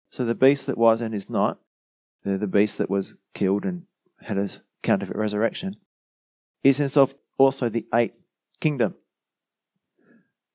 So 0.10 0.26
the 0.26 0.34
beast 0.34 0.66
that 0.66 0.78
was 0.78 1.00
and 1.02 1.14
is 1.14 1.30
not, 1.30 1.60
the, 2.24 2.48
beast 2.48 2.80
that 2.80 2.90
was 2.90 3.14
killed 3.34 3.66
and 3.66 3.84
had 4.22 4.38
a 4.38 4.50
counterfeit 4.82 5.16
resurrection, 5.16 5.76
is 6.64 6.78
himself 6.78 7.14
also 7.38 7.70
the 7.70 7.86
eighth 7.94 8.26
kingdom. 8.60 8.96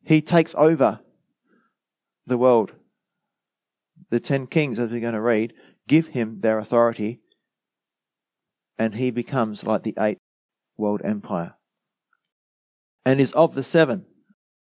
He 0.02 0.20
takes 0.20 0.54
over 0.56 1.00
the 2.26 2.38
world. 2.38 2.72
The 4.10 4.18
ten 4.18 4.48
kings, 4.48 4.80
as 4.80 4.90
we're 4.90 5.00
going 5.00 5.14
to 5.14 5.20
read, 5.20 5.54
give 5.86 6.08
him 6.08 6.40
their 6.40 6.58
authority, 6.58 7.20
and 8.76 8.96
he 8.96 9.10
becomes 9.10 9.64
like 9.64 9.84
the 9.84 9.94
eighth 9.98 10.18
world 10.76 11.02
empire. 11.04 11.54
And 13.04 13.20
is 13.20 13.32
of 13.32 13.54
the 13.54 13.62
seven. 13.62 14.06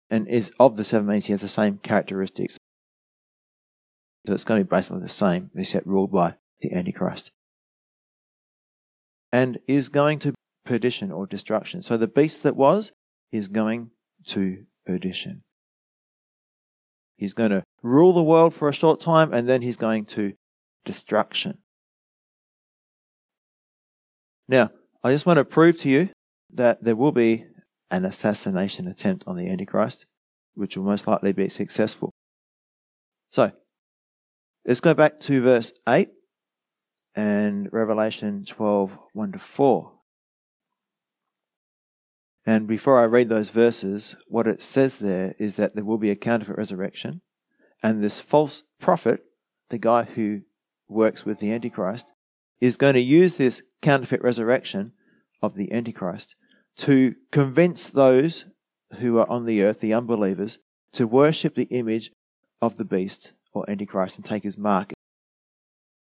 And 0.09 0.29
is 0.29 0.53
of 0.59 0.77
the 0.77 0.85
seven 0.85 1.07
means 1.07 1.27
he 1.27 1.33
has 1.33 1.41
the 1.41 1.49
same 1.49 1.79
characteristics. 1.79 2.59
So 4.27 4.35
it's 4.35 4.45
going 4.45 4.61
to 4.61 4.65
be 4.65 4.69
basically 4.69 5.01
the 5.01 5.09
same, 5.09 5.51
except 5.55 5.87
ruled 5.87 6.13
by 6.13 6.35
the 6.61 6.73
Antichrist. 6.73 7.33
And 9.33 9.59
is 9.67 9.89
going 9.89 10.19
to 10.21 10.35
perdition 10.65 11.11
or 11.11 11.27
destruction. 11.27 11.83
So 11.83 11.97
the 11.97 12.09
beast 12.09 12.43
that 12.43 12.57
was 12.57 12.93
is 13.33 13.49
going 13.49 13.91
to 14.27 14.65
perdition. 14.87 15.43
He's 17.17 17.35
going 17.35 17.51
to 17.51 17.63
rule 17.83 18.13
the 18.13 18.23
world 18.23 18.55
for 18.55 18.69
a 18.69 18.75
short 18.75 19.01
time 19.01 19.33
and 19.33 19.49
then 19.49 19.63
he's 19.63 19.77
going 19.77 20.05
to 20.07 20.35
destruction. 20.85 21.59
Now, 24.49 24.71
I 25.05 25.13
just 25.13 25.27
want 25.27 25.37
to 25.37 25.45
prove 25.45 25.79
to 25.81 25.89
you 25.89 26.11
that 26.53 26.83
there 26.83 26.97
will 26.97 27.13
be 27.13 27.47
an 27.91 28.05
assassination 28.05 28.87
attempt 28.87 29.25
on 29.27 29.37
the 29.37 29.49
Antichrist, 29.49 30.07
which 30.55 30.77
will 30.77 30.85
most 30.85 31.07
likely 31.07 31.33
be 31.33 31.49
successful. 31.49 32.13
So, 33.29 33.53
let's 34.65 34.81
go 34.81 34.95
back 34.95 35.21
to 35.21 35.43
verse 35.43 35.73
8 35.89 36.11
and 37.15 37.69
Revelation 37.73 38.45
12 38.45 38.99
1 39.13 39.33
to 39.33 39.39
4. 39.39 39.93
And 42.47 42.67
before 42.67 42.99
I 42.99 43.05
read 43.05 43.29
those 43.29 43.51
verses, 43.51 44.17
what 44.27 44.47
it 44.47 44.63
says 44.63 44.99
there 44.99 45.35
is 45.39 45.57
that 45.57 45.75
there 45.75 45.85
will 45.85 45.99
be 45.99 46.11
a 46.11 46.17
counterfeit 46.17 46.57
resurrection, 46.57 47.21
and 47.83 48.01
this 48.01 48.21
false 48.21 48.63
prophet, 48.81 49.25
the 49.69 49.79
guy 49.79 50.05
who 50.05 50.43
works 50.89 51.25
with 51.25 51.39
the 51.39 51.53
Antichrist, 51.53 52.13
is 52.61 52.77
going 52.77 52.95
to 52.95 53.01
use 53.01 53.37
this 53.37 53.63
counterfeit 53.83 54.23
resurrection 54.23 54.93
of 55.43 55.55
the 55.55 55.73
Antichrist 55.73 56.37
to 56.79 57.15
convince 57.31 57.91
those 57.91 58.47
who 58.99 59.19
are 59.19 59.29
on 59.29 59.45
the 59.45 59.63
earth, 59.63 59.81
the 59.81 59.95
unbelievers, 59.95 60.59
to 60.93 61.07
worship 61.07 61.55
the 61.55 61.65
image 61.65 62.11
of 62.61 62.77
the 62.77 62.85
beast 62.85 63.33
or 63.53 63.69
Antichrist 63.69 64.17
and 64.17 64.25
take 64.25 64.43
his 64.43 64.59
mark. 64.59 64.93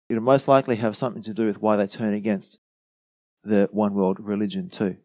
It'll 0.09 0.23
most 0.23 0.47
likely 0.47 0.75
have 0.77 0.95
something 0.95 1.23
to 1.23 1.33
do 1.33 1.45
with 1.45 1.61
why 1.61 1.75
they 1.75 1.87
turn 1.87 2.13
against 2.13 2.59
the 3.43 3.69
one 3.71 3.93
world 3.93 4.19
religion 4.19 4.69
too 4.69 4.97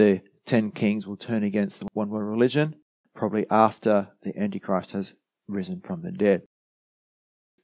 the 0.00 0.22
ten 0.46 0.70
kings 0.70 1.06
will 1.06 1.16
turn 1.16 1.42
against 1.42 1.80
the 1.80 1.86
one 1.92 2.08
world 2.08 2.28
religion, 2.28 2.76
probably 3.14 3.46
after 3.50 4.08
the 4.22 4.36
Antichrist 4.38 4.92
has 4.92 5.14
risen 5.46 5.80
from 5.80 6.02
the 6.02 6.12
dead. 6.12 6.42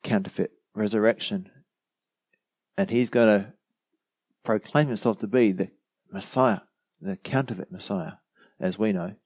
Counterfeit 0.02 0.52
resurrection. 0.74 1.50
And 2.76 2.90
he's 2.90 3.10
going 3.10 3.40
to 3.40 3.52
proclaim 4.46 4.86
himself 4.86 5.18
to 5.18 5.26
be 5.26 5.52
the 5.52 5.70
Messiah, 6.10 6.60
the 7.00 7.16
counterfeit 7.16 7.70
Messiah, 7.70 8.12
as 8.58 8.78
we 8.78 8.92
know. 8.92 9.16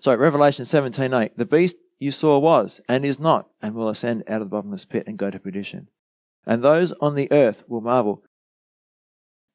So, 0.00 0.14
Revelation 0.14 0.64
17:8, 0.64 1.36
the 1.36 1.46
beast 1.46 1.76
you 1.98 2.10
saw 2.10 2.38
was 2.38 2.80
and 2.88 3.04
is 3.04 3.18
not, 3.18 3.48
and 3.62 3.74
will 3.74 3.88
ascend 3.88 4.24
out 4.28 4.42
of 4.42 4.50
the 4.50 4.56
bottomless 4.56 4.84
pit 4.84 5.04
and 5.06 5.18
go 5.18 5.30
to 5.30 5.38
perdition. 5.38 5.88
And 6.46 6.62
those 6.62 6.92
on 6.94 7.14
the 7.14 7.30
earth 7.32 7.64
will 7.66 7.80
marvel, 7.80 8.22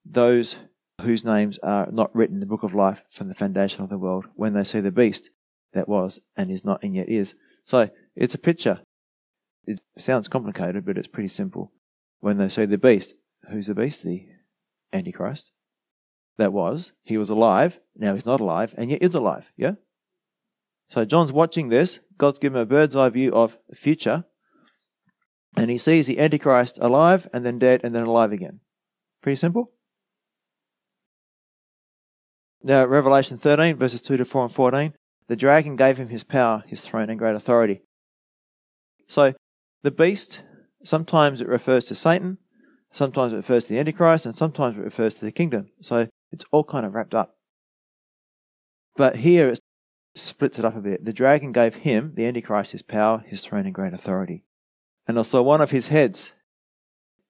those 0.05 0.57
whose 1.01 1.23
names 1.23 1.57
are 1.59 1.89
not 1.91 2.13
written 2.15 2.35
in 2.35 2.39
the 2.39 2.45
book 2.45 2.63
of 2.63 2.73
life 2.73 3.03
from 3.09 3.27
the 3.27 3.33
foundation 3.33 3.83
of 3.83 3.89
the 3.89 3.97
world 3.97 4.25
when 4.35 4.53
they 4.53 4.63
see 4.63 4.79
the 4.79 4.91
beast 4.91 5.29
that 5.73 5.87
was 5.87 6.19
and 6.35 6.51
is 6.51 6.63
not 6.63 6.83
and 6.83 6.95
yet 6.95 7.09
is. 7.09 7.35
So 7.63 7.89
it's 8.15 8.35
a 8.35 8.39
picture. 8.39 8.81
It 9.65 9.79
sounds 9.97 10.27
complicated, 10.27 10.85
but 10.85 10.97
it's 10.97 11.07
pretty 11.07 11.29
simple. 11.29 11.71
When 12.19 12.37
they 12.37 12.49
see 12.49 12.65
the 12.65 12.77
beast, 12.77 13.15
who's 13.49 13.67
the 13.67 13.75
beast? 13.75 14.03
The 14.03 14.27
Antichrist. 14.91 15.51
That 16.37 16.53
was. 16.53 16.93
He 17.03 17.17
was 17.17 17.29
alive. 17.29 17.79
Now 17.95 18.13
he's 18.13 18.25
not 18.25 18.41
alive, 18.41 18.73
and 18.77 18.89
yet 18.89 19.01
is 19.01 19.15
alive. 19.15 19.51
Yeah? 19.55 19.73
So 20.89 21.05
John's 21.05 21.33
watching 21.33 21.69
this. 21.69 21.99
God's 22.17 22.39
given 22.39 22.57
him 22.57 22.63
a 22.63 22.65
bird's 22.65 22.95
eye 22.95 23.09
view 23.09 23.33
of 23.33 23.57
the 23.69 23.75
future. 23.75 24.25
And 25.55 25.69
he 25.69 25.77
sees 25.77 26.07
the 26.07 26.19
Antichrist 26.19 26.79
alive, 26.81 27.27
and 27.33 27.45
then 27.45 27.59
dead, 27.59 27.81
and 27.83 27.93
then 27.93 28.03
alive 28.03 28.31
again. 28.31 28.59
Pretty 29.21 29.35
simple? 29.35 29.71
Now, 32.63 32.85
Revelation 32.85 33.37
13, 33.37 33.75
verses 33.75 34.01
2 34.01 34.17
to 34.17 34.25
4 34.25 34.43
and 34.43 34.51
14, 34.51 34.93
the 35.27 35.35
dragon 35.35 35.75
gave 35.75 35.97
him 35.97 36.09
his 36.09 36.23
power, 36.23 36.63
his 36.67 36.81
throne, 36.81 37.09
and 37.09 37.19
great 37.19 37.35
authority. 37.35 37.81
So, 39.07 39.33
the 39.83 39.91
beast, 39.91 40.41
sometimes 40.83 41.41
it 41.41 41.47
refers 41.47 41.85
to 41.85 41.95
Satan, 41.95 42.37
sometimes 42.93 43.33
it 43.33 43.37
refers 43.37 43.65
to 43.65 43.73
the 43.73 43.79
Antichrist, 43.79 44.25
and 44.25 44.33
sometimes 44.33 44.77
it 44.77 44.81
refers 44.81 45.15
to 45.15 45.25
the 45.25 45.31
kingdom. 45.31 45.69
So, 45.81 46.07
it's 46.31 46.45
all 46.51 46.63
kind 46.63 46.85
of 46.85 46.93
wrapped 46.93 47.13
up. 47.13 47.35
But 48.95 49.17
here 49.17 49.49
it 49.49 49.59
splits 50.15 50.57
it 50.57 50.65
up 50.65 50.75
a 50.75 50.81
bit. 50.81 51.03
The 51.03 51.13
dragon 51.13 51.51
gave 51.51 51.75
him, 51.75 52.13
the 52.15 52.25
Antichrist, 52.25 52.71
his 52.71 52.81
power, 52.81 53.23
his 53.27 53.43
throne, 53.43 53.65
and 53.65 53.73
great 53.73 53.93
authority. 53.93 54.43
And 55.07 55.17
also 55.17 55.43
one 55.43 55.61
of 55.61 55.71
his 55.71 55.89
heads, 55.89 56.33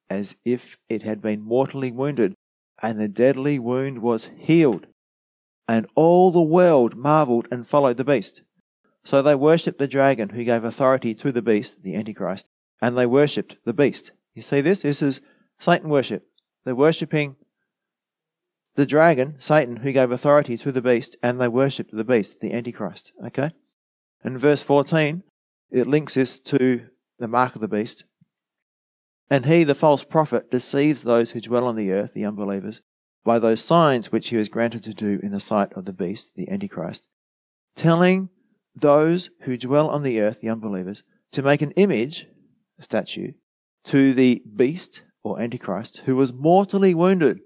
as 0.09 0.35
if 0.45 0.77
it 0.89 1.03
had 1.03 1.21
been 1.21 1.41
mortally 1.41 1.91
wounded, 1.91 2.35
and 2.81 2.99
the 2.99 3.07
deadly 3.07 3.57
wound 3.59 4.01
was 4.01 4.29
healed 4.37 4.87
and 5.67 5.87
all 5.95 6.31
the 6.31 6.41
world 6.41 6.95
marveled 6.95 7.47
and 7.51 7.65
followed 7.65 7.97
the 7.97 8.03
beast. 8.03 8.41
So 9.03 9.21
they 9.21 9.35
worshipped 9.35 9.79
the 9.79 9.87
dragon 9.87 10.29
who 10.29 10.43
gave 10.43 10.63
authority 10.63 11.13
to 11.15 11.31
the 11.31 11.41
beast, 11.41 11.83
the 11.83 11.95
Antichrist, 11.95 12.47
and 12.81 12.97
they 12.97 13.05
worshipped 13.05 13.57
the 13.65 13.73
beast. 13.73 14.11
You 14.33 14.41
see 14.41 14.61
this? 14.61 14.81
This 14.81 15.01
is 15.01 15.21
Satan 15.59 15.89
worship. 15.89 16.27
They're 16.65 16.75
worshipping 16.75 17.35
the 18.75 18.85
dragon, 18.85 19.35
Satan, 19.39 19.77
who 19.77 19.91
gave 19.91 20.11
authority 20.11 20.57
to 20.57 20.71
the 20.71 20.81
beast, 20.81 21.15
and 21.21 21.39
they 21.39 21.47
worshipped 21.47 21.95
the 21.95 22.03
beast, 22.03 22.39
the 22.39 22.53
Antichrist. 22.53 23.13
Okay? 23.25 23.51
In 24.23 24.37
verse 24.37 24.63
14, 24.63 25.23
it 25.71 25.87
links 25.87 26.15
this 26.15 26.39
to 26.39 26.87
the 27.19 27.27
mark 27.27 27.55
of 27.55 27.61
the 27.61 27.67
beast. 27.67 28.05
And 29.29 29.45
he, 29.45 29.63
the 29.63 29.75
false 29.75 30.03
prophet, 30.03 30.51
deceives 30.51 31.03
those 31.03 31.31
who 31.31 31.41
dwell 31.41 31.65
on 31.65 31.75
the 31.75 31.91
earth, 31.91 32.13
the 32.13 32.25
unbelievers, 32.25 32.81
by 33.23 33.39
those 33.39 33.63
signs 33.63 34.11
which 34.11 34.29
he 34.29 34.37
was 34.37 34.49
granted 34.49 34.83
to 34.83 34.93
do 34.93 35.19
in 35.23 35.31
the 35.31 35.39
sight 35.39 35.71
of 35.73 35.85
the 35.85 35.93
beast, 35.93 36.35
the 36.35 36.49
Antichrist, 36.49 37.07
telling 37.75 38.29
those 38.75 39.29
who 39.41 39.57
dwell 39.57 39.89
on 39.89 40.03
the 40.03 40.19
earth, 40.19 40.41
the 40.41 40.49
unbelievers, 40.49 41.03
to 41.31 41.41
make 41.41 41.61
an 41.61 41.71
image, 41.71 42.27
a 42.79 42.83
statue, 42.83 43.33
to 43.85 44.13
the 44.13 44.41
beast 44.55 45.03
or 45.23 45.39
Antichrist, 45.39 45.99
who 46.05 46.15
was 46.15 46.33
mortally 46.33 46.93
wounded 46.93 47.39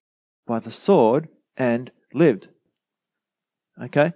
by 0.45 0.59
the 0.59 0.71
sword 0.71 1.29
and 1.55 1.91
lived. 2.13 2.49
Okay? 3.81 4.13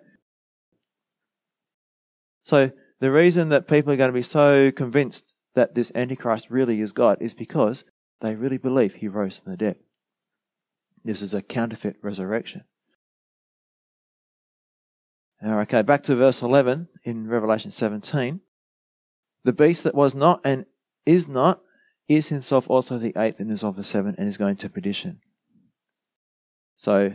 So, 2.43 2.71
the 2.99 3.11
reason 3.11 3.49
that 3.49 3.67
people 3.67 3.91
are 3.91 3.97
going 3.97 4.09
to 4.09 4.13
be 4.13 4.21
so 4.21 4.71
convinced 4.71 5.33
that 5.55 5.75
this 5.75 5.91
Antichrist 5.95 6.49
really 6.49 6.81
is 6.81 6.93
God 6.93 7.17
is 7.19 7.33
because 7.33 7.83
they 8.21 8.35
really 8.35 8.57
believe 8.57 8.95
he 8.95 9.07
rose 9.07 9.39
from 9.39 9.51
the 9.51 9.57
dead. 9.57 9.77
This 11.03 11.21
is 11.21 11.33
a 11.33 11.41
counterfeit 11.41 11.97
resurrection. 12.01 12.63
Now, 15.41 15.59
Okay, 15.61 15.81
back 15.81 16.03
to 16.03 16.15
verse 16.15 16.41
11 16.41 16.87
in 17.03 17.27
Revelation 17.27 17.71
17. 17.71 18.41
The 19.43 19.53
beast 19.53 19.83
that 19.83 19.95
was 19.95 20.13
not 20.13 20.39
and 20.43 20.65
is 21.05 21.27
not 21.27 21.61
is 22.15 22.27
himself 22.27 22.69
also 22.69 22.97
the 22.97 23.13
eighth 23.15 23.39
and 23.39 23.49
is 23.49 23.63
of 23.63 23.75
the 23.75 23.83
seven 23.83 24.15
and 24.17 24.27
is 24.27 24.37
going 24.37 24.57
to 24.57 24.69
perdition. 24.69 25.21
So 26.75 27.13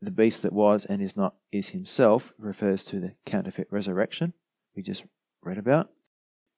the 0.00 0.10
beast 0.10 0.42
that 0.42 0.52
was 0.52 0.86
and 0.86 1.02
is 1.02 1.16
not 1.16 1.34
is 1.52 1.70
himself 1.70 2.32
refers 2.38 2.84
to 2.84 3.00
the 3.00 3.14
counterfeit 3.26 3.68
resurrection 3.70 4.32
we 4.74 4.82
just 4.82 5.04
read 5.42 5.58
about. 5.58 5.90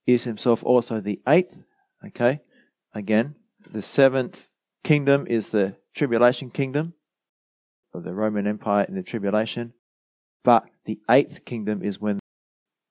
Is 0.07 0.25
himself 0.25 0.63
also 0.65 1.01
the 1.01 1.21
eighth. 1.27 1.65
Okay, 2.07 2.41
again, 2.95 3.35
the 3.69 3.83
seventh 3.83 4.51
kingdom 4.85 5.27
is 5.27 5.51
the 5.51 5.77
tribulation 5.93 6.51
kingdom 6.51 6.95
of 7.93 8.05
the 8.05 8.15
Roman 8.15 8.47
Empire 8.47 8.85
in 8.89 8.95
the 8.95 9.03
tribulation. 9.03 9.73
But 10.45 10.67
the 10.85 11.01
eighth 11.11 11.45
kingdom 11.45 11.83
is 11.83 12.01
when 12.01 12.21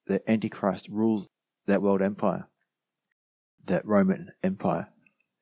the 0.08 0.30
Antichrist 0.30 0.90
rules 0.90 1.30
that 1.68 1.82
world 1.82 2.02
empire, 2.02 2.50
that 3.68 3.86
Roman 3.86 4.32
Empire. 4.44 4.90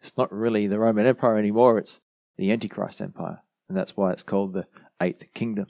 It's 0.01 0.17
not 0.17 0.34
really 0.34 0.67
the 0.67 0.80
Roman 0.80 1.05
Empire 1.05 1.38
anymore, 1.38 1.78
it's 1.78 1.99
the 2.38 2.51
Antichrist 2.51 3.01
Empire. 3.01 3.41
And 3.69 3.78
that's 3.78 3.95
why 3.95 4.11
it's 4.11 4.24
called 4.24 4.53
the 4.53 4.67
eighth 5.01 5.26
kingdom. 5.34 5.67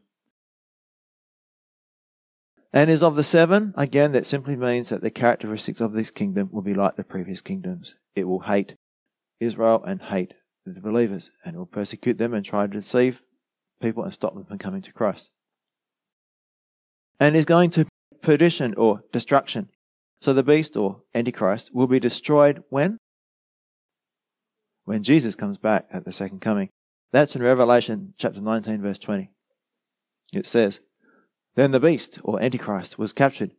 And 2.72 2.90
is 2.90 3.04
of 3.04 3.16
the 3.16 3.24
seven, 3.24 3.74
again, 3.78 4.14
that 4.14 4.26
simply 4.26 4.56
means 4.56 4.90
that 4.90 5.02
the 5.02 5.12
characteristics 5.12 5.80
of 5.80 5.94
this 5.94 6.10
kingdom 6.10 6.50
will 6.52 6.64
be 6.64 6.74
like 6.74 6.96
the 6.96 7.04
previous 7.04 7.42
kingdoms. 7.42 7.96
It 8.16 8.28
will 8.28 8.42
hate 8.42 8.76
Israel 9.40 9.84
and 9.84 10.02
hate 10.02 10.34
the 10.66 10.82
believers, 10.82 11.30
and 11.46 11.56
it 11.56 11.60
will 11.60 11.68
persecute 11.68 12.18
them 12.18 12.34
and 12.34 12.44
try 12.44 12.66
to 12.66 12.74
deceive 12.74 13.24
people 13.80 14.04
and 14.04 14.14
stop 14.14 14.34
them 14.34 14.46
from 14.46 14.58
coming 14.58 14.82
to 14.82 14.94
Christ. 14.94 15.30
And 17.20 17.36
is 17.36 17.46
going 17.46 17.70
to 17.72 17.86
perdition 18.22 18.74
or 18.76 19.04
destruction. 19.12 19.70
So 20.24 20.32
the 20.32 20.42
beast 20.42 20.78
or 20.78 21.02
Antichrist 21.14 21.76
will 21.76 21.88
be 21.88 22.00
destroyed 22.00 22.64
when? 22.70 22.98
When 24.86 25.04
Jesus 25.04 25.36
comes 25.36 25.58
back 25.58 25.88
at 25.92 26.06
the 26.06 26.14
second 26.14 26.40
coming. 26.40 26.70
That's 27.12 27.36
in 27.36 27.44
Revelation 27.44 28.14
chapter 28.18 28.40
19, 28.40 28.82
verse 28.82 29.00
20. 29.00 29.32
It 30.32 30.46
says, 30.46 30.80
Then 31.56 31.72
the 31.72 31.82
beast 31.82 32.22
or 32.24 32.42
Antichrist 32.42 32.98
was 32.98 33.12
captured, 33.12 33.52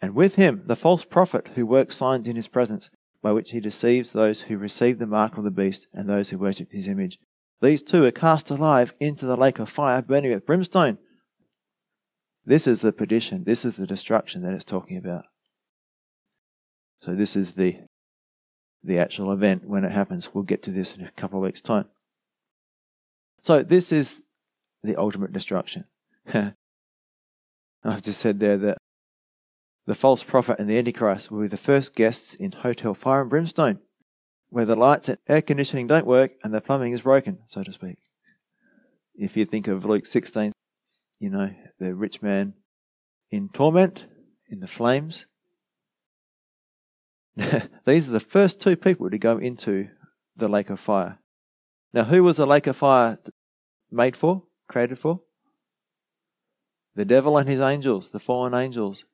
and 0.00 0.14
with 0.14 0.36
him 0.36 0.62
the 0.66 0.76
false 0.76 1.04
prophet 1.04 1.48
who 1.56 1.66
works 1.66 1.96
signs 1.96 2.28
in 2.28 2.36
his 2.36 2.46
presence 2.46 2.88
by 3.20 3.32
which 3.32 3.50
he 3.50 3.58
deceives 3.58 4.12
those 4.12 4.42
who 4.42 4.56
receive 4.56 5.00
the 5.00 5.08
mark 5.08 5.36
of 5.36 5.42
the 5.42 5.50
beast 5.50 5.88
and 5.92 6.08
those 6.08 6.30
who 6.30 6.38
worship 6.38 6.70
his 6.70 6.86
image. 6.86 7.18
These 7.60 7.82
two 7.82 8.04
are 8.04 8.12
cast 8.12 8.48
alive 8.48 8.94
into 9.00 9.26
the 9.26 9.36
lake 9.36 9.58
of 9.58 9.68
fire 9.68 10.00
burning 10.02 10.30
with 10.30 10.46
brimstone. 10.46 10.98
This 12.44 12.68
is 12.68 12.80
the 12.80 12.92
perdition, 12.92 13.42
this 13.42 13.64
is 13.64 13.74
the 13.74 13.88
destruction 13.88 14.42
that 14.42 14.54
it's 14.54 14.64
talking 14.64 14.96
about. 14.96 15.24
So 17.02 17.14
this 17.14 17.36
is 17.36 17.54
the 17.54 17.78
the 18.84 18.98
actual 18.98 19.32
event 19.32 19.64
when 19.64 19.84
it 19.84 19.92
happens. 19.92 20.34
We'll 20.34 20.44
get 20.44 20.62
to 20.64 20.70
this 20.70 20.96
in 20.96 21.04
a 21.04 21.10
couple 21.12 21.38
of 21.38 21.44
weeks' 21.44 21.60
time. 21.60 21.86
So 23.42 23.62
this 23.62 23.92
is 23.92 24.22
the 24.82 24.96
ultimate 24.96 25.32
destruction. 25.32 25.84
I've 26.34 26.54
just 28.02 28.20
said 28.20 28.40
there 28.40 28.56
that 28.56 28.78
the 29.86 29.94
false 29.94 30.22
prophet 30.22 30.58
and 30.60 30.70
the 30.70 30.78
Antichrist 30.78 31.30
will 31.30 31.42
be 31.42 31.48
the 31.48 31.56
first 31.56 31.94
guests 31.94 32.34
in 32.34 32.52
Hotel 32.52 32.94
Fire 32.94 33.22
and 33.22 33.30
Brimstone, 33.30 33.80
where 34.48 34.64
the 34.64 34.76
lights 34.76 35.08
and 35.08 35.18
air 35.28 35.42
conditioning 35.42 35.88
don't 35.88 36.06
work 36.06 36.32
and 36.44 36.54
the 36.54 36.60
plumbing 36.60 36.92
is 36.92 37.02
broken, 37.02 37.38
so 37.46 37.64
to 37.64 37.72
speak. 37.72 37.98
If 39.14 39.36
you 39.36 39.44
think 39.44 39.66
of 39.66 39.84
Luke 39.84 40.06
16, 40.06 40.52
you 41.18 41.30
know, 41.30 41.52
the 41.78 41.94
rich 41.94 42.22
man 42.22 42.54
in 43.30 43.48
torment, 43.48 44.06
in 44.48 44.60
the 44.60 44.68
flames. 44.68 45.26
These 47.84 48.08
are 48.08 48.12
the 48.12 48.20
first 48.20 48.60
two 48.60 48.76
people 48.76 49.08
to 49.10 49.18
go 49.18 49.38
into 49.38 49.88
the 50.36 50.48
lake 50.48 50.70
of 50.70 50.80
fire. 50.80 51.18
Now, 51.92 52.04
who 52.04 52.22
was 52.22 52.36
the 52.36 52.46
lake 52.46 52.66
of 52.66 52.76
fire 52.76 53.18
made 53.90 54.16
for, 54.16 54.44
created 54.68 54.98
for? 54.98 55.20
The 56.94 57.04
devil 57.04 57.38
and 57.38 57.48
his 57.48 57.60
angels, 57.60 58.10
the 58.10 58.18
fallen 58.18 58.54
angels. 58.54 59.04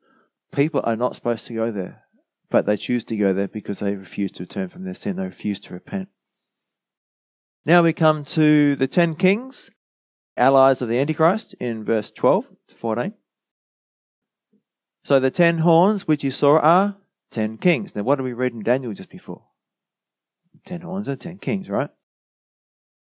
People 0.52 0.80
are 0.84 0.96
not 0.96 1.14
supposed 1.14 1.46
to 1.46 1.54
go 1.54 1.70
there, 1.70 2.04
but 2.50 2.66
they 2.66 2.76
choose 2.76 3.04
to 3.04 3.16
go 3.16 3.32
there 3.32 3.48
because 3.48 3.80
they 3.80 3.94
refuse 3.94 4.32
to 4.32 4.46
turn 4.46 4.68
from 4.68 4.84
their 4.84 4.94
sin. 4.94 5.16
They 5.16 5.24
refuse 5.24 5.60
to 5.60 5.74
repent. 5.74 6.08
Now 7.64 7.82
we 7.82 7.92
come 7.92 8.24
to 8.24 8.74
the 8.76 8.88
ten 8.88 9.14
kings, 9.14 9.70
allies 10.36 10.80
of 10.82 10.88
the 10.88 10.98
Antichrist, 10.98 11.54
in 11.60 11.84
verse 11.84 12.10
12 12.10 12.48
to 12.68 12.74
14. 12.74 13.14
So 15.04 15.20
the 15.20 15.30
ten 15.30 15.58
horns 15.58 16.08
which 16.08 16.24
you 16.24 16.30
saw 16.30 16.58
are 16.58 16.96
ten 17.30 17.58
kings. 17.58 17.94
Now, 17.94 18.02
what 18.02 18.16
did 18.16 18.24
we 18.24 18.32
read 18.32 18.52
in 18.52 18.62
Daniel 18.62 18.92
just 18.92 19.10
before? 19.10 19.44
Ten 20.64 20.80
horns 20.80 21.08
are 21.08 21.16
ten 21.16 21.38
kings, 21.38 21.68
right? 21.70 21.90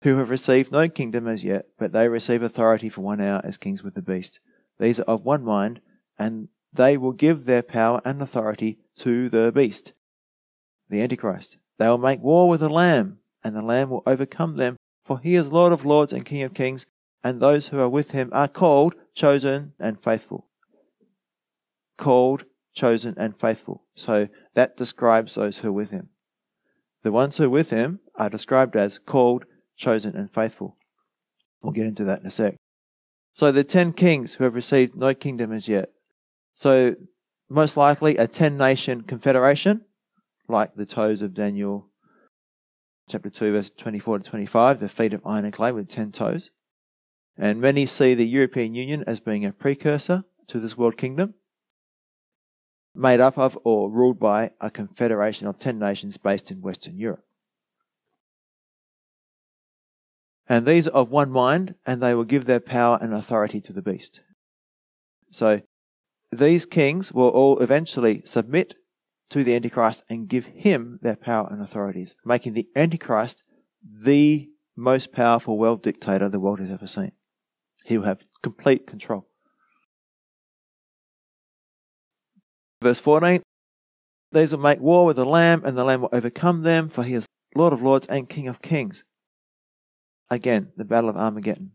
Who 0.04 0.18
have 0.18 0.30
received 0.30 0.72
no 0.72 0.88
kingdom 0.88 1.28
as 1.28 1.44
yet, 1.44 1.68
but 1.78 1.92
they 1.92 2.08
receive 2.08 2.42
authority 2.42 2.90
for 2.90 3.02
one 3.02 3.20
hour 3.20 3.42
as 3.44 3.58
kings 3.58 3.84
with 3.84 3.96
the 3.96 4.02
beast. 4.02 4.40
These 4.80 5.00
are 5.00 5.04
of 5.04 5.26
one 5.26 5.44
mind, 5.44 5.82
and 6.18 6.48
they 6.72 6.98
will 6.98 7.12
give 7.12 7.46
their 7.46 7.64
power 7.64 8.02
and 8.06 8.22
authority 8.22 8.80
to 8.98 9.28
the 9.30 9.52
beast, 9.52 9.94
the 10.90 11.02
Antichrist. 11.02 11.58
They 11.78 11.88
will 11.88 11.98
make 11.98 12.22
war 12.22 12.48
with 12.48 12.60
the 12.60 12.70
Lamb, 12.70 13.20
and 13.44 13.56
the 13.56 13.62
Lamb 13.62 13.90
will 13.90 14.04
overcome 14.06 14.58
them, 14.58 14.78
for 15.04 15.20
he 15.20 15.36
is 15.36 15.52
Lord 15.52 15.74
of 15.74 15.86
lords 15.86 16.14
and 16.14 16.26
King 16.26 16.44
of 16.44 16.54
kings, 16.54 16.86
and 17.24 17.42
those 17.42 17.70
who 17.70 17.80
are 17.80 17.90
with 17.90 18.12
him 18.12 18.30
are 18.32 18.48
called, 18.48 18.96
chosen, 19.14 19.74
and 19.80 20.00
faithful. 20.00 20.48
Called, 21.98 22.46
chosen, 22.80 23.14
and 23.18 23.36
faithful. 23.36 23.84
So 23.96 24.30
that 24.54 24.78
describes 24.78 25.36
those 25.36 25.60
who 25.60 25.70
are 25.70 25.74
with 25.74 25.92
him. 25.92 26.10
The 27.04 27.12
ones 27.12 27.38
who 27.38 27.46
are 27.46 27.50
with 27.50 27.70
him 27.70 28.00
are 28.16 28.30
described 28.30 28.76
as 28.76 29.00
called, 29.00 29.46
chosen, 29.78 30.16
and 30.16 30.32
faithful. 30.32 30.78
We'll 31.62 31.74
get 31.74 31.88
into 31.88 32.04
that 32.06 32.22
in 32.22 32.26
a 32.26 32.32
sec. 32.32 32.56
So 33.34 33.52
the 33.52 33.64
ten 33.64 33.94
kings 33.94 34.36
who 34.36 34.44
have 34.44 34.56
received 34.56 34.96
no 34.96 35.14
kingdom 35.14 35.52
as 35.52 35.70
yet 35.70 35.92
so, 36.60 36.98
most 37.50 37.78
likely 37.78 38.18
a 38.18 38.28
10 38.28 38.58
nation 38.58 39.04
confederation, 39.04 39.86
like 40.50 40.76
the 40.76 40.86
toes 40.86 41.22
of 41.22 41.34
Daniel 41.34 41.88
chapter 43.08 43.30
2, 43.30 43.54
verse 43.54 43.70
24 43.70 44.20
to 44.20 44.30
25, 44.30 44.82
the 44.82 44.90
feet 44.90 45.14
of 45.14 45.26
iron 45.26 45.46
and 45.46 45.54
clay 45.54 45.72
with 45.72 45.88
10 45.88 46.12
toes. 46.12 46.52
And 47.38 47.62
many 47.62 47.86
see 47.86 48.14
the 48.14 48.28
European 48.28 48.76
Union 48.76 49.06
as 49.08 49.22
being 49.22 49.46
a 49.46 49.54
precursor 49.54 50.26
to 50.48 50.60
this 50.60 50.78
world 50.78 50.98
kingdom, 50.98 51.36
made 53.00 53.22
up 53.22 53.38
of 53.38 53.58
or 53.64 53.90
ruled 53.90 54.20
by 54.20 54.52
a 54.60 54.70
confederation 54.70 55.48
of 55.48 55.58
10 55.58 55.80
nations 55.80 56.18
based 56.18 56.52
in 56.52 56.62
Western 56.62 56.98
Europe. 56.98 57.24
And 60.48 60.66
these 60.66 60.88
are 60.88 60.92
of 60.92 61.10
one 61.10 61.32
mind, 61.32 61.76
and 61.86 62.02
they 62.02 62.14
will 62.14 62.26
give 62.26 62.46
their 62.46 62.60
power 62.60 62.98
and 63.02 63.14
authority 63.14 63.62
to 63.62 63.72
the 63.72 63.82
beast. 63.82 64.22
So, 65.32 65.62
these 66.32 66.66
kings 66.66 67.14
will 67.14 67.30
all 67.30 67.60
eventually 67.60 68.22
submit 68.26 68.76
to 69.30 69.44
the 69.44 69.56
Antichrist 69.56 70.04
and 70.10 70.28
give 70.28 70.48
him 70.48 71.00
their 71.02 71.16
power 71.16 71.48
and 71.50 71.62
authorities, 71.62 72.16
making 72.26 72.54
the 72.54 72.68
Antichrist 72.76 73.44
the 73.82 74.50
most 74.76 75.14
powerful 75.14 75.58
world 75.58 75.84
dictator 75.84 76.28
the 76.28 76.40
world 76.40 76.60
has 76.60 76.72
ever 76.72 76.88
seen. 76.88 77.12
He 77.86 77.98
will 77.98 78.06
have 78.06 78.26
complete 78.42 78.88
control. 78.88 79.29
Verse 82.82 83.00
14 83.00 83.42
These 84.32 84.54
will 84.54 84.62
make 84.62 84.80
war 84.80 85.06
with 85.06 85.18
the 85.18 85.26
Lamb, 85.26 85.64
and 85.66 85.78
the 85.78 85.84
Lamb 85.84 86.02
will 86.02 86.10
overcome 86.12 86.62
them, 86.62 86.90
for 86.90 87.04
he 87.04 87.14
is 87.14 87.26
Lord 87.56 87.74
of 87.74 87.82
lords 87.82 88.08
and 88.08 88.30
King 88.30 88.48
of 88.48 88.62
kings. 88.62 89.04
Again, 90.30 90.72
the 90.78 90.86
Battle 90.86 91.10
of 91.10 91.18
Armageddon. 91.18 91.72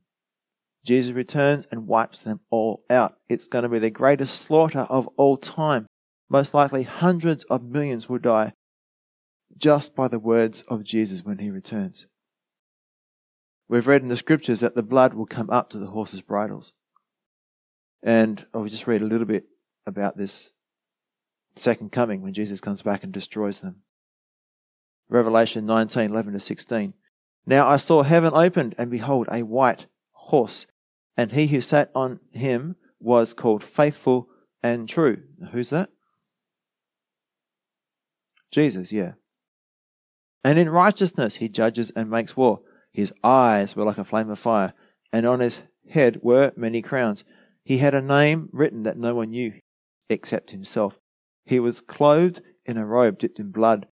Jesus 0.84 1.12
returns 1.12 1.66
and 1.70 1.86
wipes 1.86 2.22
them 2.22 2.40
all 2.50 2.84
out. 2.90 3.16
It's 3.28 3.48
going 3.48 3.62
to 3.62 3.68
be 3.68 3.78
the 3.78 3.90
greatest 3.90 4.42
slaughter 4.42 4.86
of 4.90 5.08
all 5.16 5.36
time. 5.36 5.86
Most 6.28 6.54
likely 6.54 6.82
hundreds 6.82 7.44
of 7.44 7.62
millions 7.62 8.08
will 8.08 8.18
die 8.18 8.52
just 9.56 9.94
by 9.94 10.08
the 10.08 10.18
words 10.18 10.62
of 10.62 10.84
Jesus 10.84 11.24
when 11.24 11.38
he 11.38 11.50
returns. 11.50 12.06
we've 13.66 13.86
read 13.86 14.02
in 14.02 14.08
the 14.08 14.16
scriptures 14.16 14.60
that 14.60 14.74
the 14.74 14.82
blood 14.82 15.14
will 15.14 15.26
come 15.26 15.48
up 15.48 15.70
to 15.70 15.78
the 15.78 15.86
horses' 15.86 16.20
bridles. 16.20 16.72
And 18.02 18.44
I'll 18.52 18.66
just 18.66 18.86
read 18.86 19.00
a 19.00 19.06
little 19.06 19.26
bit 19.26 19.44
about 19.86 20.16
this 20.16 20.52
second 21.56 21.92
coming 21.92 22.22
when 22.22 22.32
Jesus 22.32 22.60
comes 22.60 22.82
back 22.82 23.04
and 23.04 23.12
destroys 23.12 23.60
them. 23.60 23.82
Revelation 25.08 25.66
19, 25.66 26.10
11 26.10 26.32
to 26.32 26.40
16. 26.40 26.94
Now 27.46 27.68
I 27.68 27.76
saw 27.76 28.02
heaven 28.02 28.32
opened, 28.34 28.74
and 28.78 28.90
behold, 28.90 29.28
a 29.30 29.42
white 29.42 29.86
horse, 30.12 30.66
and 31.16 31.32
he 31.32 31.46
who 31.48 31.60
sat 31.60 31.90
on 31.94 32.20
him 32.32 32.76
was 32.98 33.34
called 33.34 33.62
faithful 33.62 34.28
and 34.62 34.88
true. 34.88 35.22
Who's 35.52 35.70
that? 35.70 35.90
Jesus, 38.50 38.92
yeah. 38.92 39.12
And 40.42 40.58
in 40.58 40.68
righteousness 40.70 41.36
he 41.36 41.48
judges 41.48 41.90
and 41.94 42.10
makes 42.10 42.36
war. 42.36 42.60
His 42.92 43.12
eyes 43.22 43.74
were 43.74 43.84
like 43.84 43.98
a 43.98 44.04
flame 44.04 44.30
of 44.30 44.38
fire, 44.38 44.72
and 45.12 45.26
on 45.26 45.40
his 45.40 45.62
head 45.90 46.20
were 46.22 46.52
many 46.56 46.80
crowns. 46.80 47.24
He 47.64 47.78
had 47.78 47.94
a 47.94 48.00
name 48.00 48.48
written 48.52 48.84
that 48.84 48.96
no 48.96 49.14
one 49.14 49.30
knew 49.30 49.52
except 50.08 50.52
himself. 50.52 50.98
He 51.44 51.60
was 51.60 51.80
clothed 51.80 52.42
in 52.64 52.76
a 52.76 52.86
robe 52.86 53.18
dipped 53.18 53.38
in 53.38 53.50
blood, 53.50 53.86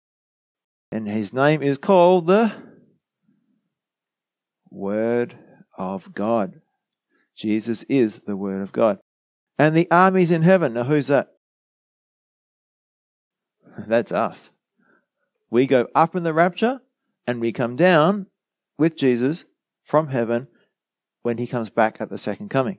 and 0.92 1.08
his 1.08 1.32
name 1.32 1.62
is 1.62 1.78
called 1.78 2.26
the 2.26 2.52
Word 4.70 5.38
of 5.76 6.14
God. 6.14 6.60
Jesus 7.34 7.84
is 7.84 8.20
the 8.20 8.36
Word 8.36 8.62
of 8.62 8.72
God. 8.72 8.98
And 9.58 9.74
the 9.74 9.90
armies 9.90 10.30
in 10.30 10.42
heaven. 10.42 10.74
Now, 10.74 10.84
who's 10.84 11.08
that? 11.08 11.28
That's 13.86 14.12
us. 14.12 14.50
We 15.50 15.66
go 15.66 15.88
up 15.94 16.14
in 16.14 16.24
the 16.24 16.34
rapture 16.34 16.80
and 17.26 17.40
we 17.40 17.52
come 17.52 17.76
down 17.76 18.26
with 18.76 18.96
Jesus 18.96 19.44
from 19.82 20.08
heaven 20.08 20.48
when 21.22 21.38
he 21.38 21.46
comes 21.46 21.70
back 21.70 22.00
at 22.00 22.10
the 22.10 22.18
second 22.18 22.50
coming, 22.50 22.78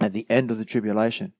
at 0.00 0.12
the 0.12 0.26
end 0.28 0.50
of 0.50 0.58
the 0.58 0.64
tribulation. 0.64 1.32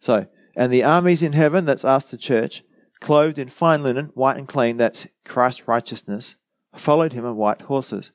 So, 0.00 0.26
and 0.58 0.72
the 0.72 0.82
armies 0.82 1.22
in 1.22 1.34
heaven, 1.34 1.66
that's 1.66 1.84
us, 1.84 2.10
the 2.10 2.16
church, 2.18 2.64
clothed 2.98 3.38
in 3.38 3.48
fine 3.48 3.84
linen, 3.84 4.06
white 4.14 4.36
and 4.36 4.48
clean, 4.48 4.76
that's 4.76 5.06
Christ's 5.24 5.68
righteousness, 5.68 6.34
followed 6.74 7.12
him 7.12 7.24
on 7.24 7.36
white 7.36 7.62
horses. 7.62 8.10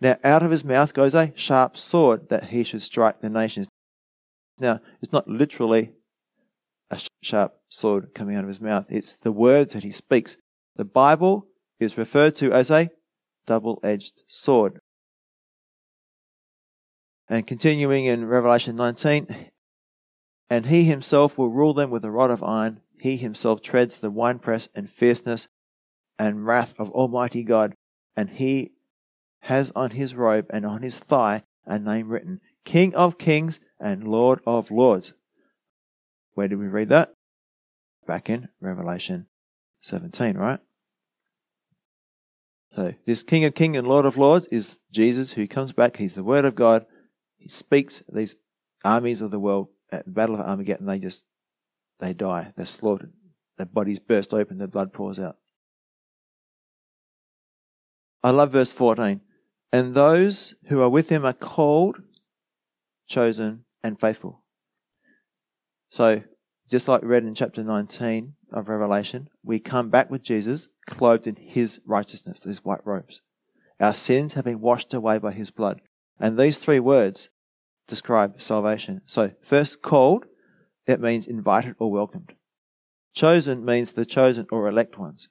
Now, 0.00 0.16
out 0.24 0.42
of 0.42 0.50
his 0.50 0.64
mouth 0.64 0.92
goes 0.92 1.14
a 1.14 1.32
sharp 1.36 1.76
sword 1.76 2.28
that 2.28 2.48
he 2.48 2.64
should 2.64 2.82
strike 2.82 3.20
the 3.20 3.30
nations. 3.30 3.68
Now, 4.58 4.80
it's 5.00 5.12
not 5.12 5.28
literally 5.28 5.92
a 6.90 6.98
sharp 7.22 7.54
sword 7.68 8.12
coming 8.14 8.34
out 8.34 8.42
of 8.42 8.48
his 8.48 8.60
mouth, 8.60 8.86
it's 8.88 9.12
the 9.12 9.30
words 9.30 9.72
that 9.72 9.84
he 9.84 9.92
speaks. 9.92 10.36
The 10.74 10.84
Bible 10.84 11.46
is 11.78 11.96
referred 11.96 12.34
to 12.36 12.52
as 12.52 12.68
a 12.68 12.90
double 13.46 13.78
edged 13.84 14.24
sword. 14.26 14.80
And 17.28 17.46
continuing 17.46 18.06
in 18.06 18.26
Revelation 18.26 18.74
19, 18.74 19.50
and 20.48 20.66
he 20.66 20.84
himself 20.84 21.38
will 21.38 21.50
rule 21.50 21.74
them 21.74 21.90
with 21.90 22.04
a 22.04 22.10
rod 22.10 22.30
of 22.30 22.42
iron. 22.42 22.80
He 23.00 23.16
himself 23.16 23.60
treads 23.60 24.00
the 24.00 24.10
winepress 24.10 24.68
and 24.74 24.88
fierceness 24.88 25.48
and 26.18 26.46
wrath 26.46 26.74
of 26.78 26.90
Almighty 26.90 27.42
God. 27.42 27.74
And 28.16 28.30
he 28.30 28.72
has 29.40 29.72
on 29.76 29.90
his 29.90 30.14
robe 30.14 30.46
and 30.50 30.64
on 30.64 30.82
his 30.82 30.98
thigh 30.98 31.42
a 31.64 31.78
name 31.78 32.08
written 32.08 32.40
King 32.64 32.94
of 32.94 33.18
Kings 33.18 33.60
and 33.80 34.06
Lord 34.06 34.40
of 34.46 34.70
Lords. 34.70 35.12
Where 36.34 36.48
did 36.48 36.58
we 36.58 36.66
read 36.66 36.88
that? 36.90 37.12
Back 38.06 38.30
in 38.30 38.48
Revelation 38.60 39.26
17, 39.82 40.36
right? 40.36 40.60
So, 42.72 42.94
this 43.04 43.22
King 43.22 43.44
of 43.44 43.54
Kings 43.54 43.76
and 43.76 43.88
Lord 43.88 44.04
of 44.04 44.18
Lords 44.18 44.46
is 44.48 44.78
Jesus 44.92 45.32
who 45.32 45.46
comes 45.46 45.72
back. 45.72 45.96
He's 45.96 46.14
the 46.14 46.24
Word 46.24 46.44
of 46.44 46.54
God. 46.54 46.84
He 47.36 47.48
speaks. 47.48 48.02
These 48.12 48.36
armies 48.84 49.20
of 49.20 49.30
the 49.30 49.40
world 49.40 49.68
at 49.90 50.04
the 50.04 50.10
Battle 50.10 50.36
of 50.36 50.42
Armageddon, 50.42 50.86
they 50.86 50.98
just, 50.98 51.24
they 52.00 52.12
die. 52.12 52.52
They're 52.56 52.66
slaughtered. 52.66 53.12
Their 53.56 53.66
bodies 53.66 53.98
burst 53.98 54.34
open. 54.34 54.58
Their 54.58 54.68
blood 54.68 54.92
pours 54.92 55.18
out. 55.18 55.36
I 58.22 58.30
love 58.30 58.52
verse 58.52 58.72
14. 58.72 59.20
And 59.72 59.94
those 59.94 60.54
who 60.68 60.80
are 60.80 60.88
with 60.88 61.08
him 61.08 61.24
are 61.24 61.32
called, 61.32 62.02
chosen, 63.08 63.64
and 63.82 64.00
faithful. 64.00 64.42
So, 65.88 66.22
just 66.70 66.88
like 66.88 67.02
we 67.02 67.08
read 67.08 67.24
in 67.24 67.34
chapter 67.34 67.62
19 67.62 68.34
of 68.52 68.68
Revelation, 68.68 69.28
we 69.44 69.58
come 69.60 69.90
back 69.90 70.10
with 70.10 70.22
Jesus 70.22 70.68
clothed 70.86 71.26
in 71.26 71.36
his 71.36 71.80
righteousness, 71.86 72.44
his 72.44 72.64
white 72.64 72.84
robes. 72.84 73.22
Our 73.78 73.94
sins 73.94 74.34
have 74.34 74.44
been 74.44 74.60
washed 74.60 74.94
away 74.94 75.18
by 75.18 75.32
his 75.32 75.50
blood. 75.50 75.80
And 76.18 76.38
these 76.38 76.58
three 76.58 76.80
words 76.80 77.28
describe 77.86 78.40
salvation. 78.40 79.02
So, 79.06 79.32
first, 79.42 79.82
called, 79.82 80.26
it 80.86 81.00
means 81.00 81.26
invited 81.26 81.74
or 81.78 81.90
welcomed. 81.90 82.34
Chosen 83.14 83.64
means 83.64 83.92
the 83.92 84.04
chosen 84.04 84.46
or 84.50 84.68
elect 84.68 84.98
ones. 84.98 85.28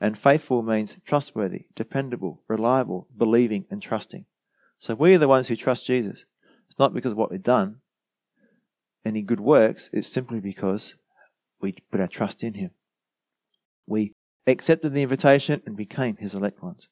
And 0.00 0.18
faithful 0.18 0.62
means 0.62 0.96
trustworthy, 1.04 1.66
dependable, 1.76 2.42
reliable, 2.48 3.06
believing, 3.16 3.66
and 3.70 3.80
trusting. 3.80 4.24
So 4.78 4.96
we 4.96 5.14
are 5.14 5.18
the 5.18 5.28
ones 5.28 5.46
who 5.46 5.54
trust 5.54 5.86
Jesus. 5.86 6.24
It's 6.66 6.78
not 6.78 6.92
because 6.92 7.12
of 7.12 7.18
what 7.18 7.30
we've 7.30 7.40
done, 7.40 7.76
any 9.04 9.22
good 9.22 9.38
works, 9.38 9.90
it's 9.92 10.08
simply 10.08 10.40
because 10.40 10.96
we 11.60 11.76
put 11.90 12.00
our 12.00 12.08
trust 12.08 12.42
in 12.42 12.54
Him. 12.54 12.70
We 13.86 14.14
accepted 14.46 14.92
the 14.92 15.02
invitation 15.02 15.62
and 15.66 15.76
became 15.76 16.16
His 16.16 16.34
elect 16.34 16.62
ones. 16.62 16.88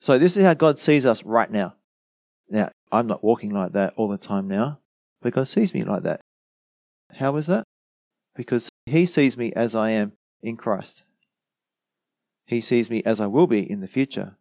So 0.00 0.18
this 0.18 0.36
is 0.36 0.44
how 0.44 0.54
God 0.54 0.78
sees 0.78 1.06
us 1.06 1.22
right 1.24 1.50
now. 1.50 1.74
Now, 2.50 2.70
I'm 2.90 3.06
not 3.06 3.22
walking 3.22 3.50
like 3.50 3.72
that 3.72 3.94
all 3.96 4.08
the 4.08 4.18
time 4.18 4.48
now, 4.48 4.80
but 5.22 5.32
God 5.32 5.46
sees 5.46 5.72
me 5.72 5.84
like 5.84 6.02
that. 6.02 6.20
How 7.14 7.36
is 7.36 7.46
that? 7.46 7.64
Because 8.34 8.68
He 8.86 9.06
sees 9.06 9.38
me 9.38 9.52
as 9.54 9.76
I 9.76 9.90
am 9.90 10.12
in 10.42 10.56
Christ. 10.56 11.04
He 12.46 12.60
sees 12.60 12.90
me 12.90 13.02
as 13.04 13.20
I 13.20 13.26
will 13.26 13.46
be 13.46 13.70
in 13.70 13.80
the 13.80 13.86
future. 13.86 14.36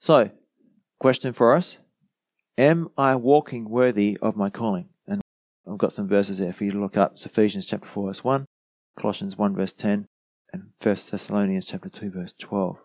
So, 0.00 0.30
question 0.98 1.32
for 1.32 1.54
us 1.54 1.78
Am 2.58 2.88
I 2.98 3.14
walking 3.14 3.68
worthy 3.68 4.18
of 4.20 4.34
my 4.34 4.50
calling? 4.50 4.88
And 5.06 5.20
I've 5.68 5.78
got 5.78 5.92
some 5.92 6.08
verses 6.08 6.38
there 6.38 6.52
for 6.52 6.64
you 6.64 6.72
to 6.72 6.80
look 6.80 6.96
up. 6.96 7.12
It's 7.12 7.26
Ephesians 7.26 7.66
chapter 7.66 7.86
4, 7.86 8.06
verse 8.06 8.24
1, 8.24 8.44
Colossians 8.98 9.36
1, 9.36 9.54
verse 9.54 9.72
10, 9.72 10.06
and 10.52 10.62
1 10.82 10.96
Thessalonians 11.10 11.66
chapter 11.66 11.88
2, 11.88 12.10
verse 12.10 12.34
12. 12.38 12.78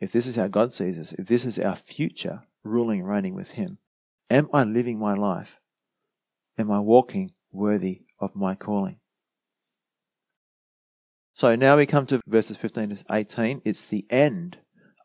If 0.00 0.12
this 0.12 0.26
is 0.26 0.36
how 0.36 0.48
God 0.48 0.72
sees 0.72 0.98
us, 0.98 1.12
if 1.14 1.26
this 1.26 1.44
is 1.44 1.58
our 1.58 1.76
future 1.76 2.42
ruling 2.62 3.00
and 3.00 3.08
reigning 3.08 3.34
with 3.34 3.52
Him, 3.52 3.78
am 4.30 4.48
I 4.52 4.64
living 4.64 4.98
my 4.98 5.14
life? 5.14 5.58
Am 6.56 6.70
I 6.70 6.80
walking 6.80 7.32
worthy 7.52 8.02
of 8.20 8.36
my 8.36 8.54
calling? 8.54 8.98
So 11.34 11.54
now 11.54 11.76
we 11.76 11.86
come 11.86 12.06
to 12.06 12.20
verses 12.26 12.56
15 12.56 12.96
to 12.96 13.04
18. 13.10 13.62
It's 13.64 13.86
the 13.86 14.06
end 14.10 14.58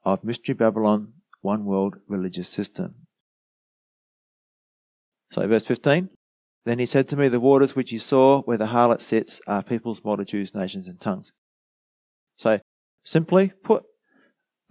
of 0.04 0.24
Mystery 0.24 0.56
Babylon, 0.56 1.14
one 1.42 1.66
world 1.66 1.98
religious 2.08 2.50
system. 2.50 2.96
So, 5.32 5.48
verse 5.48 5.66
15. 5.66 6.10
Then 6.66 6.80
he 6.80 6.86
said 6.86 7.08
to 7.10 7.18
me, 7.18 7.28
The 7.28 7.40
waters 7.40 7.76
which 7.76 7.92
you 7.92 8.00
saw 8.00 8.42
where 8.44 8.58
the 8.58 8.68
harlot 8.68 9.02
sits 9.02 9.42
are 9.48 9.64
peoples, 9.64 10.04
multitudes, 10.04 10.56
nations, 10.56 10.88
and 10.88 11.00
tongues. 11.00 11.34
So, 12.36 12.60
simply 13.04 13.52
put, 13.64 13.84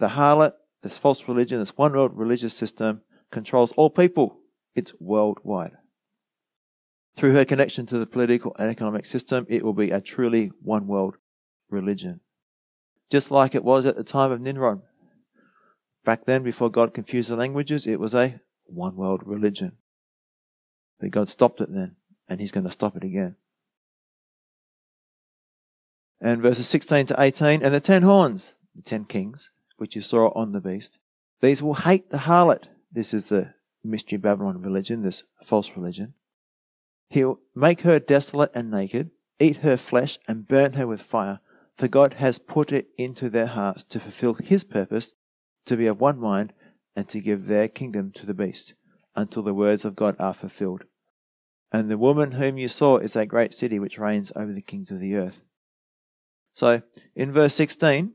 the 0.03 0.09
harlot, 0.09 0.55
this 0.83 0.99
false 0.99 1.29
religion, 1.29 1.61
this 1.61 1.79
one 1.79 1.93
world 1.93 2.11
religious 2.17 2.53
system, 2.53 3.03
controls 3.31 3.71
all 3.73 3.89
people. 3.89 4.41
It's 4.75 4.93
worldwide. 4.99 5.77
Through 7.15 7.35
her 7.35 7.45
connection 7.45 7.87
to 7.87 7.99
the 7.99 8.07
political 8.07 8.53
and 8.59 8.69
economic 8.69 9.07
system, 9.07 9.47
it 9.49 9.65
will 9.65 9.75
be 9.75 9.93
a 9.93 10.01
truly 10.01 10.51
one 10.61 10.89
world 10.89 11.19
religion. 11.71 12.19
Just 13.13 13.31
like 13.31 13.55
it 13.55 13.63
was 13.63 13.87
at 13.87 13.95
the 13.95 14.03
time 14.03 14.33
of 14.33 14.41
Nimrod. 14.41 14.83
Back 16.05 16.25
then, 16.25 16.43
before 16.43 16.69
God 16.69 16.95
confused 16.95 17.31
the 17.31 17.37
languages, 17.37 17.87
it 17.87 18.01
was 18.01 18.13
a 18.13 18.41
one 18.65 18.97
world 18.97 19.23
religion. 19.25 19.77
But 20.99 21.13
God 21.13 21.29
stopped 21.29 21.61
it 21.61 21.73
then, 21.73 21.95
and 22.29 22.41
He's 22.41 22.51
going 22.51 22.67
to 22.67 22.73
stop 22.73 22.97
it 22.97 23.05
again. 23.05 23.37
And 26.21 26.43
verses 26.43 26.67
16 26.67 27.07
to 27.07 27.23
18, 27.23 27.63
and 27.63 27.73
the 27.73 27.79
ten 27.79 28.03
horns, 28.03 28.57
the 28.75 28.83
ten 28.83 29.05
kings, 29.05 29.52
which 29.83 29.97
you 29.97 30.01
saw 30.01 30.29
on 30.37 30.53
the 30.53 30.61
beast, 30.61 31.01
these 31.41 31.61
will 31.61 31.75
hate 31.75 32.11
the 32.11 32.19
harlot. 32.19 32.69
This 32.93 33.13
is 33.13 33.31
the 33.31 33.53
mystery 33.83 34.17
Babylon 34.17 34.63
religion, 34.63 35.03
this 35.03 35.25
false 35.43 35.77
religion. 35.77 36.15
He'll 37.11 37.41
make 37.53 37.81
her 37.81 37.99
desolate 37.99 38.53
and 38.55 38.71
naked, 38.71 39.11
eat 39.41 39.57
her 39.57 39.77
flesh, 39.77 40.21
and 40.29 40.47
burn 40.47 40.75
her 40.75 40.87
with 40.87 41.03
fire, 41.03 41.41
for 41.75 41.89
God 41.89 42.15
has 42.15 42.39
put 42.39 42.71
it 42.71 42.91
into 42.97 43.29
their 43.29 43.49
hearts 43.49 43.83
to 43.83 43.99
fulfill 43.99 44.35
His 44.35 44.63
purpose 44.63 45.15
to 45.67 45.77
be 45.77 45.89
of 45.89 46.01
one 46.01 46.21
mind, 46.21 46.53
and 46.95 47.09
to 47.09 47.21
give 47.21 47.49
their 47.49 47.67
kingdom 47.67 48.13
to 48.13 48.25
the 48.25 48.35
beast, 48.35 48.75
until 49.17 49.43
the 49.43 49.53
words 49.53 49.85
of 49.85 49.97
God 49.97 50.15
are 50.21 50.35
fulfilled. 50.35 50.85
And 51.73 51.91
the 51.91 51.99
woman 51.99 52.33
whom 52.33 52.57
you 52.57 52.69
saw 52.69 52.99
is 52.99 53.17
a 53.17 53.27
great 53.27 53.53
city 53.53 53.81
which 53.81 53.99
reigns 53.99 54.31
over 54.37 54.53
the 54.53 54.63
kings 54.63 54.93
of 54.93 55.01
the 55.01 55.17
earth. 55.17 55.43
So 56.53 56.83
in 57.17 57.33
verse 57.33 57.55
16, 57.57 58.13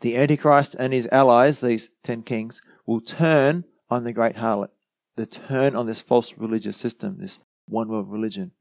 the 0.00 0.16
Antichrist 0.16 0.76
and 0.78 0.92
his 0.92 1.08
allies, 1.12 1.60
these 1.60 1.90
ten 2.02 2.22
kings, 2.22 2.60
will 2.86 3.00
turn 3.00 3.64
on 3.88 4.04
the 4.04 4.12
great 4.12 4.36
harlot. 4.36 4.70
They 5.16 5.26
turn 5.26 5.76
on 5.76 5.86
this 5.86 6.00
false 6.00 6.38
religious 6.38 6.76
system, 6.76 7.18
this 7.18 7.38
one 7.66 7.88
world 7.88 8.10
religion. 8.10 8.52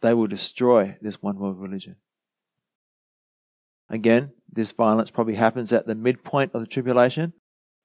They 0.00 0.14
will 0.14 0.26
destroy 0.26 0.96
this 1.00 1.22
one 1.22 1.38
world 1.38 1.58
religion. 1.60 1.96
Again, 3.88 4.32
this 4.50 4.72
violence 4.72 5.10
probably 5.10 5.34
happens 5.34 5.72
at 5.72 5.86
the 5.86 5.94
midpoint 5.94 6.52
of 6.54 6.60
the 6.60 6.66
tribulation 6.66 7.32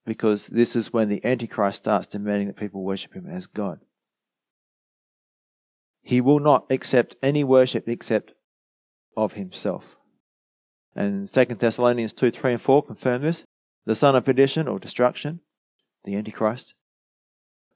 because 0.05 0.47
this 0.47 0.75
is 0.75 0.91
when 0.91 1.09
the 1.09 1.23
Antichrist 1.25 1.79
starts 1.79 2.07
demanding 2.07 2.47
that 2.47 2.57
people 2.57 2.83
worship 2.83 3.13
him 3.13 3.27
as 3.27 3.47
God. 3.47 3.85
He 6.01 6.19
will 6.19 6.39
not 6.39 6.65
accept 6.69 7.15
any 7.23 7.43
worship 7.43 7.87
except 7.87 8.33
of 9.15 9.33
himself. 9.33 9.97
And 10.95 11.27
2 11.27 11.45
Thessalonians 11.45 12.13
2, 12.13 12.31
3 12.31 12.53
and 12.53 12.61
4 12.61 12.83
confirm 12.83 13.21
this. 13.21 13.43
The 13.85 13.95
son 13.95 14.15
of 14.15 14.25
perdition 14.25 14.67
or 14.67 14.79
destruction, 14.79 15.41
the 16.05 16.15
Antichrist, 16.15 16.75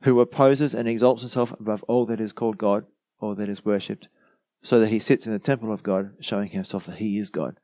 who 0.03 0.19
opposes 0.19 0.75
and 0.75 0.87
exalts 0.87 1.23
himself 1.23 1.51
above 1.59 1.83
all 1.83 2.05
that 2.05 2.21
is 2.21 2.33
called 2.33 2.57
God 2.57 2.85
or 3.19 3.35
that 3.35 3.49
is 3.49 3.65
worshipped, 3.65 4.07
so 4.61 4.79
that 4.79 4.89
he 4.89 4.99
sits 4.99 5.25
in 5.25 5.33
the 5.33 5.39
temple 5.39 5.73
of 5.73 5.83
God, 5.83 6.13
showing 6.19 6.49
himself 6.49 6.85
that 6.85 6.97
he 6.97 7.17
is 7.17 7.29
God. 7.29 7.59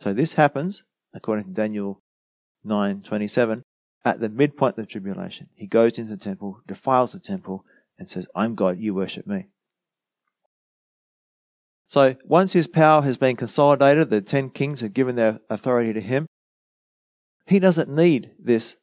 So 0.00 0.12
this 0.12 0.34
happens, 0.34 0.82
according 1.14 1.44
to 1.44 1.50
Daniel 1.52 2.02
9:27, 2.66 3.62
at 4.04 4.20
the 4.20 4.28
midpoint 4.28 4.76
of 4.76 4.84
the 4.84 4.90
tribulation. 4.90 5.48
He 5.54 5.66
goes 5.66 5.98
into 5.98 6.10
the 6.10 6.16
temple, 6.16 6.60
defiles 6.66 7.12
the 7.12 7.20
temple, 7.20 7.64
and 7.98 8.10
says, 8.10 8.26
I'm 8.34 8.54
God, 8.54 8.78
you 8.78 8.94
worship 8.94 9.26
me. 9.26 9.46
So 11.92 12.16
once 12.24 12.54
his 12.54 12.68
power 12.68 13.02
has 13.02 13.18
been 13.18 13.36
consolidated, 13.36 14.08
the 14.08 14.22
ten 14.22 14.48
kings 14.48 14.80
have 14.80 14.94
given 14.94 15.14
their 15.14 15.40
authority 15.50 15.92
to 15.92 16.00
him, 16.00 16.26
he 17.44 17.58
doesn't 17.58 17.90
need 17.90 18.30
this 18.42 18.76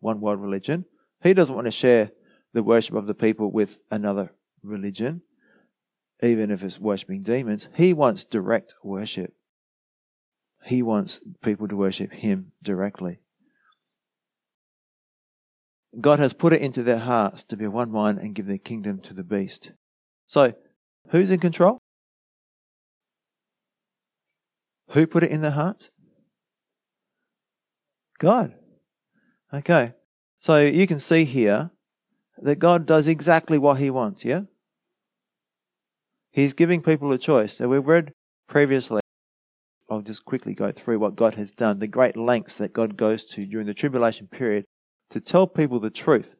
one 0.00 0.22
world 0.22 0.40
religion. 0.40 0.86
He 1.22 1.34
doesn't 1.34 1.54
want 1.54 1.66
to 1.66 1.70
share 1.70 2.12
the 2.54 2.62
worship 2.62 2.94
of 2.94 3.06
the 3.06 3.14
people 3.14 3.52
with 3.52 3.82
another 3.90 4.32
religion, 4.62 5.20
even 6.22 6.50
if 6.50 6.64
it's 6.64 6.80
worshipping 6.80 7.20
demons. 7.20 7.68
He 7.74 7.92
wants 7.92 8.24
direct 8.24 8.72
worship. 8.82 9.34
He 10.64 10.82
wants 10.82 11.20
people 11.42 11.68
to 11.68 11.76
worship 11.76 12.10
him 12.10 12.52
directly. 12.62 13.20
God 16.00 16.20
has 16.20 16.32
put 16.32 16.54
it 16.54 16.62
into 16.62 16.82
their 16.82 17.00
hearts 17.00 17.44
to 17.44 17.56
be 17.58 17.66
one 17.66 17.92
mind 17.92 18.18
and 18.18 18.34
give 18.34 18.46
their 18.46 18.56
kingdom 18.56 19.00
to 19.00 19.12
the 19.12 19.24
beast. 19.24 19.72
So, 20.26 20.54
who's 21.10 21.30
in 21.30 21.40
control? 21.40 21.83
Who 24.90 25.06
put 25.06 25.24
it 25.24 25.30
in 25.30 25.40
their 25.40 25.52
hearts? 25.52 25.90
God. 28.18 28.54
Okay. 29.52 29.92
So 30.38 30.60
you 30.60 30.86
can 30.86 30.98
see 30.98 31.24
here 31.24 31.70
that 32.38 32.56
God 32.56 32.86
does 32.86 33.08
exactly 33.08 33.58
what 33.58 33.78
he 33.78 33.90
wants, 33.90 34.24
yeah? 34.24 34.42
He's 36.30 36.52
giving 36.52 36.82
people 36.82 37.12
a 37.12 37.18
choice. 37.18 37.60
Now, 37.60 37.68
we've 37.68 37.86
read 37.86 38.12
previously, 38.48 39.00
I'll 39.88 40.02
just 40.02 40.24
quickly 40.24 40.54
go 40.54 40.72
through 40.72 40.98
what 40.98 41.16
God 41.16 41.36
has 41.36 41.52
done, 41.52 41.78
the 41.78 41.86
great 41.86 42.16
lengths 42.16 42.58
that 42.58 42.72
God 42.72 42.96
goes 42.96 43.24
to 43.26 43.46
during 43.46 43.66
the 43.66 43.74
tribulation 43.74 44.26
period 44.26 44.64
to 45.10 45.20
tell 45.20 45.46
people 45.46 45.78
the 45.78 45.90
truth 45.90 46.34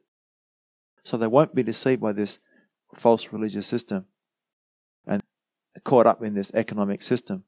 so 1.03 1.15
they 1.17 1.27
won't 1.27 1.55
be 1.55 1.63
deceived 1.63 2.01
by 2.01 2.11
this 2.11 2.39
false 2.93 3.31
religious 3.31 3.67
system 3.67 4.05
and 5.07 5.21
caught 5.83 6.07
up 6.07 6.23
in 6.23 6.33
this 6.33 6.51
economic 6.53 7.01
system. 7.01 7.43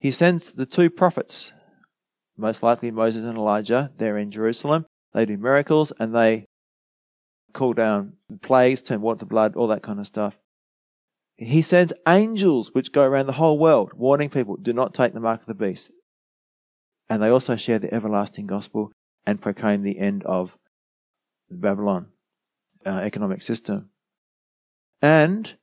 He 0.00 0.10
sends 0.10 0.52
the 0.52 0.64
two 0.64 0.88
prophets, 0.88 1.52
most 2.36 2.62
likely 2.62 2.90
Moses 2.90 3.24
and 3.24 3.36
Elijah. 3.36 3.92
They're 3.98 4.16
in 4.16 4.30
Jerusalem. 4.30 4.86
They 5.12 5.26
do 5.26 5.36
miracles 5.36 5.92
and 6.00 6.14
they 6.14 6.46
call 7.52 7.74
down 7.74 8.14
plagues, 8.40 8.82
turn 8.82 9.02
water 9.02 9.20
to 9.20 9.26
blood, 9.26 9.56
all 9.56 9.66
that 9.66 9.82
kind 9.82 10.00
of 10.00 10.06
stuff. 10.06 10.38
He 11.36 11.62
sends 11.62 11.92
angels 12.08 12.70
which 12.72 12.92
go 12.92 13.02
around 13.02 13.26
the 13.26 13.34
whole 13.34 13.58
world, 13.58 13.92
warning 13.94 14.30
people, 14.30 14.56
do 14.56 14.72
not 14.72 14.94
take 14.94 15.12
the 15.12 15.20
mark 15.20 15.40
of 15.40 15.46
the 15.46 15.54
beast. 15.54 15.90
And 17.08 17.22
they 17.22 17.28
also 17.28 17.56
share 17.56 17.78
the 17.78 17.92
everlasting 17.92 18.46
gospel 18.46 18.92
and 19.26 19.42
proclaim 19.42 19.82
the 19.82 19.98
end 19.98 20.22
of 20.24 20.56
the 21.48 21.56
Babylon 21.56 22.08
uh, 22.86 23.00
economic 23.02 23.42
system. 23.42 23.90
And 25.02 25.56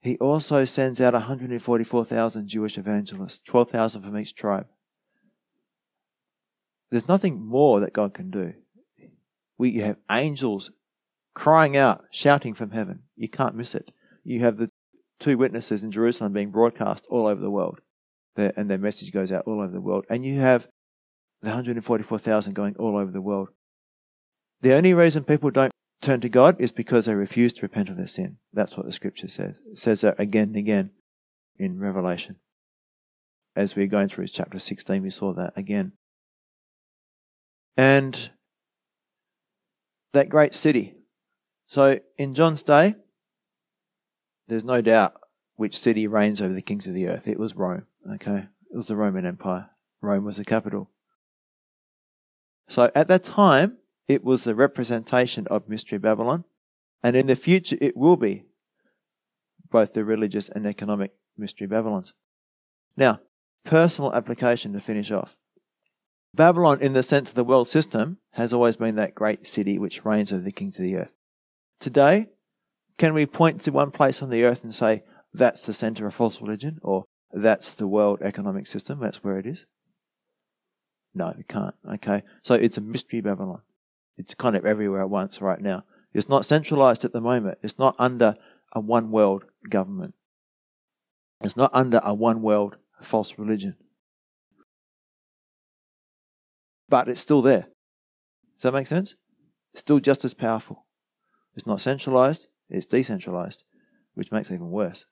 he 0.00 0.16
also 0.18 0.64
sends 0.64 1.00
out 1.00 1.12
144,000 1.12 2.48
Jewish 2.48 2.78
evangelists, 2.78 3.40
12,000 3.40 4.02
from 4.02 4.18
each 4.18 4.34
tribe. 4.34 4.66
There's 6.90 7.08
nothing 7.08 7.44
more 7.44 7.80
that 7.80 7.92
God 7.92 8.14
can 8.14 8.30
do. 8.30 8.54
We 9.58 9.78
have 9.78 9.98
angels 10.10 10.70
crying 11.34 11.76
out, 11.76 12.04
shouting 12.10 12.54
from 12.54 12.70
heaven. 12.70 13.02
You 13.14 13.28
can't 13.28 13.54
miss 13.54 13.74
it. 13.74 13.92
You 14.24 14.40
have 14.40 14.56
the 14.56 14.70
two 15.18 15.36
witnesses 15.36 15.84
in 15.84 15.90
Jerusalem 15.90 16.32
being 16.32 16.50
broadcast 16.50 17.06
all 17.10 17.26
over 17.26 17.40
the 17.40 17.50
world, 17.50 17.80
and 18.36 18.70
their 18.70 18.78
message 18.78 19.12
goes 19.12 19.30
out 19.30 19.44
all 19.46 19.60
over 19.60 19.72
the 19.72 19.80
world. 19.80 20.06
And 20.08 20.24
you 20.24 20.40
have 20.40 20.66
the 21.42 21.48
144,000 21.48 22.54
going 22.54 22.74
all 22.76 22.96
over 22.96 23.10
the 23.10 23.20
world. 23.20 23.50
The 24.62 24.72
only 24.72 24.94
reason 24.94 25.24
people 25.24 25.50
don't 25.50 25.72
turn 26.00 26.20
to 26.20 26.28
God 26.28 26.56
is 26.58 26.72
because 26.72 27.06
they 27.06 27.14
refuse 27.14 27.52
to 27.54 27.62
repent 27.62 27.88
of 27.88 27.96
their 27.96 28.06
sin. 28.06 28.38
That's 28.52 28.76
what 28.76 28.86
the 28.86 28.92
scripture 28.92 29.28
says. 29.28 29.62
It 29.70 29.78
says 29.78 30.00
that 30.00 30.18
again 30.18 30.48
and 30.48 30.56
again 30.56 30.90
in 31.58 31.78
Revelation. 31.78 32.36
As 33.54 33.76
we're 33.76 33.86
going 33.86 34.08
through 34.08 34.28
chapter 34.28 34.58
16, 34.58 35.02
we 35.02 35.10
saw 35.10 35.32
that 35.34 35.52
again. 35.56 35.92
And 37.76 38.30
that 40.12 40.28
great 40.28 40.54
city. 40.54 40.94
So 41.66 42.00
in 42.18 42.34
John's 42.34 42.62
day, 42.62 42.94
there's 44.48 44.64
no 44.64 44.80
doubt 44.80 45.14
which 45.56 45.78
city 45.78 46.06
reigns 46.06 46.40
over 46.40 46.54
the 46.54 46.62
kings 46.62 46.86
of 46.86 46.94
the 46.94 47.08
earth. 47.08 47.28
It 47.28 47.38
was 47.38 47.54
Rome. 47.54 47.86
Okay. 48.14 48.46
It 48.72 48.76
was 48.76 48.86
the 48.86 48.96
Roman 48.96 49.26
Empire. 49.26 49.70
Rome 50.00 50.24
was 50.24 50.38
the 50.38 50.44
capital. 50.44 50.90
So 52.68 52.90
at 52.94 53.08
that 53.08 53.24
time, 53.24 53.78
it 54.10 54.24
was 54.24 54.42
the 54.42 54.56
representation 54.56 55.46
of 55.46 55.68
Mystery 55.68 55.96
Babylon, 55.96 56.44
and 57.00 57.14
in 57.14 57.28
the 57.28 57.36
future 57.36 57.76
it 57.80 57.96
will 57.96 58.16
be 58.16 58.42
both 59.70 59.94
the 59.94 60.04
religious 60.04 60.48
and 60.48 60.66
economic 60.66 61.12
Mystery 61.38 61.68
Babylons. 61.68 62.12
Now, 62.96 63.20
personal 63.64 64.12
application 64.12 64.72
to 64.72 64.80
finish 64.80 65.12
off. 65.12 65.36
Babylon, 66.34 66.80
in 66.80 66.92
the 66.92 67.04
sense 67.04 67.28
of 67.28 67.36
the 67.36 67.44
world 67.44 67.68
system, 67.68 68.18
has 68.32 68.52
always 68.52 68.76
been 68.76 68.96
that 68.96 69.14
great 69.14 69.46
city 69.46 69.78
which 69.78 70.04
reigns 70.04 70.32
over 70.32 70.42
the 70.42 70.50
kings 70.50 70.80
of 70.80 70.82
the 70.82 70.96
earth. 70.96 71.12
Today, 71.78 72.30
can 72.98 73.14
we 73.14 73.26
point 73.26 73.60
to 73.60 73.70
one 73.70 73.92
place 73.92 74.22
on 74.22 74.30
the 74.30 74.42
earth 74.42 74.64
and 74.64 74.74
say, 74.74 75.04
that's 75.32 75.64
the 75.64 75.72
center 75.72 76.08
of 76.08 76.14
false 76.14 76.40
religion, 76.40 76.80
or 76.82 77.04
that's 77.32 77.76
the 77.76 77.86
world 77.86 78.22
economic 78.22 78.66
system, 78.66 78.98
that's 78.98 79.22
where 79.22 79.38
it 79.38 79.46
is? 79.46 79.66
No, 81.14 81.32
we 81.36 81.44
can't. 81.44 81.76
Okay. 81.94 82.24
So 82.42 82.54
it's 82.54 82.76
a 82.76 82.80
mystery 82.80 83.20
Babylon. 83.20 83.62
It's 84.20 84.34
kind 84.34 84.54
of 84.54 84.66
everywhere 84.66 85.00
at 85.00 85.08
once 85.08 85.40
right 85.40 85.60
now. 85.60 85.84
It's 86.12 86.28
not 86.28 86.44
centralized 86.44 87.06
at 87.06 87.14
the 87.14 87.22
moment. 87.22 87.56
It's 87.62 87.78
not 87.78 87.96
under 87.98 88.36
a 88.74 88.78
one 88.78 89.10
world 89.10 89.44
government. 89.70 90.14
It's 91.40 91.56
not 91.56 91.70
under 91.72 92.00
a 92.04 92.12
one 92.12 92.42
world 92.42 92.76
false 93.00 93.38
religion. 93.38 93.76
But 96.86 97.08
it's 97.08 97.20
still 97.20 97.40
there. 97.40 97.68
Does 98.56 98.64
that 98.64 98.74
make 98.74 98.86
sense? 98.86 99.14
It's 99.72 99.80
still 99.80 100.00
just 100.00 100.22
as 100.22 100.34
powerful. 100.34 100.84
It's 101.54 101.66
not 101.66 101.80
centralized, 101.80 102.48
it's 102.68 102.84
decentralized, 102.84 103.64
which 104.12 104.30
makes 104.30 104.50
it 104.50 104.54
even 104.54 104.70
worse. 104.70 105.06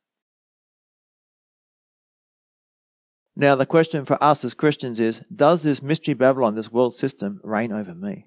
Now, 3.34 3.54
the 3.54 3.64
question 3.64 4.04
for 4.04 4.22
us 4.22 4.44
as 4.44 4.52
Christians 4.52 5.00
is 5.00 5.20
Does 5.34 5.62
this 5.62 5.82
mystery 5.82 6.12
Babylon, 6.12 6.56
this 6.56 6.70
world 6.70 6.94
system, 6.94 7.40
reign 7.42 7.72
over 7.72 7.94
me? 7.94 8.26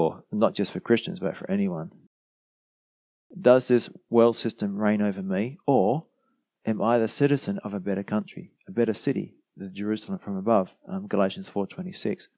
Or 0.00 0.24
not 0.32 0.54
just 0.54 0.72
for 0.72 0.80
Christians, 0.80 1.20
but 1.20 1.36
for 1.36 1.50
anyone. 1.50 1.92
Does 3.38 3.68
this 3.68 3.90
world 4.08 4.34
system 4.34 4.78
reign 4.78 5.02
over 5.02 5.22
me? 5.22 5.58
Or 5.66 6.06
am 6.64 6.80
I 6.80 6.96
the 6.96 7.06
citizen 7.06 7.58
of 7.58 7.74
a 7.74 7.80
better 7.80 8.02
country, 8.02 8.52
a 8.66 8.72
better 8.72 8.94
city, 8.94 9.34
the 9.58 9.68
Jerusalem 9.68 10.18
from 10.18 10.38
above? 10.38 10.74
Um, 10.88 11.06
Galatians 11.06 11.50
4.26. 11.50 12.28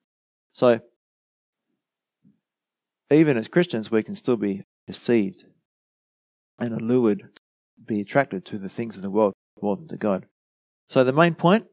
So, 0.53 0.81
even 3.13 3.37
as 3.37 3.47
Christians, 3.47 3.93
we 3.93 4.03
can 4.03 4.17
still 4.17 4.37
be 4.37 4.65
deceived 4.89 5.45
and 6.59 6.75
allured, 6.75 7.39
be 7.85 8.01
attracted 8.01 8.45
to 8.47 8.59
the 8.59 8.69
things 8.69 8.97
of 8.97 9.03
the 9.03 9.11
world 9.11 9.35
more 9.63 9.77
than 9.77 9.87
to 9.87 9.97
God. 9.97 10.27
So, 10.89 11.05
the 11.05 11.13
main 11.13 11.37
point 11.37 11.67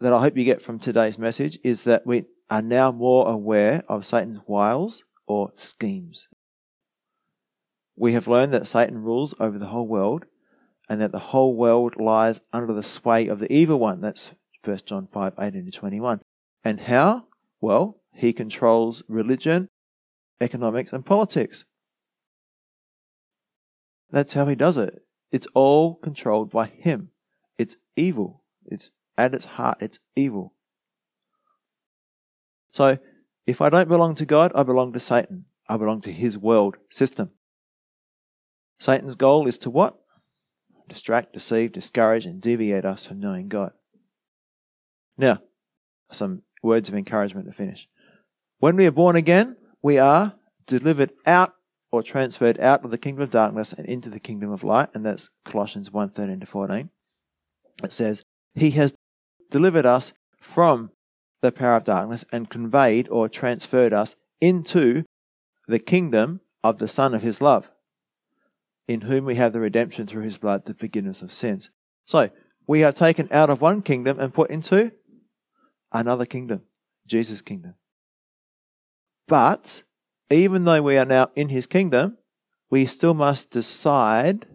that 0.00 0.12
I 0.12 0.20
hope 0.20 0.36
you 0.36 0.44
get 0.44 0.62
from 0.62 0.78
today's 0.78 1.18
message 1.18 1.58
is 1.64 1.84
that 1.84 2.06
we 2.06 2.24
are 2.50 2.62
now 2.62 2.92
more 2.92 3.28
aware 3.28 3.82
of 3.88 4.04
Satan's 4.04 4.40
wiles 4.46 5.04
or 5.26 5.50
schemes. 5.54 6.28
We 7.96 8.12
have 8.12 8.28
learned 8.28 8.54
that 8.54 8.66
Satan 8.66 9.02
rules 9.02 9.34
over 9.40 9.58
the 9.58 9.66
whole 9.66 9.88
world 9.88 10.26
and 10.88 11.00
that 11.00 11.12
the 11.12 11.18
whole 11.18 11.54
world 11.54 12.00
lies 12.00 12.40
under 12.52 12.72
the 12.72 12.82
sway 12.82 13.26
of 13.26 13.40
the 13.40 13.52
evil 13.52 13.78
one. 13.78 14.00
That's 14.00 14.34
1 14.64 14.78
John 14.86 15.06
5 15.06 15.34
18 15.38 15.66
to 15.66 15.70
21. 15.70 16.20
And 16.64 16.80
how? 16.80 17.24
Well, 17.60 18.00
he 18.14 18.32
controls 18.32 19.02
religion, 19.08 19.68
economics, 20.40 20.92
and 20.92 21.04
politics. 21.04 21.64
That's 24.10 24.34
how 24.34 24.46
he 24.46 24.54
does 24.54 24.76
it. 24.76 25.02
It's 25.30 25.48
all 25.54 25.96
controlled 25.96 26.50
by 26.50 26.66
him. 26.66 27.10
It's 27.58 27.76
evil. 27.96 28.42
It's 28.64 28.90
at 29.18 29.34
its 29.34 29.44
heart, 29.44 29.78
it's 29.80 29.98
evil. 30.16 30.54
So, 32.70 32.98
if 33.46 33.60
I 33.60 33.70
don't 33.70 33.88
belong 33.88 34.14
to 34.16 34.26
God, 34.26 34.52
I 34.54 34.62
belong 34.62 34.92
to 34.92 35.00
Satan. 35.00 35.46
I 35.68 35.76
belong 35.76 36.00
to 36.02 36.12
his 36.12 36.38
world 36.38 36.76
system. 36.90 37.30
Satan's 38.78 39.16
goal 39.16 39.46
is 39.46 39.58
to 39.58 39.70
what? 39.70 39.98
Distract, 40.88 41.32
deceive, 41.32 41.72
discourage, 41.72 42.24
and 42.24 42.40
deviate 42.40 42.84
us 42.84 43.06
from 43.06 43.20
knowing 43.20 43.48
God. 43.48 43.72
Now, 45.18 45.40
some 46.10 46.42
words 46.62 46.88
of 46.88 46.94
encouragement 46.94 47.46
to 47.46 47.52
finish. 47.52 47.88
When 48.58 48.76
we 48.76 48.86
are 48.86 48.92
born 48.92 49.16
again, 49.16 49.56
we 49.82 49.98
are 49.98 50.34
delivered 50.66 51.12
out 51.26 51.54
or 51.90 52.02
transferred 52.02 52.60
out 52.60 52.84
of 52.84 52.90
the 52.90 52.98
kingdom 52.98 53.22
of 53.22 53.30
darkness 53.30 53.72
and 53.72 53.86
into 53.86 54.10
the 54.10 54.20
kingdom 54.20 54.52
of 54.52 54.64
light, 54.64 54.88
and 54.94 55.04
that's 55.04 55.30
Colossians 55.44 55.90
1 55.90 56.10
13 56.10 56.40
to 56.40 56.46
14. 56.46 56.90
It 57.82 57.92
says, 57.92 58.22
He 58.54 58.70
has 58.72 58.94
delivered 59.50 59.86
us 59.86 60.12
from 60.40 60.90
the 61.40 61.52
power 61.52 61.76
of 61.76 61.84
darkness 61.84 62.24
and 62.32 62.50
conveyed 62.50 63.08
or 63.10 63.28
transferred 63.28 63.92
us 63.92 64.16
into 64.40 65.04
the 65.66 65.78
kingdom 65.78 66.40
of 66.64 66.78
the 66.78 66.88
Son 66.88 67.14
of 67.14 67.22
His 67.22 67.40
love, 67.40 67.70
in 68.86 69.02
whom 69.02 69.24
we 69.24 69.36
have 69.36 69.52
the 69.52 69.60
redemption 69.60 70.06
through 70.06 70.22
His 70.22 70.38
blood, 70.38 70.64
the 70.64 70.74
forgiveness 70.74 71.22
of 71.22 71.32
sins. 71.32 71.70
So, 72.04 72.30
we 72.66 72.84
are 72.84 72.92
taken 72.92 73.28
out 73.30 73.50
of 73.50 73.60
one 73.60 73.82
kingdom 73.82 74.18
and 74.18 74.34
put 74.34 74.50
into 74.50 74.92
another 75.92 76.26
kingdom, 76.26 76.62
Jesus' 77.06 77.42
kingdom. 77.42 77.74
But, 79.26 79.84
even 80.30 80.64
though 80.64 80.82
we 80.82 80.98
are 80.98 81.04
now 81.04 81.30
in 81.34 81.48
His 81.48 81.66
kingdom, 81.66 82.18
we 82.70 82.84
still 82.86 83.14
must 83.14 83.50
decide 83.50 84.46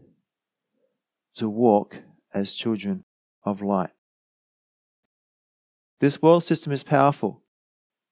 to 1.36 1.50
walk 1.50 2.00
as 2.34 2.54
children 2.54 3.04
of 3.44 3.62
light. 3.62 3.92
This 6.00 6.22
world 6.22 6.44
system 6.44 6.74
is 6.74 6.84
powerful, 6.84 7.44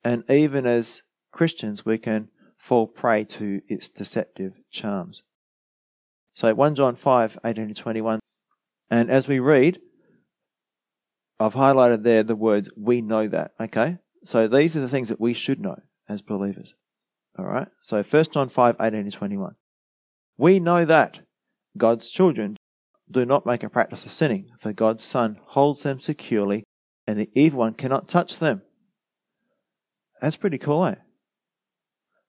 and 0.04 0.24
even 0.30 0.66
as 0.66 1.04
Christians, 1.32 1.86
we 1.86 1.98
can 1.98 2.30
fall 2.58 2.88
prey 2.88 3.24
to 3.24 3.62
its 3.68 3.90
deceptive 3.90 4.62
charms. 4.70 5.24
So 6.34 6.54
1 6.54 6.76
John 6.76 6.96
5, 6.96 7.40
18 7.44 7.68
to 7.70 7.74
21. 7.74 8.20
And 8.90 9.10
as 9.10 9.28
we 9.28 9.40
read, 9.40 9.80
I've 11.40 11.56
highlighted 11.56 12.04
there 12.04 12.24
the 12.24 12.36
words, 12.36 12.72
we 12.78 13.02
know 13.02 13.28
that, 13.28 13.52
okay? 13.60 13.98
So 14.24 14.48
these 14.48 14.78
are 14.78 14.82
the 14.82 14.90
things 14.90 15.10
that 15.10 15.20
we 15.20 15.34
should 15.34 15.60
know 15.60 15.78
as 16.08 16.22
believers. 16.22 16.76
All 17.38 17.46
right? 17.46 17.68
So 17.82 18.04
1 18.04 18.26
John 18.32 18.50
5, 18.50 18.76
18 18.80 19.06
to 19.06 19.12
21. 19.12 19.56
We 20.38 20.60
know 20.60 20.86
that 20.86 21.22
God's 21.78 22.12
children 22.12 22.58
do 23.10 23.26
not 23.26 23.46
make 23.46 23.64
a 23.64 23.70
practice 23.70 24.06
of 24.06 24.12
sinning, 24.12 24.52
for 24.60 24.72
God's 24.72 25.04
Son 25.04 25.40
holds 25.48 25.84
them 25.84 26.00
securely 26.00 26.64
and 27.12 27.20
the 27.20 27.30
evil 27.36 27.60
one 27.60 27.74
cannot 27.74 28.08
touch 28.08 28.40
them. 28.40 28.62
That's 30.22 30.38
pretty 30.38 30.58
cool, 30.58 30.86
eh? 30.86 30.96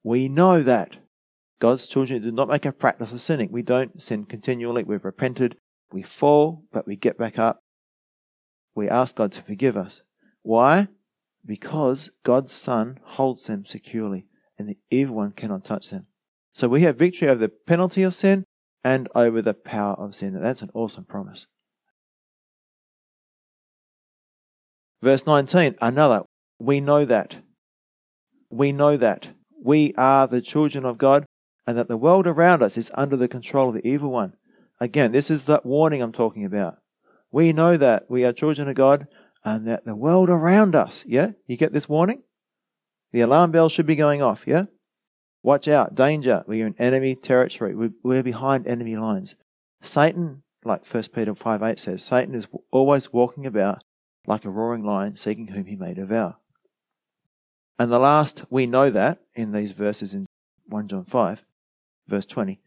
We 0.03 0.27
know 0.27 0.61
that. 0.61 0.97
God's 1.61 1.87
children 1.87 2.21
do 2.21 2.33
not 2.33 2.49
make 2.49 2.65
a 2.65 2.73
practice 2.73 3.13
of 3.13 3.21
sinning. 3.21 3.49
We 3.49 3.61
don't 3.61 4.01
sin 4.01 4.25
continually. 4.25 4.83
We've 4.83 5.05
repented. 5.05 5.55
We 5.93 6.01
fall, 6.01 6.65
but 6.73 6.85
we 6.85 6.97
get 6.97 7.17
back 7.17 7.39
up. 7.39 7.61
We 8.75 8.89
ask 8.89 9.15
God 9.15 9.31
to 9.31 9.41
forgive 9.41 9.77
us. 9.77 10.01
Why? 10.41 10.89
Because 11.45 12.09
God's 12.23 12.51
Son 12.51 12.99
holds 13.03 13.47
them 13.47 13.63
securely, 13.63 14.25
and 14.59 14.67
the 14.67 14.79
evil 14.91 15.15
one 15.15 15.31
cannot 15.31 15.63
touch 15.63 15.89
them. 15.89 16.07
So 16.51 16.67
we 16.67 16.81
have 16.81 16.97
victory 16.97 17.29
over 17.29 17.39
the 17.39 17.53
penalty 17.65 18.03
of 18.03 18.13
sin 18.13 18.43
and 18.83 19.07
over 19.15 19.41
the 19.41 19.53
power 19.53 19.93
of 19.93 20.13
sin. 20.13 20.37
That's 20.37 20.61
an 20.61 20.71
awesome 20.73 21.05
promise. 21.05 21.47
Verse 25.03 25.27
19, 25.27 25.75
another. 25.81 26.21
We 26.59 26.79
know 26.79 27.03
that. 27.03 27.39
We 28.49 28.71
know 28.71 28.95
that. 28.95 29.31
We 29.61 29.93
are 29.97 30.27
the 30.27 30.39
children 30.39 30.85
of 30.85 30.97
God 30.97 31.25
and 31.67 31.77
that 31.77 31.89
the 31.89 31.97
world 31.97 32.25
around 32.25 32.63
us 32.63 32.77
is 32.77 32.89
under 32.93 33.17
the 33.17 33.27
control 33.27 33.67
of 33.67 33.75
the 33.75 33.85
evil 33.85 34.11
one. 34.11 34.35
Again, 34.79 35.11
this 35.11 35.29
is 35.29 35.43
that 35.43 35.65
warning 35.65 36.01
I'm 36.01 36.13
talking 36.13 36.45
about. 36.45 36.77
We 37.33 37.51
know 37.51 37.75
that 37.75 38.05
we 38.09 38.23
are 38.23 38.31
children 38.31 38.69
of 38.69 38.75
God 38.75 39.07
and 39.43 39.67
that 39.67 39.83
the 39.83 39.93
world 39.93 40.29
around 40.29 40.73
us, 40.73 41.03
yeah? 41.05 41.31
You 41.47 41.57
get 41.57 41.73
this 41.73 41.89
warning? 41.89 42.23
The 43.11 43.19
alarm 43.19 43.51
bell 43.51 43.67
should 43.67 43.85
be 43.85 43.97
going 43.97 44.21
off, 44.21 44.47
yeah? 44.47 44.67
Watch 45.41 45.67
out, 45.67 45.95
danger. 45.95 46.45
We're 46.47 46.65
in 46.65 46.75
enemy 46.79 47.15
territory. 47.15 47.75
We're 47.75 48.23
behind 48.23 48.67
enemy 48.67 48.95
lines. 48.95 49.35
Satan, 49.81 50.43
like 50.63 50.87
1 50.87 51.03
Peter 51.13 51.35
5 51.35 51.61
8 51.61 51.77
says, 51.77 52.05
Satan 52.05 52.35
is 52.35 52.47
always 52.71 53.11
walking 53.11 53.45
about 53.45 53.83
like 54.25 54.45
a 54.45 54.49
roaring 54.49 54.83
lion 54.83 55.15
seeking 55.15 55.47
whom 55.47 55.65
he 55.65 55.75
may 55.75 55.93
devour. 55.93 56.37
And 57.77 57.91
the 57.91 57.99
last, 57.99 58.45
we 58.49 58.65
know 58.65 58.89
that 58.89 59.19
in 59.33 59.51
these 59.51 59.71
verses 59.71 60.13
in 60.13 60.25
1 60.67 60.87
John 60.87 61.05
5, 61.05 61.43
verse 62.07 62.25
20. 62.25 62.59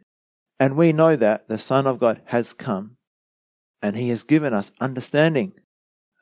And 0.58 0.76
we 0.76 0.92
know 0.92 1.16
that 1.16 1.48
the 1.48 1.58
Son 1.58 1.86
of 1.86 1.98
God 1.98 2.20
has 2.26 2.54
come 2.54 2.96
and 3.82 3.96
he 3.96 4.08
has 4.08 4.24
given 4.24 4.52
us 4.52 4.72
understanding 4.80 5.52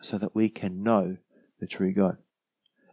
so 0.01 0.19
that 0.19 0.35
we 0.35 0.49
can 0.49 0.83
know 0.83 1.17
the 1.61 1.67
true 1.67 1.93
God. 1.93 2.19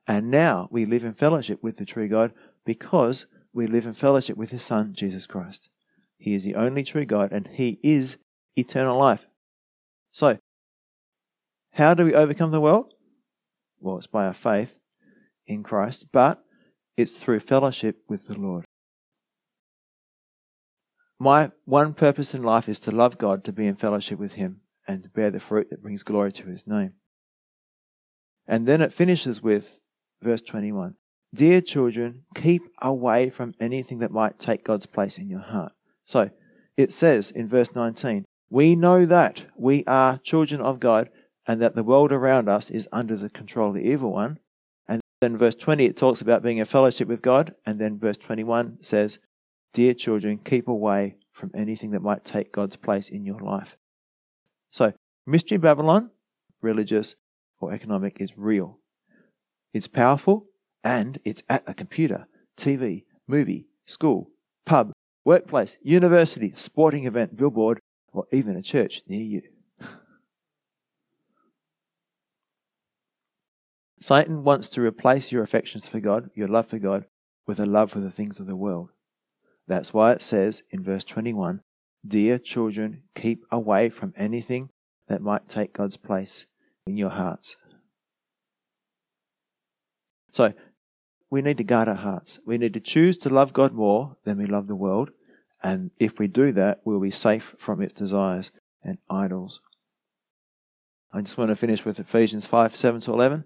And 0.08 0.32
now 0.32 0.68
we 0.72 0.86
live 0.86 1.04
in 1.04 1.14
fellowship 1.14 1.62
with 1.62 1.78
the 1.78 1.86
true 1.86 2.08
God 2.08 2.34
because 2.66 3.26
we 3.54 3.68
live 3.68 3.86
in 3.86 3.94
fellowship 3.94 4.38
with 4.38 4.52
his 4.52 4.64
Son, 4.64 4.94
Jesus 4.94 5.28
Christ. 5.28 5.70
He 6.18 6.34
is 6.34 6.44
the 6.44 6.56
only 6.56 6.84
true 6.84 7.06
God 7.06 7.32
and 7.32 7.48
he 7.48 7.80
is 7.84 8.18
eternal 8.56 8.98
life. 8.98 9.26
So, 10.12 10.38
how 11.74 11.94
do 11.94 12.06
we 12.06 12.14
overcome 12.14 12.52
the 12.52 12.62
world? 12.62 12.94
Well, 13.80 13.98
it's 13.98 14.08
by 14.08 14.28
our 14.28 14.34
faith 14.34 14.78
in 15.48 15.64
Christ, 15.64 16.08
but 16.12 16.44
it's 16.98 17.18
through 17.18 17.40
fellowship 17.40 17.98
with 18.08 18.28
the 18.28 18.38
Lord. 18.38 18.66
My 21.20 21.52
one 21.66 21.94
purpose 21.94 22.34
in 22.34 22.44
life 22.44 22.68
is 22.68 22.80
to 22.82 22.92
love 22.92 23.18
God, 23.18 23.44
to 23.46 23.54
be 23.54 23.68
in 23.68 23.76
fellowship 23.76 24.20
with 24.20 24.34
Him, 24.34 24.62
and 24.88 25.04
to 25.04 25.10
bear 25.10 25.30
the 25.30 25.40
fruit 25.40 25.70
that 25.70 25.82
brings 25.82 26.04
glory 26.04 26.32
to 26.34 26.48
His 26.48 26.66
name. 26.66 26.94
And 28.48 28.66
then 28.66 28.82
it 28.82 28.92
finishes 28.92 29.42
with 29.42 29.80
verse 30.22 30.42
21 30.42 30.96
Dear 31.34 31.62
children, 31.62 32.24
keep 32.36 32.64
away 32.82 33.30
from 33.30 33.54
anything 33.60 34.00
that 34.00 34.12
might 34.12 34.38
take 34.38 34.66
God's 34.66 34.86
place 34.86 35.18
in 35.18 35.30
your 35.30 35.40
heart. 35.40 35.72
So 36.06 36.32
it 36.76 36.92
says 36.92 37.32
in 37.32 37.48
verse 37.48 37.74
19, 37.74 38.26
We 38.50 38.76
know 38.76 39.06
that 39.06 39.46
we 39.56 39.86
are 39.86 40.18
children 40.18 40.60
of 40.60 40.80
God 40.80 41.10
and 41.52 41.62
that 41.62 41.76
the 41.76 41.84
world 41.84 42.14
around 42.14 42.47
us 42.47 42.72
is 42.72 42.88
under 42.93 43.18
the 43.18 43.30
control 43.30 43.68
of 43.68 43.76
the 43.76 43.82
evil 43.82 44.14
one. 44.14 44.39
And 44.88 45.02
then 45.20 45.36
verse 45.36 45.54
20, 45.54 45.84
it 45.84 45.97
talks 45.97 46.22
about 46.22 46.41
being 46.41 46.60
in 46.60 46.66
fellowship 46.66 47.10
with 47.10 47.22
God. 47.22 47.56
And 47.66 47.78
then 47.78 47.99
verse 47.99 48.16
21 48.16 48.78
says, 48.82 49.20
Dear 49.74 49.93
children, 49.93 50.38
keep 50.38 50.70
away 50.70 51.18
from 51.34 51.52
anything 51.54 51.91
that 51.91 52.02
might 52.02 52.24
take 52.24 52.54
God's 52.54 52.78
place 52.78 53.10
in 53.10 53.26
your 53.26 53.41
life. 53.41 53.76
So, 54.70 54.93
Mystery 55.28 55.58
Babylon, 55.58 56.12
religious 56.62 57.18
or 57.60 57.74
economic, 57.74 58.22
is 58.22 58.38
real. 58.38 58.80
It's 59.74 59.89
powerful 59.89 60.45
and 60.86 61.20
it's 61.26 61.43
at 61.49 61.68
a 61.68 61.74
computer, 61.74 62.28
TV, 62.56 63.04
movie, 63.28 63.68
school, 63.86 64.30
pub, 64.66 64.93
workplace, 65.26 65.78
university, 65.82 66.54
sporting 66.56 67.06
event, 67.06 67.36
billboard, 67.36 67.82
or 68.14 68.26
even 68.32 68.56
a 68.56 68.62
church 68.62 69.02
near 69.06 69.22
you. 69.22 69.41
Satan 74.02 74.43
wants 74.43 74.68
to 74.70 74.82
replace 74.82 75.32
your 75.32 75.43
affections 75.43 75.88
for 75.88 75.99
God, 75.99 76.32
your 76.34 76.47
love 76.47 76.66
for 76.66 76.80
God, 76.80 77.06
with 77.45 77.60
a 77.60 77.68
love 77.68 77.91
for 77.91 77.99
the 77.99 78.10
things 78.10 78.39
of 78.39 78.47
the 78.47 78.56
world. 78.56 78.89
That's 79.68 79.93
why 79.93 80.12
it 80.12 80.24
says 80.24 80.64
in 80.72 80.82
verse 80.84 81.04
21 81.04 81.62
Dear 82.06 82.39
children, 82.39 83.04
keep 83.14 83.45
away 83.52 83.89
from 83.89 84.14
anything 84.18 84.72
that 85.08 85.22
might 85.22 85.47
take 85.47 85.74
God's 85.74 85.97
place 85.97 86.47
in 86.88 86.97
your 86.97 87.12
hearts. 87.12 87.58
So, 90.32 90.54
we 91.30 91.43
need 91.43 91.58
to 91.58 91.64
guard 91.64 91.88
our 91.88 91.93
hearts. 91.93 92.39
We 92.43 92.58
need 92.58 92.74
to 92.74 92.80
choose 92.80 93.20
to 93.20 93.30
love 93.30 93.54
God 93.54 93.72
more 93.72 94.18
than 94.24 94.39
we 94.39 94.45
love 94.45 94.68
the 94.68 94.76
world. 94.76 95.12
And 95.62 95.91
if 95.99 96.18
we 96.18 96.28
do 96.28 96.52
that, 96.54 96.82
we'll 96.84 96.99
be 96.99 97.12
safe 97.12 97.54
from 97.60 97.84
its 97.84 97.93
desires 97.93 98.52
and 98.84 98.97
idols. 99.12 99.62
I 101.14 101.22
just 101.22 101.38
want 101.38 101.49
to 101.49 101.56
finish 101.56 101.86
with 101.86 101.99
Ephesians 101.99 102.47
5 102.47 102.76
7 102.76 103.02
to 103.02 103.14
11. 103.14 103.45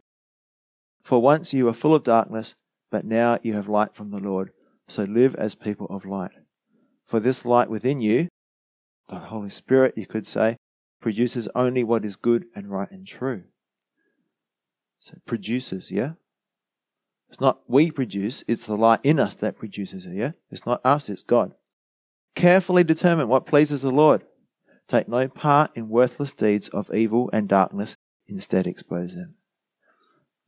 For 1.05 1.21
once 1.21 1.53
you 1.53 1.65
were 1.65 1.73
full 1.73 1.93
of 1.93 2.03
darkness, 2.03 2.55
but 2.89 3.05
now 3.05 3.37
you 3.43 3.53
have 3.53 3.69
light 3.69 3.93
from 3.93 4.09
the 4.09 4.17
Lord. 4.17 4.49
So 4.87 5.03
live 5.03 5.35
as 5.35 5.53
people 5.53 5.85
of 5.91 6.03
light. 6.03 6.31
For 7.05 7.19
this 7.19 7.45
light 7.45 7.69
within 7.69 8.01
you, 8.01 8.27
the 9.07 9.17
Holy 9.17 9.51
Spirit, 9.51 9.95
you 9.95 10.07
could 10.07 10.25
say, 10.25 10.57
produces 10.99 11.47
only 11.53 11.83
what 11.83 12.03
is 12.03 12.15
good 12.15 12.45
and 12.55 12.71
right 12.71 12.89
and 12.89 13.05
true. 13.05 13.43
So 14.97 15.13
produces, 15.27 15.91
yeah? 15.91 16.13
It's 17.29 17.39
not 17.39 17.59
we 17.67 17.91
produce, 17.91 18.43
it's 18.47 18.65
the 18.65 18.75
light 18.75 19.01
in 19.03 19.19
us 19.19 19.35
that 19.35 19.57
produces 19.57 20.07
it, 20.07 20.15
yeah? 20.15 20.31
It's 20.49 20.65
not 20.65 20.81
us, 20.83 21.07
it's 21.07 21.21
God. 21.21 21.53
Carefully 22.33 22.83
determine 22.83 23.27
what 23.27 23.45
pleases 23.45 23.83
the 23.83 23.91
Lord. 23.91 24.23
Take 24.87 25.07
no 25.07 25.27
part 25.27 25.69
in 25.75 25.87
worthless 25.87 26.33
deeds 26.33 26.67
of 26.69 26.91
evil 26.91 27.29
and 27.31 27.47
darkness, 27.47 27.95
instead 28.25 28.65
expose 28.65 29.13
them. 29.13 29.35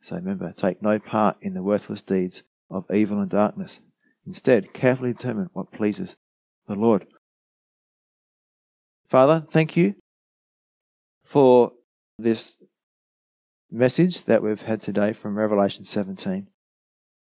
So 0.01 0.15
remember, 0.15 0.53
take 0.53 0.81
no 0.81 0.99
part 0.99 1.37
in 1.41 1.53
the 1.53 1.63
worthless 1.63 2.01
deeds 2.01 2.43
of 2.69 2.85
evil 2.93 3.19
and 3.19 3.29
darkness. 3.29 3.79
Instead, 4.25 4.73
carefully 4.73 5.13
determine 5.13 5.49
what 5.53 5.71
pleases 5.71 6.17
the 6.67 6.75
Lord. 6.75 7.05
Father, 9.09 9.39
thank 9.39 9.77
you 9.77 9.95
for 11.23 11.71
this 12.19 12.57
message 13.71 14.25
that 14.25 14.43
we've 14.43 14.61
had 14.61 14.81
today 14.81 15.13
from 15.13 15.37
Revelation 15.37 15.85
17. 15.85 16.47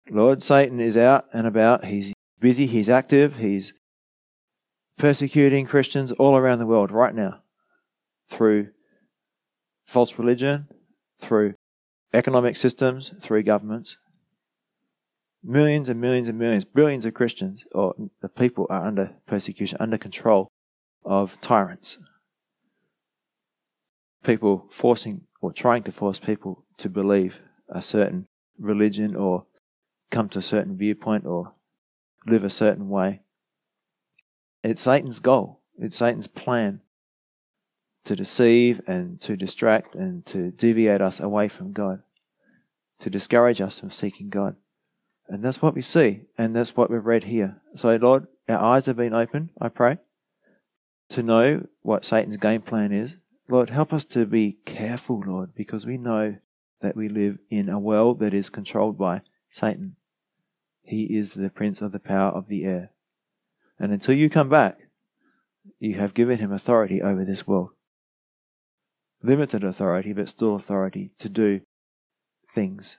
Lord, 0.10 0.44
Satan 0.44 0.80
is 0.80 0.98
out 0.98 1.26
and 1.34 1.48
about. 1.48 1.86
He's 1.86 2.14
busy, 2.40 2.66
he's 2.66 2.90
active, 2.90 3.38
he's 3.38 3.74
persecuting 4.98 5.66
Christians 5.66 6.12
all 6.14 6.36
around 6.36 6.60
the 6.60 6.68
world 6.68 6.92
right 6.92 7.16
now 7.16 7.42
through 8.28 8.70
false 9.86 10.18
religion, 10.20 10.68
through 11.20 11.54
economic 12.14 12.58
systems, 12.58 13.14
through 13.20 13.44
governments. 13.44 13.98
Millions 15.44 15.90
and 15.90 16.00
millions 16.00 16.28
and 16.28 16.38
millions, 16.38 16.66
billions 16.66 17.06
of 17.06 17.14
Christians 17.14 17.66
or 17.72 17.96
the 18.22 18.30
people 18.30 18.68
are 18.70 18.86
under 18.86 19.16
persecution, 19.26 19.78
under 19.80 19.98
control 19.98 20.48
of 21.04 21.40
tyrants. 21.42 21.98
People 24.24 24.68
forcing 24.70 25.22
or 25.42 25.52
trying 25.52 25.82
to 25.84 25.92
force 25.92 26.20
people 26.20 26.66
to 26.78 26.90
believe 26.90 27.40
a 27.70 27.82
certain 27.82 28.28
religion 28.60 29.16
or 29.16 29.46
come 30.12 30.30
to 30.30 30.40
a 30.40 30.44
certain 30.44 30.78
viewpoint 30.78 31.26
or 31.26 31.54
live 32.28 32.44
a 32.44 32.50
certain 32.50 32.90
way. 32.90 33.22
It's 34.64 34.82
Satan's 34.82 35.20
goal. 35.20 35.62
It's 35.80 35.96
Satan's 35.96 36.28
plan 36.28 36.82
to 38.06 38.16
deceive 38.16 38.82
and 38.88 39.20
to 39.22 39.36
distract 39.36 39.96
and 39.96 40.26
to 40.26 40.52
deviate 40.52 41.02
us 41.02 41.20
away 41.20 41.48
from 41.48 41.72
God, 41.72 42.02
to 43.00 43.10
discourage 43.10 43.62
us 43.62 43.80
from 43.80 43.92
seeking 43.92 44.30
God. 44.30 44.56
And 45.28 45.44
that's 45.44 45.62
what 45.62 45.76
we 45.76 45.82
see, 45.82 46.24
and 46.38 46.56
that's 46.56 46.76
what 46.76 46.90
we've 46.90 47.06
read 47.06 47.26
here. 47.26 47.62
So, 47.76 47.96
Lord, 47.96 48.28
our 48.50 48.60
eyes 48.60 48.88
have 48.88 48.98
been 48.98 49.14
opened, 49.14 49.50
I 49.60 49.70
pray, 49.70 50.00
to 51.10 51.24
know 51.24 51.68
what 51.82 52.06
Satan's 52.06 52.38
game 52.38 52.62
plan 52.62 52.92
is. 52.92 53.18
Lord, 53.48 53.70
help 53.70 53.94
us 53.94 54.06
to 54.06 54.26
be 54.26 54.58
careful, 54.66 55.22
Lord, 55.26 55.54
because 55.56 55.86
we 55.86 55.98
know 55.98 56.38
that 56.82 56.96
we 56.96 57.08
live 57.08 57.38
in 57.50 57.70
a 57.70 57.80
world 57.80 58.20
that 58.20 58.34
is 58.34 58.50
controlled 58.50 58.98
by 58.98 59.22
Satan. 59.50 59.96
He 60.84 61.04
is 61.18 61.34
the 61.34 61.50
prince 61.50 61.82
of 61.82 61.92
the 61.92 62.00
power 62.00 62.32
of 62.32 62.48
the 62.48 62.66
air. 62.66 62.92
And 63.80 63.92
until 63.92 64.16
you 64.16 64.30
come 64.30 64.50
back, 64.50 64.80
you 65.80 65.96
have 65.96 66.14
given 66.14 66.40
him 66.40 66.52
authority 66.52 67.02
over 67.02 67.24
this 67.24 67.48
world. 67.48 67.70
Limited 69.24 69.64
authority, 69.64 70.14
but 70.14 70.30
still 70.30 70.56
authority 70.56 71.12
to 71.20 71.30
do 71.30 71.62
things 72.50 72.98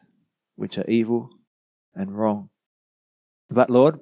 which 0.55 0.79
are 0.79 0.89
evil 0.89 1.31
and 1.95 2.17
wrong. 2.17 2.51
But 3.51 3.69
Lord, 3.69 4.01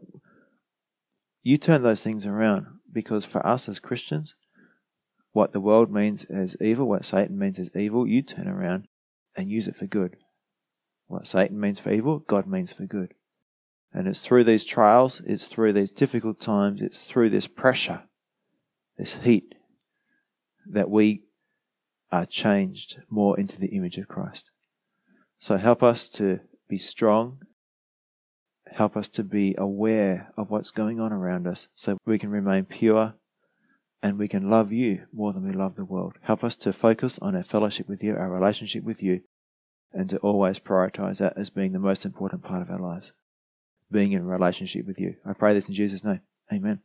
you 1.42 1.56
turn 1.56 1.82
those 1.82 2.02
things 2.02 2.26
around 2.26 2.66
because 2.92 3.24
for 3.24 3.44
us 3.46 3.68
as 3.68 3.80
Christians, 3.80 4.36
what 5.32 5.52
the 5.52 5.60
world 5.60 5.90
means 5.90 6.24
as 6.24 6.56
evil, 6.60 6.88
what 6.88 7.04
Satan 7.04 7.38
means 7.38 7.58
as 7.58 7.70
evil, 7.74 8.06
you 8.06 8.22
turn 8.22 8.48
around 8.48 8.88
and 9.36 9.50
use 9.50 9.68
it 9.68 9.76
for 9.76 9.86
good. 9.86 10.16
What 11.06 11.26
Satan 11.26 11.58
means 11.58 11.80
for 11.80 11.90
evil, 11.90 12.18
God 12.18 12.46
means 12.46 12.72
for 12.72 12.84
good. 12.84 13.14
And 13.92 14.06
it's 14.06 14.24
through 14.24 14.44
these 14.44 14.64
trials, 14.64 15.20
it's 15.26 15.48
through 15.48 15.72
these 15.72 15.92
difficult 15.92 16.40
times, 16.40 16.80
it's 16.80 17.06
through 17.06 17.30
this 17.30 17.46
pressure, 17.46 18.02
this 18.96 19.16
heat, 19.16 19.54
that 20.68 20.90
we 20.90 21.24
are 22.12 22.26
changed 22.26 23.00
more 23.08 23.38
into 23.38 23.58
the 23.58 23.68
image 23.68 23.98
of 23.98 24.08
Christ. 24.08 24.50
So 25.38 25.56
help 25.56 25.82
us 25.82 26.08
to 26.10 26.40
be 26.68 26.78
strong. 26.78 27.38
Help 28.72 28.96
us 28.96 29.08
to 29.10 29.24
be 29.24 29.54
aware 29.58 30.32
of 30.36 30.50
what's 30.50 30.70
going 30.70 31.00
on 31.00 31.12
around 31.12 31.46
us 31.46 31.68
so 31.74 31.98
we 32.06 32.18
can 32.18 32.30
remain 32.30 32.64
pure 32.64 33.14
and 34.02 34.18
we 34.18 34.28
can 34.28 34.48
love 34.48 34.72
you 34.72 35.06
more 35.12 35.32
than 35.32 35.46
we 35.46 35.52
love 35.52 35.76
the 35.76 35.84
world. 35.84 36.16
Help 36.22 36.42
us 36.44 36.56
to 36.56 36.72
focus 36.72 37.18
on 37.20 37.36
our 37.36 37.42
fellowship 37.42 37.88
with 37.88 38.02
you, 38.02 38.16
our 38.16 38.30
relationship 38.30 38.84
with 38.84 39.02
you, 39.02 39.20
and 39.92 40.08
to 40.10 40.18
always 40.18 40.58
prioritize 40.58 41.18
that 41.18 41.34
as 41.36 41.50
being 41.50 41.72
the 41.72 41.78
most 41.78 42.04
important 42.04 42.42
part 42.42 42.62
of 42.62 42.70
our 42.70 42.78
lives 42.78 43.12
being 43.90 44.12
in 44.12 44.24
relationship 44.24 44.86
with 44.86 44.98
you. 44.98 45.16
I 45.26 45.32
pray 45.32 45.54
this 45.54 45.68
in 45.68 45.74
Jesus' 45.74 46.04
name. 46.04 46.20
Amen. 46.52 46.80